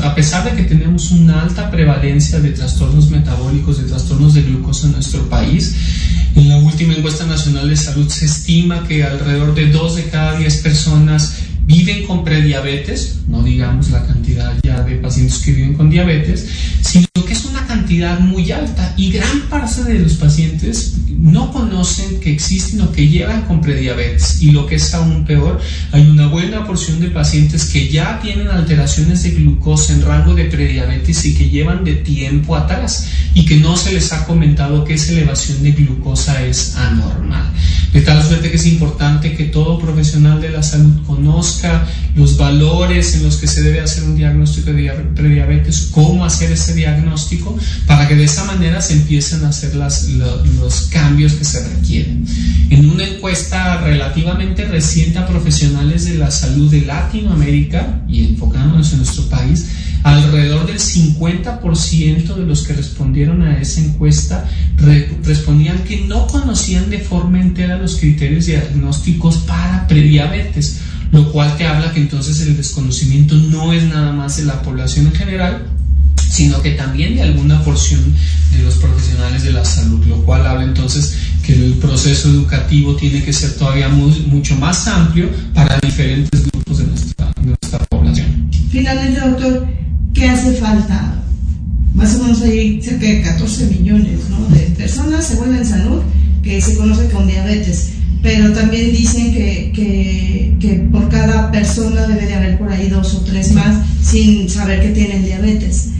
a 0.02 0.14
pesar 0.14 0.44
de 0.44 0.56
que 0.56 0.68
tenemos 0.68 1.10
una 1.12 1.42
alta 1.42 1.70
prevalencia 1.70 2.40
de 2.40 2.50
trastornos 2.50 3.10
metabólicos, 3.10 3.80
de 3.80 3.88
trastornos 3.88 4.34
de 4.34 4.42
glucosa 4.42 4.86
en 4.86 4.94
nuestro 4.94 5.28
país, 5.28 5.74
en 6.38 6.48
la 6.48 6.56
última 6.58 6.94
encuesta 6.94 7.26
nacional 7.26 7.68
de 7.68 7.76
salud 7.76 8.08
se 8.08 8.26
estima 8.26 8.86
que 8.86 9.02
alrededor 9.02 9.54
de 9.54 9.70
2 9.70 9.96
de 9.96 10.04
cada 10.04 10.38
10 10.38 10.56
personas 10.58 11.34
viven 11.66 12.06
con 12.06 12.24
prediabetes, 12.24 13.18
no 13.26 13.42
digamos 13.42 13.90
la 13.90 14.06
cantidad 14.06 14.54
ya 14.62 14.82
de 14.82 14.96
pacientes 14.96 15.38
que 15.38 15.52
viven 15.52 15.74
con 15.74 15.90
diabetes, 15.90 16.46
sino 16.80 17.06
que 17.26 17.32
es 17.32 17.44
una 17.44 17.66
cantidad 17.66 18.20
muy 18.20 18.50
alta 18.52 18.94
y 18.96 19.10
gran 19.10 19.40
parte 19.50 19.84
de 19.84 19.98
los 19.98 20.14
pacientes 20.14 20.94
no 21.18 21.52
conocen 21.52 22.20
que 22.20 22.32
existen 22.32 22.80
o 22.80 22.92
que 22.92 23.08
llevan 23.08 23.42
con 23.42 23.60
prediabetes 23.60 24.40
y 24.40 24.52
lo 24.52 24.66
que 24.66 24.76
es 24.76 24.94
aún 24.94 25.24
peor, 25.24 25.60
hay 25.90 26.08
una 26.08 26.28
buena 26.28 26.64
porción 26.64 27.00
de 27.00 27.08
pacientes 27.08 27.64
que 27.64 27.88
ya 27.88 28.20
tienen 28.20 28.48
alteraciones 28.48 29.24
de 29.24 29.32
glucosa 29.32 29.94
en 29.94 30.02
rango 30.02 30.34
de 30.34 30.44
prediabetes 30.44 31.24
y 31.24 31.34
que 31.34 31.50
llevan 31.50 31.82
de 31.84 31.94
tiempo 31.94 32.54
atrás 32.54 33.08
y 33.34 33.44
que 33.44 33.56
no 33.56 33.76
se 33.76 33.92
les 33.92 34.12
ha 34.12 34.26
comentado 34.26 34.84
que 34.84 34.94
esa 34.94 35.12
elevación 35.12 35.62
de 35.62 35.72
glucosa 35.72 36.44
es 36.44 36.76
anormal. 36.76 37.52
De 37.92 38.02
tal 38.02 38.22
suerte 38.22 38.50
que 38.50 38.56
es 38.56 38.66
importante 38.66 39.34
que 39.34 39.44
todo 39.44 39.78
profesional 39.78 40.40
de 40.40 40.50
la 40.50 40.62
salud 40.62 41.02
conozca 41.06 41.86
los 42.14 42.36
valores 42.36 43.14
en 43.14 43.24
los 43.24 43.36
que 43.36 43.46
se 43.46 43.62
debe 43.62 43.80
hacer 43.80 44.04
un 44.04 44.16
diagnóstico 44.16 44.72
de 44.72 44.90
prediabetes, 45.16 45.88
cómo 45.90 46.24
hacer 46.24 46.52
ese 46.52 46.74
diagnóstico, 46.74 47.56
para 47.86 48.06
que 48.06 48.14
de 48.14 48.24
esa 48.24 48.44
manera 48.44 48.80
se 48.80 48.94
empiecen 48.94 49.44
a 49.44 49.48
hacer 49.48 49.74
las, 49.74 50.08
los 50.08 50.82
cambios 50.90 51.07
que 51.16 51.44
se 51.44 51.66
requieren. 51.68 52.24
En 52.70 52.90
una 52.90 53.04
encuesta 53.04 53.80
relativamente 53.80 54.64
reciente 54.66 55.18
a 55.18 55.26
profesionales 55.26 56.04
de 56.04 56.18
la 56.18 56.30
salud 56.30 56.70
de 56.70 56.82
Latinoamérica 56.82 58.02
y 58.06 58.24
enfocándonos 58.24 58.92
en 58.92 58.98
nuestro 58.98 59.28
país, 59.28 59.66
alrededor 60.02 60.66
del 60.66 60.78
50% 60.78 62.34
de 62.34 62.46
los 62.46 62.62
que 62.62 62.74
respondieron 62.74 63.42
a 63.42 63.58
esa 63.58 63.80
encuesta 63.80 64.48
respondían 65.24 65.78
que 65.84 66.02
no 66.02 66.26
conocían 66.26 66.90
de 66.90 67.00
forma 67.00 67.40
entera 67.40 67.78
los 67.78 67.96
criterios 67.96 68.46
diagnósticos 68.46 69.38
para 69.38 69.88
prediabetes, 69.88 70.80
lo 71.10 71.32
cual 71.32 71.56
te 71.56 71.66
habla 71.66 71.92
que 71.92 72.00
entonces 72.00 72.40
el 72.42 72.56
desconocimiento 72.56 73.34
no 73.34 73.72
es 73.72 73.82
nada 73.84 74.12
más 74.12 74.36
de 74.36 74.44
la 74.44 74.62
población 74.62 75.06
en 75.06 75.14
general, 75.14 75.62
sino 76.30 76.60
que 76.62 76.72
también 76.72 77.16
de 77.16 77.22
alguna 77.22 77.62
porción 77.64 78.14
de 78.52 78.62
los 78.62 78.74
profesionales 78.76 79.42
de 79.42 79.52
la 79.52 79.64
salud, 79.64 80.04
lo 80.06 80.22
cual 80.24 80.46
habla 80.46 80.64
entonces 80.64 81.16
que 81.44 81.54
el 81.54 81.72
proceso 81.74 82.28
educativo 82.28 82.94
tiene 82.96 83.22
que 83.24 83.32
ser 83.32 83.54
todavía 83.54 83.88
mucho 83.88 84.56
más 84.56 84.86
amplio 84.86 85.30
para 85.54 85.78
diferentes 85.80 86.46
grupos 86.50 86.78
de 86.78 86.84
nuestra, 86.84 87.78
población. 87.88 88.50
Finalmente, 88.70 89.20
doctor, 89.20 89.66
¿qué 90.12 90.28
hace 90.28 90.52
falta? 90.56 91.22
Más 91.94 92.16
o 92.16 92.24
menos 92.24 92.42
hay 92.42 92.80
cerca 92.82 93.06
de 93.06 93.22
14 93.22 93.66
millones 93.66 94.20
de 94.50 94.60
personas, 94.76 95.26
según 95.26 95.56
en 95.56 95.64
salud, 95.64 96.02
que 96.42 96.60
se 96.60 96.76
conoce 96.76 97.08
con 97.10 97.26
diabetes, 97.26 97.90
pero 98.22 98.52
también 98.52 98.92
dicen 98.92 99.32
que, 99.32 99.72
que, 99.74 100.56
que, 100.60 100.74
por 100.92 101.08
cada 101.08 101.50
persona 101.50 102.06
debe 102.06 102.26
de 102.26 102.34
haber 102.34 102.58
por 102.58 102.70
ahí 102.70 102.88
dos 102.88 103.14
o 103.14 103.20
tres 103.20 103.52
más 103.52 103.84
sin 104.02 104.48
saber 104.48 104.82
que 104.82 104.90
tienen 104.90 105.24
diabetes. 105.24 105.92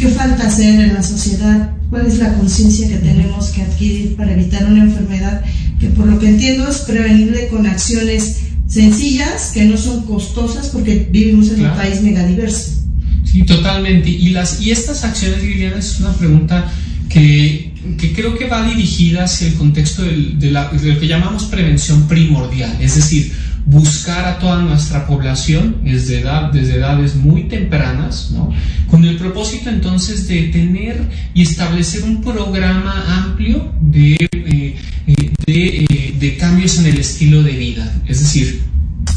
¿Qué 0.00 0.08
falta 0.08 0.46
hacer 0.46 0.80
en 0.80 0.94
la 0.94 1.02
sociedad? 1.02 1.72
¿Cuál 1.90 2.06
es 2.06 2.16
la 2.16 2.32
conciencia 2.32 2.88
que 2.88 2.96
tenemos 2.96 3.50
que 3.50 3.60
adquirir 3.60 4.16
para 4.16 4.32
evitar 4.32 4.64
una 4.64 4.84
enfermedad 4.84 5.44
que 5.78 5.88
por 5.88 6.06
lo 6.06 6.18
que 6.18 6.26
entiendo 6.26 6.66
es 6.70 6.78
prevenible 6.78 7.48
con 7.48 7.66
acciones 7.66 8.38
sencillas, 8.66 9.50
que 9.52 9.66
no 9.66 9.76
son 9.76 10.06
costosas 10.06 10.68
porque 10.68 11.06
vivimos 11.10 11.50
en 11.50 11.66
un 11.66 11.76
país 11.76 12.00
megadiverso? 12.00 12.82
Sí, 13.24 13.42
totalmente. 13.42 14.08
Y, 14.08 14.30
las, 14.30 14.62
y 14.62 14.70
estas 14.70 15.04
acciones, 15.04 15.42
Liliana, 15.42 15.76
es 15.76 16.00
una 16.00 16.14
pregunta 16.14 16.72
que, 17.10 17.69
que 17.98 18.12
creo 18.12 18.36
que 18.36 18.46
va 18.46 18.62
dirigida 18.62 19.24
hacia 19.24 19.48
el 19.48 19.54
contexto 19.54 20.02
de, 20.02 20.34
de, 20.34 20.50
la, 20.50 20.70
lo 20.72 21.00
que 21.00 21.06
llamamos 21.06 21.44
prevención 21.44 22.06
primordial, 22.08 22.76
es 22.80 22.96
decir, 22.96 23.32
buscar 23.66 24.24
a 24.24 24.38
toda 24.38 24.62
nuestra 24.62 25.06
población 25.06 25.76
desde, 25.84 26.20
edad, 26.20 26.52
desde 26.52 26.76
edades 26.76 27.14
muy 27.14 27.44
tempranas, 27.44 28.30
¿no? 28.32 28.52
con 28.90 29.04
el 29.04 29.16
propósito 29.16 29.70
entonces 29.70 30.26
de 30.26 30.44
tener 30.44 31.00
y 31.34 31.42
establecer 31.42 32.02
un 32.02 32.22
programa 32.22 33.24
amplio 33.24 33.72
de, 33.80 34.16
eh, 34.20 34.76
eh 35.06 35.30
eh, 35.46 36.14
de 36.18 36.36
cambios 36.36 36.78
en 36.78 36.86
el 36.86 36.98
estilo 36.98 37.42
de 37.42 37.52
vida, 37.52 37.92
es 38.06 38.20
decir, 38.20 38.62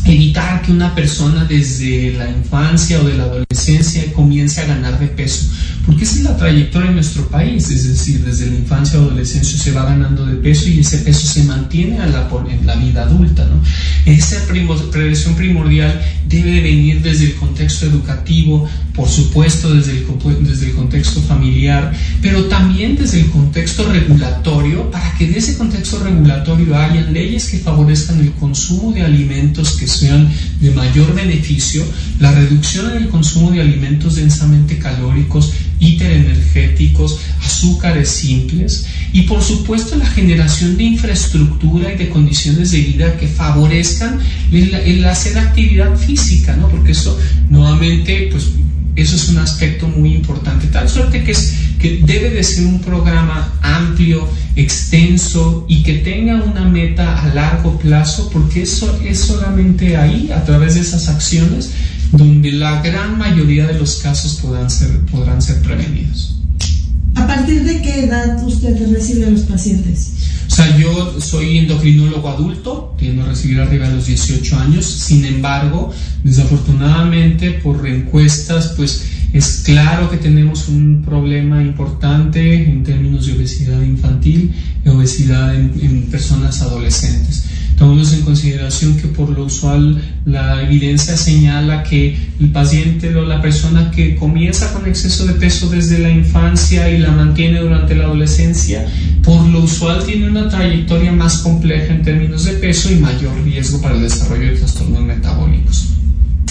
evitar 0.05 0.61
que 0.61 0.71
una 0.71 0.95
persona 0.95 1.45
desde 1.45 2.13
la 2.13 2.29
infancia 2.29 2.99
o 2.99 3.03
de 3.03 3.15
la 3.15 3.23
adolescencia 3.23 4.11
comience 4.13 4.61
a 4.61 4.65
ganar 4.65 4.99
de 4.99 5.07
peso, 5.07 5.51
porque 5.85 6.05
esa 6.05 6.15
es 6.15 6.23
la 6.23 6.37
trayectoria 6.37 6.89
en 6.89 6.95
nuestro 6.95 7.27
país, 7.27 7.69
es 7.69 7.87
decir, 7.87 8.23
desde 8.23 8.47
la 8.47 8.55
infancia 8.55 8.99
o 8.99 9.03
adolescencia 9.03 9.57
se 9.57 9.71
va 9.71 9.83
ganando 9.83 10.25
de 10.25 10.35
peso 10.35 10.69
y 10.69 10.79
ese 10.79 10.99
peso 10.99 11.27
se 11.27 11.43
mantiene 11.43 11.97
en 11.97 12.65
la 12.65 12.75
vida 12.75 13.03
adulta. 13.03 13.45
¿no? 13.45 13.61
Esa 14.05 14.37
prevención 14.47 15.35
primordial 15.35 16.01
debe 16.27 16.61
venir 16.61 17.01
desde 17.01 17.25
el 17.25 17.35
contexto 17.35 17.85
educativo, 17.85 18.67
por 18.93 19.07
supuesto 19.09 19.73
desde 19.73 19.91
el, 19.91 20.73
contexto 20.73 21.21
familiar, 21.21 21.93
pero 22.21 22.45
también 22.45 22.95
desde 22.95 23.21
el 23.21 23.29
contexto 23.29 23.91
regulatorio, 23.91 24.89
para 24.89 25.13
que 25.17 25.27
de 25.27 25.39
ese 25.39 25.57
contexto 25.57 26.03
regulatorio 26.03 26.75
haya 26.77 27.01
leyes 27.11 27.49
que 27.49 27.59
favorezcan 27.59 28.19
el 28.19 28.31
consumo 28.33 28.93
de 28.93 29.01
alimentos 29.01 29.77
que 29.77 29.87
sean 29.87 30.29
de 30.59 30.71
mayor 30.71 31.13
beneficio, 31.13 31.83
la 32.19 32.31
reducción 32.31 32.91
en 32.91 33.03
el 33.03 33.09
consumo 33.09 33.51
de 33.51 33.61
alimentos 33.61 34.15
densamente 34.15 34.77
calóricos, 34.77 35.53
hiperenergéticos, 35.83 37.19
azúcares 37.43 38.09
simples 38.09 38.85
y 39.11 39.23
por 39.23 39.41
supuesto 39.41 39.95
la 39.95 40.05
generación 40.05 40.77
de 40.77 40.83
infraestructura 40.83 41.93
y 41.93 41.97
de 41.97 42.09
condiciones 42.09 42.71
de 42.71 42.81
vida 42.81 43.17
que 43.17 43.27
favorezcan 43.27 44.19
el, 44.51 44.73
el 44.73 45.05
hacer 45.05 45.37
actividad 45.37 45.95
física, 45.97 46.55
¿no? 46.55 46.69
porque 46.69 46.91
eso 46.91 47.17
nuevamente 47.49 48.29
pues 48.31 48.45
Eso 48.95 49.15
es 49.15 49.29
un 49.29 49.39
aspecto 49.39 49.87
muy 49.87 50.13
importante. 50.13 50.67
Tal 50.67 50.87
suerte 50.87 51.23
que, 51.23 51.31
es, 51.31 51.55
que 51.79 52.01
debe 52.05 52.29
de 52.29 52.43
ser 52.43 52.65
un 52.65 52.79
programa 52.79 53.51
amplio, 53.63 54.27
extenso 54.55 55.65
y 55.67 55.81
que 55.81 55.95
tenga 55.95 56.35
una 56.43 56.65
meta 56.69 57.23
a 57.23 57.33
largo 57.33 57.79
plazo, 57.79 58.29
porque 58.31 58.61
eso 58.61 58.99
es 59.03 59.17
solamente 59.19 59.97
ahí, 59.97 60.29
a 60.31 60.43
través 60.45 60.75
de 60.75 60.81
esas 60.81 61.09
acciones, 61.09 61.71
donde 62.13 62.51
la 62.51 62.81
gran 62.81 63.17
mayoría 63.17 63.67
de 63.67 63.73
los 63.73 63.97
casos 63.97 64.35
podrán 64.35 64.69
ser, 64.69 64.99
podrán 65.11 65.41
ser 65.41 65.61
prevenidos. 65.61 66.37
¿A 67.15 67.27
partir 67.27 67.63
de 67.63 67.81
qué 67.81 68.05
edad 68.05 68.43
usted 68.45 68.91
recibe 68.91 69.25
a 69.25 69.29
los 69.29 69.41
pacientes? 69.41 70.13
O 70.47 70.55
sea, 70.55 70.77
yo 70.77 71.19
soy 71.19 71.57
endocrinólogo 71.57 72.29
adulto, 72.29 72.95
tiendo 72.99 73.23
a 73.23 73.27
recibir 73.27 73.59
arriba 73.59 73.87
de 73.87 73.95
los 73.95 74.05
18 74.05 74.59
años, 74.59 74.85
sin 74.85 75.25
embargo, 75.25 75.91
desafortunadamente 76.23 77.51
por 77.51 77.87
encuestas, 77.87 78.73
pues 78.77 79.05
es 79.33 79.63
claro 79.65 80.11
que 80.11 80.17
tenemos 80.17 80.67
un 80.67 81.01
problema 81.03 81.63
importante 81.63 82.69
en 82.69 82.83
términos 82.83 83.25
de 83.25 83.33
obesidad 83.33 83.81
infantil 83.81 84.53
y 84.85 84.89
obesidad 84.89 85.55
en, 85.55 85.73
en 85.81 86.03
personas 86.03 86.61
adolescentes. 86.61 87.45
Tomamos 87.83 88.13
en 88.13 88.21
consideración 88.21 88.95
que 88.95 89.09
por 89.09 89.29
lo 89.29 89.43
usual 89.43 90.01
la 90.25 90.63
evidencia 90.63 91.17
señala 91.17 91.83
que 91.83 92.17
el 92.39 92.49
paciente 92.49 93.13
o 93.13 93.25
la 93.25 93.41
persona 93.41 93.91
que 93.91 94.15
comienza 94.15 94.71
con 94.71 94.87
exceso 94.87 95.25
de 95.25 95.33
peso 95.33 95.67
desde 95.67 95.99
la 95.99 96.09
infancia 96.09 96.89
y 96.89 96.99
la 96.99 97.11
mantiene 97.11 97.59
durante 97.59 97.93
la 97.93 98.05
adolescencia, 98.05 98.87
por 99.21 99.45
lo 99.47 99.59
usual 99.59 100.01
tiene 100.05 100.29
una 100.29 100.47
trayectoria 100.47 101.11
más 101.11 101.39
compleja 101.39 101.93
en 101.93 102.03
términos 102.03 102.45
de 102.45 102.53
peso 102.53 102.89
y 102.89 102.95
mayor 102.95 103.43
riesgo 103.43 103.81
para 103.81 103.95
el 103.95 104.03
desarrollo 104.03 104.51
de 104.51 104.59
trastornos 104.59 105.01
metabólicos. 105.01 105.89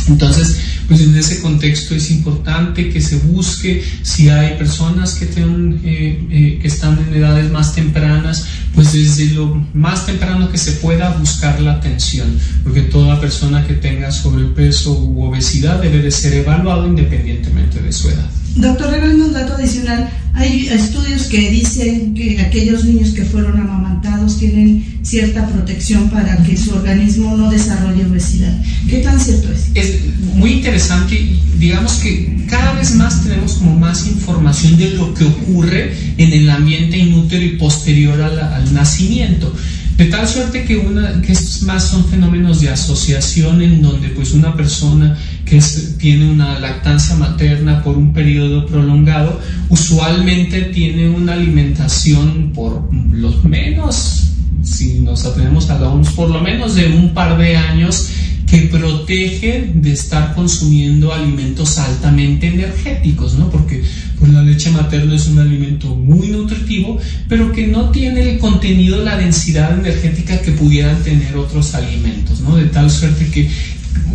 Entonces, 0.09 0.57
pues 0.89 1.01
en 1.01 1.17
ese 1.17 1.41
contexto 1.41 1.95
es 1.95 2.11
importante 2.11 2.91
que 2.91 3.01
se 3.01 3.17
busque 3.17 3.83
si 4.03 4.29
hay 4.29 4.57
personas 4.57 5.15
que, 5.15 5.27
tienen, 5.27 5.81
eh, 5.85 6.27
eh, 6.31 6.59
que 6.61 6.69
están 6.69 6.99
en 6.99 7.15
edades 7.15 7.51
más 7.51 7.75
tempranas, 7.75 8.47
pues 8.75 8.93
desde 8.93 9.35
lo 9.35 9.67
más 9.75 10.07
temprano 10.07 10.51
que 10.51 10.59
se 10.59 10.73
pueda 10.73 11.11
buscar 11.11 11.61
la 11.61 11.75
atención, 11.75 12.39
porque 12.63 12.83
toda 12.83 13.21
persona 13.21 13.67
que 13.67 13.75
tenga 13.75 14.11
sobrepeso 14.11 14.93
u 14.93 15.25
obesidad 15.25 15.81
debe 15.81 15.99
de 15.99 16.11
ser 16.11 16.35
evaluado 16.35 16.87
independientemente 16.87 17.81
de 17.81 17.93
su 17.93 18.09
edad. 18.09 18.29
Doctor, 18.57 18.91
regalando 18.91 19.27
un 19.27 19.33
dato 19.33 19.55
adicional. 19.55 20.11
Hay 20.35 20.69
estudios 20.69 21.25
que 21.25 21.51
dicen 21.51 22.15
que 22.15 22.41
aquellos 22.41 22.85
niños 22.85 23.11
que 23.11 23.25
fueron 23.25 23.61
amamantados 23.61 24.39
tienen 24.39 24.85
cierta 25.03 25.47
protección 25.49 26.09
para 26.11 26.43
que 26.43 26.57
su 26.57 26.73
organismo 26.73 27.37
no 27.37 27.51
desarrolle 27.51 28.07
obesidad. 28.07 28.59
¿Qué 28.89 28.99
tan 28.99 29.21
cierto 29.21 29.53
es? 29.53 29.71
Es 29.75 29.99
muy 30.35 30.53
interesante. 30.53 31.37
Digamos 31.59 31.95
que 31.95 32.47
cada 32.49 32.73
vez 32.73 32.95
más 32.95 33.23
tenemos 33.23 33.55
como 33.55 33.79
más 33.79 34.07
información 34.07 34.79
de 34.79 34.91
lo 34.91 35.13
que 35.15 35.25
ocurre 35.25 35.95
en 36.17 36.33
el 36.33 36.49
ambiente 36.49 36.99
inútero 36.99 37.45
y 37.45 37.57
posterior 37.57 38.21
al, 38.21 38.39
al 38.39 38.75
nacimiento. 38.75 39.55
De 39.97 40.07
tal 40.07 40.27
suerte 40.27 40.65
que, 40.65 40.77
una, 40.77 41.23
estos 41.29 41.63
más 41.63 41.89
son 41.89 42.05
fenómenos 42.07 42.61
de 42.61 42.71
asociación 42.71 43.63
en 43.63 43.83
donde 43.83 44.09
pues 44.09 44.33
una 44.33 44.55
persona 44.55 45.17
que 45.45 45.61
tiene 45.99 46.31
una 46.31 46.59
lactancia 46.59 47.15
materna 47.17 47.83
por 47.83 47.99
un 47.99 48.13
periodo 48.13 48.67
prolongado, 48.67 49.41
usualmente 49.69 50.63
tiene 50.63 51.09
una 51.09 51.35
alimentación 51.35 52.53
por 52.55 52.89
los 53.13 53.45
menos, 53.45 54.31
si 54.63 55.01
nos 55.01 55.27
atenemos 55.27 55.69
a 55.71 55.79
la 55.79 55.89
OMS, 55.89 56.11
por 56.13 56.31
lo 56.31 56.41
menos 56.41 56.75
de 56.75 56.87
un 56.87 57.13
par 57.13 57.37
de 57.39 57.57
años 57.57 58.09
que 58.53 58.69
protege 58.69 59.71
de 59.75 59.93
estar 59.93 60.35
consumiendo 60.35 61.11
alimentos 61.11 61.79
altamente 61.79 62.49
energéticos, 62.49 63.33
¿no? 63.33 63.51
Porque 63.51 63.83
pues, 64.19 64.31
la 64.31 64.43
leche 64.43 64.71
materna 64.71 65.17
es 65.17 65.27
un 65.27 65.39
alimento 65.39 65.87
muy 65.97 66.29
nutritivo, 66.29 67.01
pero 67.31 67.51
que 67.51 67.67
no 67.67 67.89
tiene 67.89 68.33
el 68.33 68.39
contenido, 68.39 69.03
la 69.03 69.17
densidad 69.17 69.79
energética 69.79 70.39
que 70.43 70.53
pudieran 70.53 71.03
tener 71.03 71.35
otros 71.35 71.75
alimentos, 71.75 72.41
¿no? 72.41 72.57
De 72.57 72.67
tal 72.67 72.91
suerte 72.91 73.27
que 73.29 73.49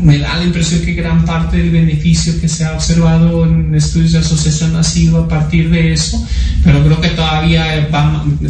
me 0.02 0.20
da 0.20 0.38
la 0.38 0.44
impresión 0.44 0.82
que 0.82 0.94
gran 0.94 1.26
parte 1.26 1.58
del 1.58 1.72
beneficio 1.72 2.40
que 2.40 2.48
se 2.48 2.66
ha 2.66 2.74
observado 2.74 3.46
en 3.46 3.74
estudios 3.76 4.14
de 4.14 4.20
asociación 4.20 4.76
ha 4.76 4.84
sido 4.84 5.24
a 5.24 5.28
partir 5.28 5.70
de 5.70 5.94
eso, 5.94 6.26
pero 6.64 6.84
creo 6.84 7.02
que 7.02 7.10
todavía 7.10 7.88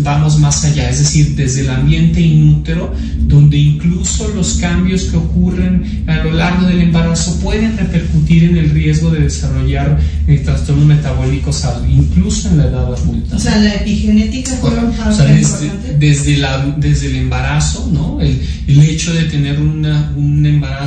vamos 0.04 0.40
más 0.40 0.64
allá, 0.66 0.90
es 0.90 1.00
decir, 1.00 1.36
desde 1.36 1.62
el 1.62 1.70
ambiente 1.70 2.22
inútero, 2.22 2.94
donde 3.20 3.58
incluso 3.58 4.28
los 4.36 4.56
cambios 4.56 5.04
que 5.04 5.18
ocurren 5.18 6.04
a 6.08 6.24
lo 6.24 6.32
largo 6.32 6.68
del 6.68 6.82
embarazo 6.82 7.40
pueden 7.40 7.78
repercutir 7.78 8.46
en 8.46 8.58
el 8.58 8.70
riesgo 8.70 9.12
de 9.12 9.22
desarrollar 9.22 10.00
eh, 10.28 10.42
trastornos 10.44 10.86
metabólicos 10.86 11.64
incluso 11.90 12.50
en 12.50 12.58
la 12.58 12.66
edad 12.66 12.94
adulta. 12.94 13.36
O 13.36 13.40
sea, 13.40 13.58
la 13.58 13.76
epigenética 13.76 14.52
juega 14.60 14.82
un 14.82 14.90
o 14.90 15.14
sea, 15.14 15.26
desde, 15.26 15.72
desde, 15.98 16.38
la, 16.38 16.76
desde 16.78 17.08
el 17.08 17.16
embarazo, 17.18 17.90
¿no? 17.92 18.20
El, 18.22 18.42
el 18.68 18.82
hecho 18.82 19.14
de 19.14 19.24
tener 19.24 19.60
una, 19.60 20.14
un 20.16 20.46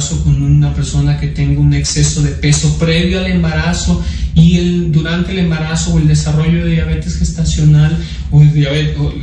con 0.08 0.42
una 0.42 0.72
persona 0.74 1.18
que 1.18 1.28
tenga 1.28 1.60
un 1.60 1.74
exceso 1.74 2.22
de 2.22 2.30
peso 2.30 2.78
previo 2.78 3.18
al 3.18 3.26
embarazo 3.26 4.02
y 4.34 4.56
el, 4.56 4.92
durante 4.92 5.32
el 5.32 5.40
embarazo 5.40 5.94
o 5.94 5.98
el 5.98 6.08
desarrollo 6.08 6.64
de 6.64 6.72
diabetes 6.72 7.18
gestacional 7.18 7.96
o, 8.30 8.42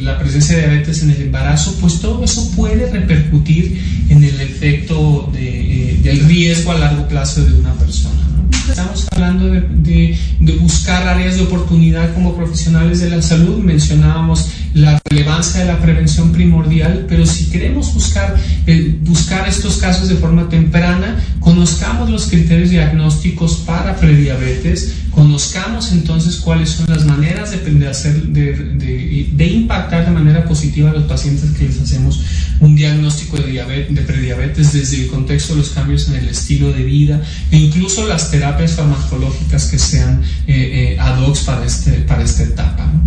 la 0.01 0.19
presencia 0.19 0.55
de 0.55 0.67
diabetes 0.67 1.01
en 1.03 1.11
el 1.11 1.21
embarazo, 1.23 1.75
pues 1.81 1.99
todo 1.99 2.23
eso 2.23 2.51
puede 2.55 2.89
repercutir 2.91 3.81
en 4.09 4.23
el 4.23 4.39
efecto 4.39 5.29
de, 5.33 5.91
eh, 5.91 5.99
del 6.03 6.19
riesgo 6.25 6.71
a 6.71 6.77
largo 6.77 7.07
plazo 7.07 7.43
de 7.43 7.53
una 7.53 7.73
persona. 7.73 8.26
Estamos 8.69 9.07
hablando 9.11 9.47
de, 9.47 9.61
de, 9.61 10.17
de, 10.39 10.53
buscar 10.57 11.07
áreas 11.07 11.35
de 11.35 11.43
oportunidad 11.43 12.13
como 12.13 12.35
profesionales 12.35 12.99
de 12.99 13.09
la 13.09 13.21
salud. 13.21 13.59
Mencionábamos 13.59 14.49
la 14.73 14.99
relevancia 15.09 15.61
de 15.61 15.67
la 15.67 15.79
prevención 15.79 16.31
primordial, 16.31 17.05
pero 17.07 17.25
si 17.25 17.49
queremos 17.49 17.93
buscar, 17.93 18.35
eh, 18.65 18.97
buscar 19.01 19.47
estos 19.47 19.77
casos 19.77 20.09
de 20.09 20.15
forma 20.15 20.49
temprana, 20.49 21.19
conozcamos 21.39 22.09
los 22.09 22.27
criterios 22.27 22.69
diagnósticos 22.69 23.57
para 23.65 23.95
prediabetes, 23.95 24.93
conozcamos 25.11 25.91
entonces 25.91 26.35
cuáles 26.37 26.69
son 26.69 26.85
las 26.89 27.05
maneras 27.05 27.51
de, 27.51 27.57
de 27.57 27.87
hacer, 27.87 28.21
de, 28.27 29.47
impactar 29.47 30.05
de 30.05 30.11
manera 30.11 30.45
positiva 30.45 30.91
a 30.91 30.93
los 30.93 31.03
pacientes 31.03 31.51
que 31.51 31.65
les 31.65 31.81
hacemos 31.81 32.21
un 32.59 32.75
diagnóstico 32.75 33.37
de, 33.37 33.47
diabetes, 33.47 33.95
de 33.95 34.01
prediabetes 34.01 34.73
desde 34.73 35.03
el 35.03 35.07
contexto 35.07 35.53
de 35.53 35.61
los 35.61 35.69
cambios 35.69 36.09
en 36.09 36.15
el 36.15 36.27
estilo 36.27 36.71
de 36.71 36.83
vida 36.83 37.21
e 37.51 37.57
incluso 37.57 38.07
las 38.07 38.29
terapias 38.29 38.56
farmacológicas 38.65 39.65
que 39.69 39.77
sean 39.77 40.23
eh, 40.47 40.95
eh, 40.95 40.99
ad 40.99 41.21
hoc 41.21 41.37
para, 41.45 41.65
este, 41.65 41.91
para 42.01 42.23
esta 42.23 42.43
etapa. 42.43 43.06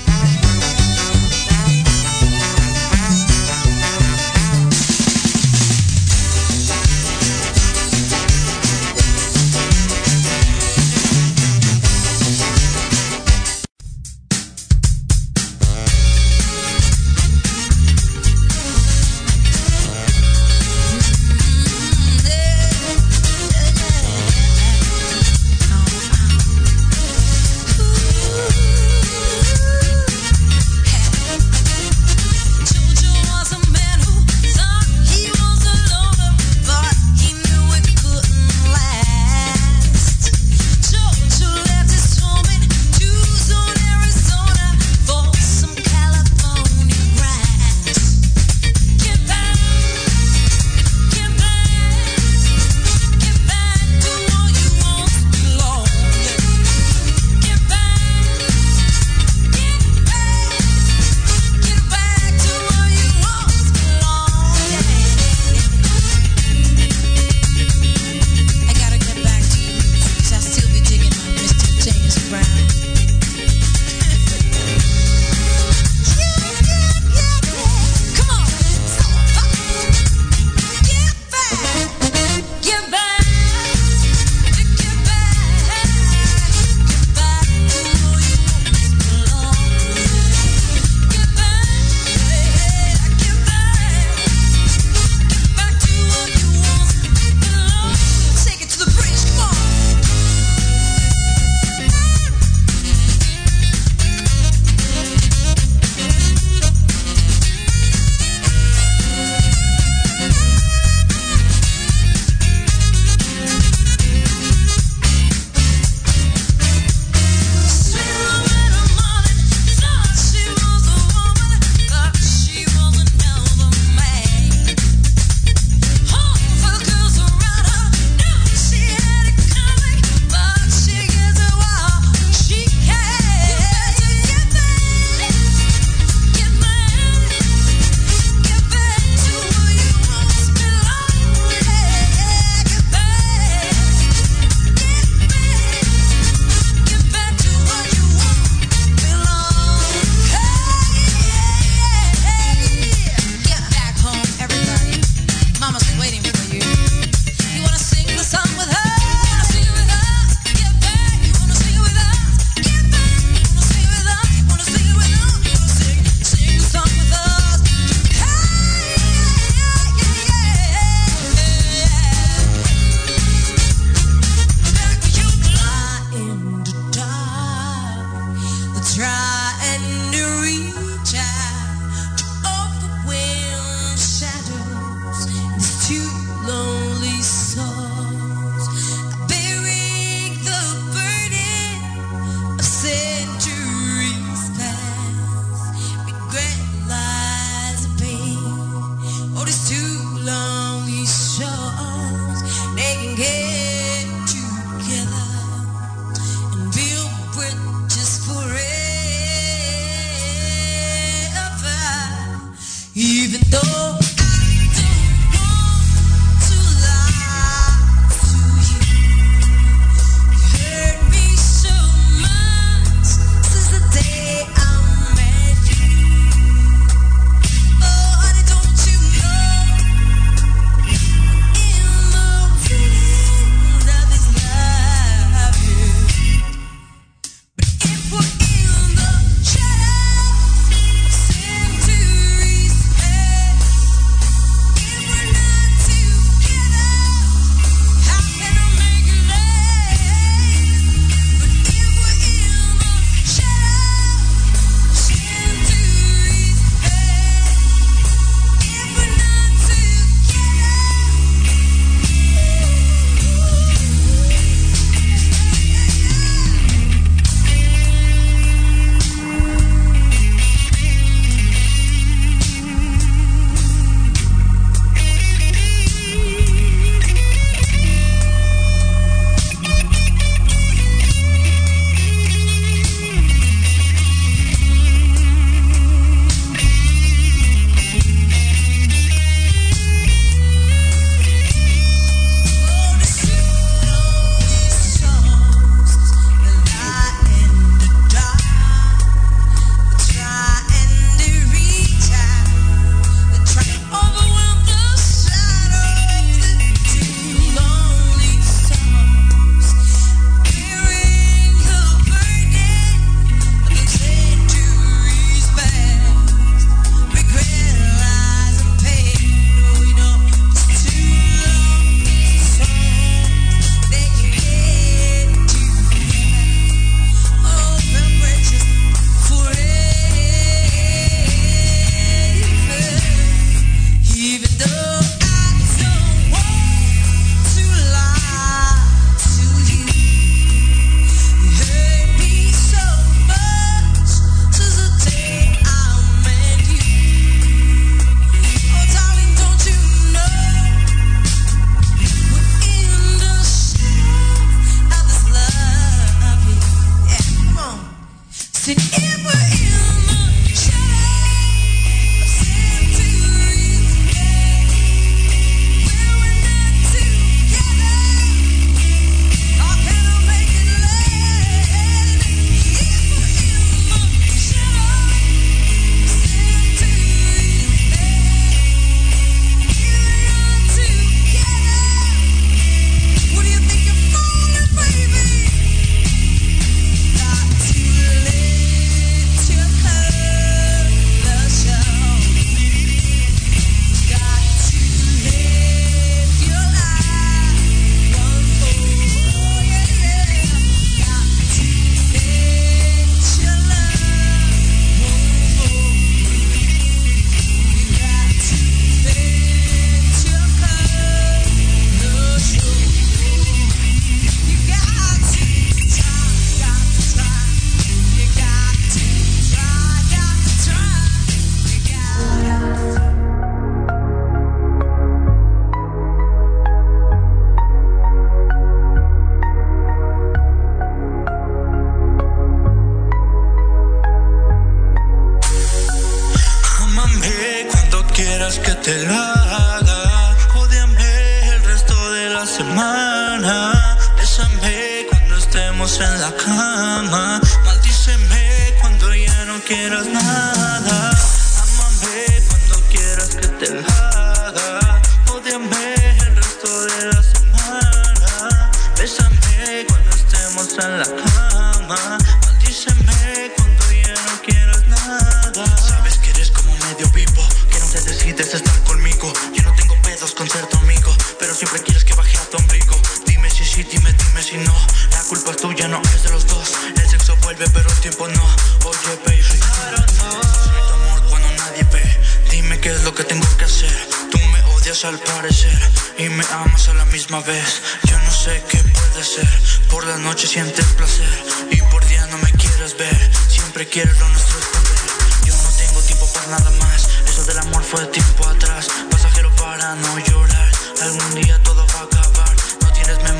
Dime, 474.01 474.13
dime 474.13 474.41
si 474.41 474.57
no, 474.57 474.73
la 475.11 475.21
culpa 475.29 475.51
es 475.51 475.57
tuya, 475.57 475.87
no 475.87 476.01
es 476.01 476.23
de 476.23 476.31
los 476.31 476.47
dos. 476.47 476.71
El 476.97 477.07
sexo 477.07 477.35
vuelve, 477.43 477.69
pero 477.69 477.87
el 477.87 477.99
tiempo 477.99 478.27
no. 478.27 478.43
Oye, 478.85 479.19
baby, 479.27 479.37
necesito 479.37 480.93
amor 480.95 481.21
cuando 481.29 481.47
nadie 481.51 481.83
ve. 481.83 482.19
Dime 482.49 482.79
qué 482.79 482.89
es 482.89 483.03
lo 483.03 483.13
que 483.13 483.23
tengo 483.23 483.45
que 483.57 483.65
hacer. 483.65 483.95
Tú 484.31 484.39
me 484.39 484.59
odias 484.73 485.05
al 485.05 485.19
parecer 485.19 485.77
y 486.17 486.29
me 486.29 486.43
amas 486.45 486.87
a 486.87 486.95
la 486.95 487.05
misma 487.05 487.41
vez. 487.41 487.83
Yo 488.05 488.17
no 488.17 488.31
sé 488.31 488.63
qué 488.69 488.79
puede 488.79 489.23
ser. 489.23 489.61
Por 489.91 490.03
la 490.07 490.17
noche 490.17 490.47
sientes 490.47 490.85
placer 490.97 491.45
y 491.69 491.79
por 491.91 492.03
día 492.07 492.25
no 492.31 492.39
me 492.39 492.51
quieres 492.53 492.97
ver. 492.97 493.31
Siempre 493.49 493.87
quieres 493.87 494.17
lo 494.19 494.27
nuestro 494.29 494.57
poder. 494.71 495.45
Yo 495.45 495.53
no 495.55 495.69
tengo 495.77 496.01
tiempo 496.01 496.25
para 496.33 496.47
nada 496.47 496.71
más. 496.79 497.07
Eso 497.29 497.43
del 497.45 497.59
amor 497.59 497.83
fue 497.83 498.03
tiempo 498.07 498.47
atrás. 498.47 498.87
Pasajero 499.11 499.55
para 499.57 499.93
no 499.93 500.17
llorar. 500.17 500.71
Algún 501.03 501.35
día 501.35 501.61
todo 501.61 501.80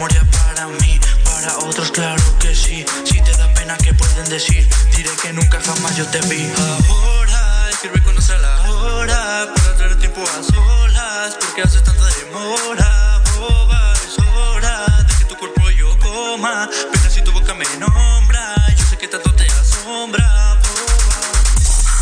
memoria 0.02 0.26
para 0.32 0.68
mí, 0.68 1.00
para 1.24 1.58
otros 1.60 1.92
claro 1.92 2.24
que 2.40 2.56
sí. 2.56 2.84
Si 3.04 3.22
te 3.22 3.32
da 3.38 3.54
pena 3.54 3.78
que 3.78 3.94
pueden 3.94 4.28
decir, 4.30 4.68
diré 4.96 5.12
que 5.22 5.32
nunca 5.32 5.62
jamás 5.62 5.96
yo 5.96 6.08
te 6.08 6.20
vi. 6.22 6.52
Ahora 6.90 7.70
escribe 7.70 8.02
cuando 8.02 8.20
sea 8.20 8.40
la 8.40 8.62
hora, 8.72 9.48
para 9.56 9.78
traer 9.78 10.00
tiempo 10.00 10.24
a 10.24 10.42
solas, 10.42 11.38
porque 11.40 11.62
haces 11.62 11.84
tanta 11.84 12.08
demora. 12.18 13.22
Boba, 13.38 13.94
es 13.94 14.18
hora 14.26 15.04
de 15.08 15.14
que 15.20 15.26
tu 15.26 15.36
cuerpo 15.38 15.70
yo 15.70 15.96
coma, 16.00 16.68
pero 16.92 17.10
si 17.12 17.22
tu 17.22 17.32
boca 17.32 17.54
me 17.54 17.66
nombra, 17.78 18.56
yo 18.76 18.86
sé 18.88 18.98
que 18.98 19.08
tanto 19.08 19.32
te 19.36 19.46
asombra. 19.46 20.58
Boba, 20.66 21.20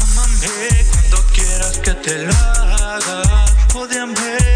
amame 0.04 0.86
cuando 0.90 1.18
quieras 1.34 1.78
que 1.80 1.94
te 1.96 2.24
lo 2.24 2.34
haga, 2.34 3.46
odiame. 3.74 4.49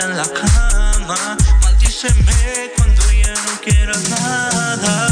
En 0.00 0.16
la 0.16 0.24
cama. 0.24 1.36
Maldíceme 1.62 2.72
cuando 2.76 3.12
ya 3.12 3.32
no 3.32 3.60
quieras 3.62 4.08
nada. 4.10 5.06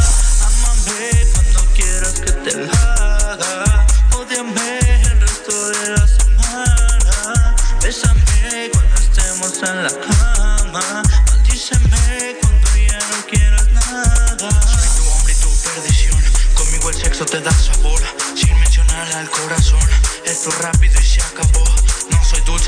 Amame 0.46 1.26
cuando 1.32 1.64
quieras 1.74 2.20
que 2.20 2.32
te 2.32 2.56
lo 2.56 2.72
haga. 2.72 3.86
Odiame 4.16 4.78
el 5.02 5.20
resto 5.20 5.68
de 5.70 5.90
la 5.90 6.06
semana. 6.06 7.56
Bésame 7.82 8.70
cuando 8.72 8.94
estemos 8.96 9.62
en 9.62 9.82
la 9.84 9.90
cama. 9.90 11.02
Maldíceme 11.30 12.36
cuando 12.40 12.76
ya 12.76 12.98
no 12.98 13.26
quieras 13.30 13.68
nada. 13.68 14.50
Soy 14.66 14.88
tu 14.96 15.10
hombre 15.10 15.32
y 15.32 15.36
tu 15.36 15.50
perdición. 15.62 16.22
Conmigo 16.54 16.90
el 16.90 16.96
sexo 16.96 17.24
te 17.24 17.40
da 17.40 17.52
sabor. 17.52 18.02
Sin 18.34 18.58
mencionar 18.60 19.12
al 19.12 19.30
corazón. 19.30 19.88
Esto 20.26 20.50
rápido 20.60 21.00
y 21.00 21.04
se 21.04 21.22
acabó. 21.22 21.83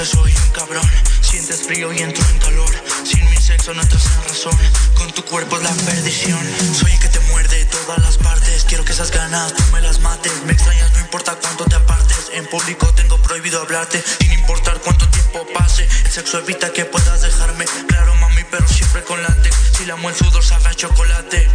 Soy 0.05 0.30
un 0.30 0.51
cabrón. 0.51 0.90
Sientes 1.22 1.62
frío 1.62 1.90
y 1.90 2.01
entro 2.01 2.22
en 2.28 2.38
calor. 2.38 2.70
Sin 3.03 3.24
mi 3.30 3.36
sexo 3.38 3.72
no 3.72 3.80
estás 3.80 4.05
en 4.05 4.24
razón. 4.24 4.59
Con 4.94 5.11
tu 5.12 5.24
cuerpo 5.24 5.57
es 5.57 5.62
la 5.62 5.72
perdición. 5.72 6.38
Soy 6.78 6.92
el 6.92 6.99
que 6.99 7.09
te 7.09 7.18
muerde 7.30 7.64
todas 7.64 7.99
las 8.03 8.18
partes. 8.18 8.64
Quiero 8.64 8.84
que 8.84 8.92
esas 8.92 9.11
ganas 9.11 9.55
tú 9.55 9.62
me 9.72 9.80
las 9.80 10.01
mates. 10.01 10.32
Me 10.44 10.53
extrañas, 10.53 10.92
no 10.92 11.01
importa 11.01 11.38
cuánto 11.40 11.64
te 11.64 11.76
apartes. 11.76 12.30
En 12.34 12.47
público 12.47 12.92
tengo 12.92 13.16
prohibido 13.22 13.62
hablarte. 13.62 14.05
Sin 14.20 14.32
importar 14.32 14.78
cuánto 14.82 15.09
tiempo 15.09 15.47
pase. 15.55 15.88
El 16.05 16.11
sexo 16.11 16.40
evita 16.40 16.74
que 16.74 16.84
puedas 16.84 17.22
dejarme. 17.22 17.64
Claro, 17.88 18.14
mami, 18.16 18.44
pero 18.51 18.68
siempre 18.68 19.03
con 19.03 19.22
látex. 19.22 19.57
Si 19.78 19.86
la 19.86 19.94
el 19.94 20.14
sudor 20.14 20.44
sabe 20.44 20.68
a 20.68 20.74
chocolate. 20.74 21.49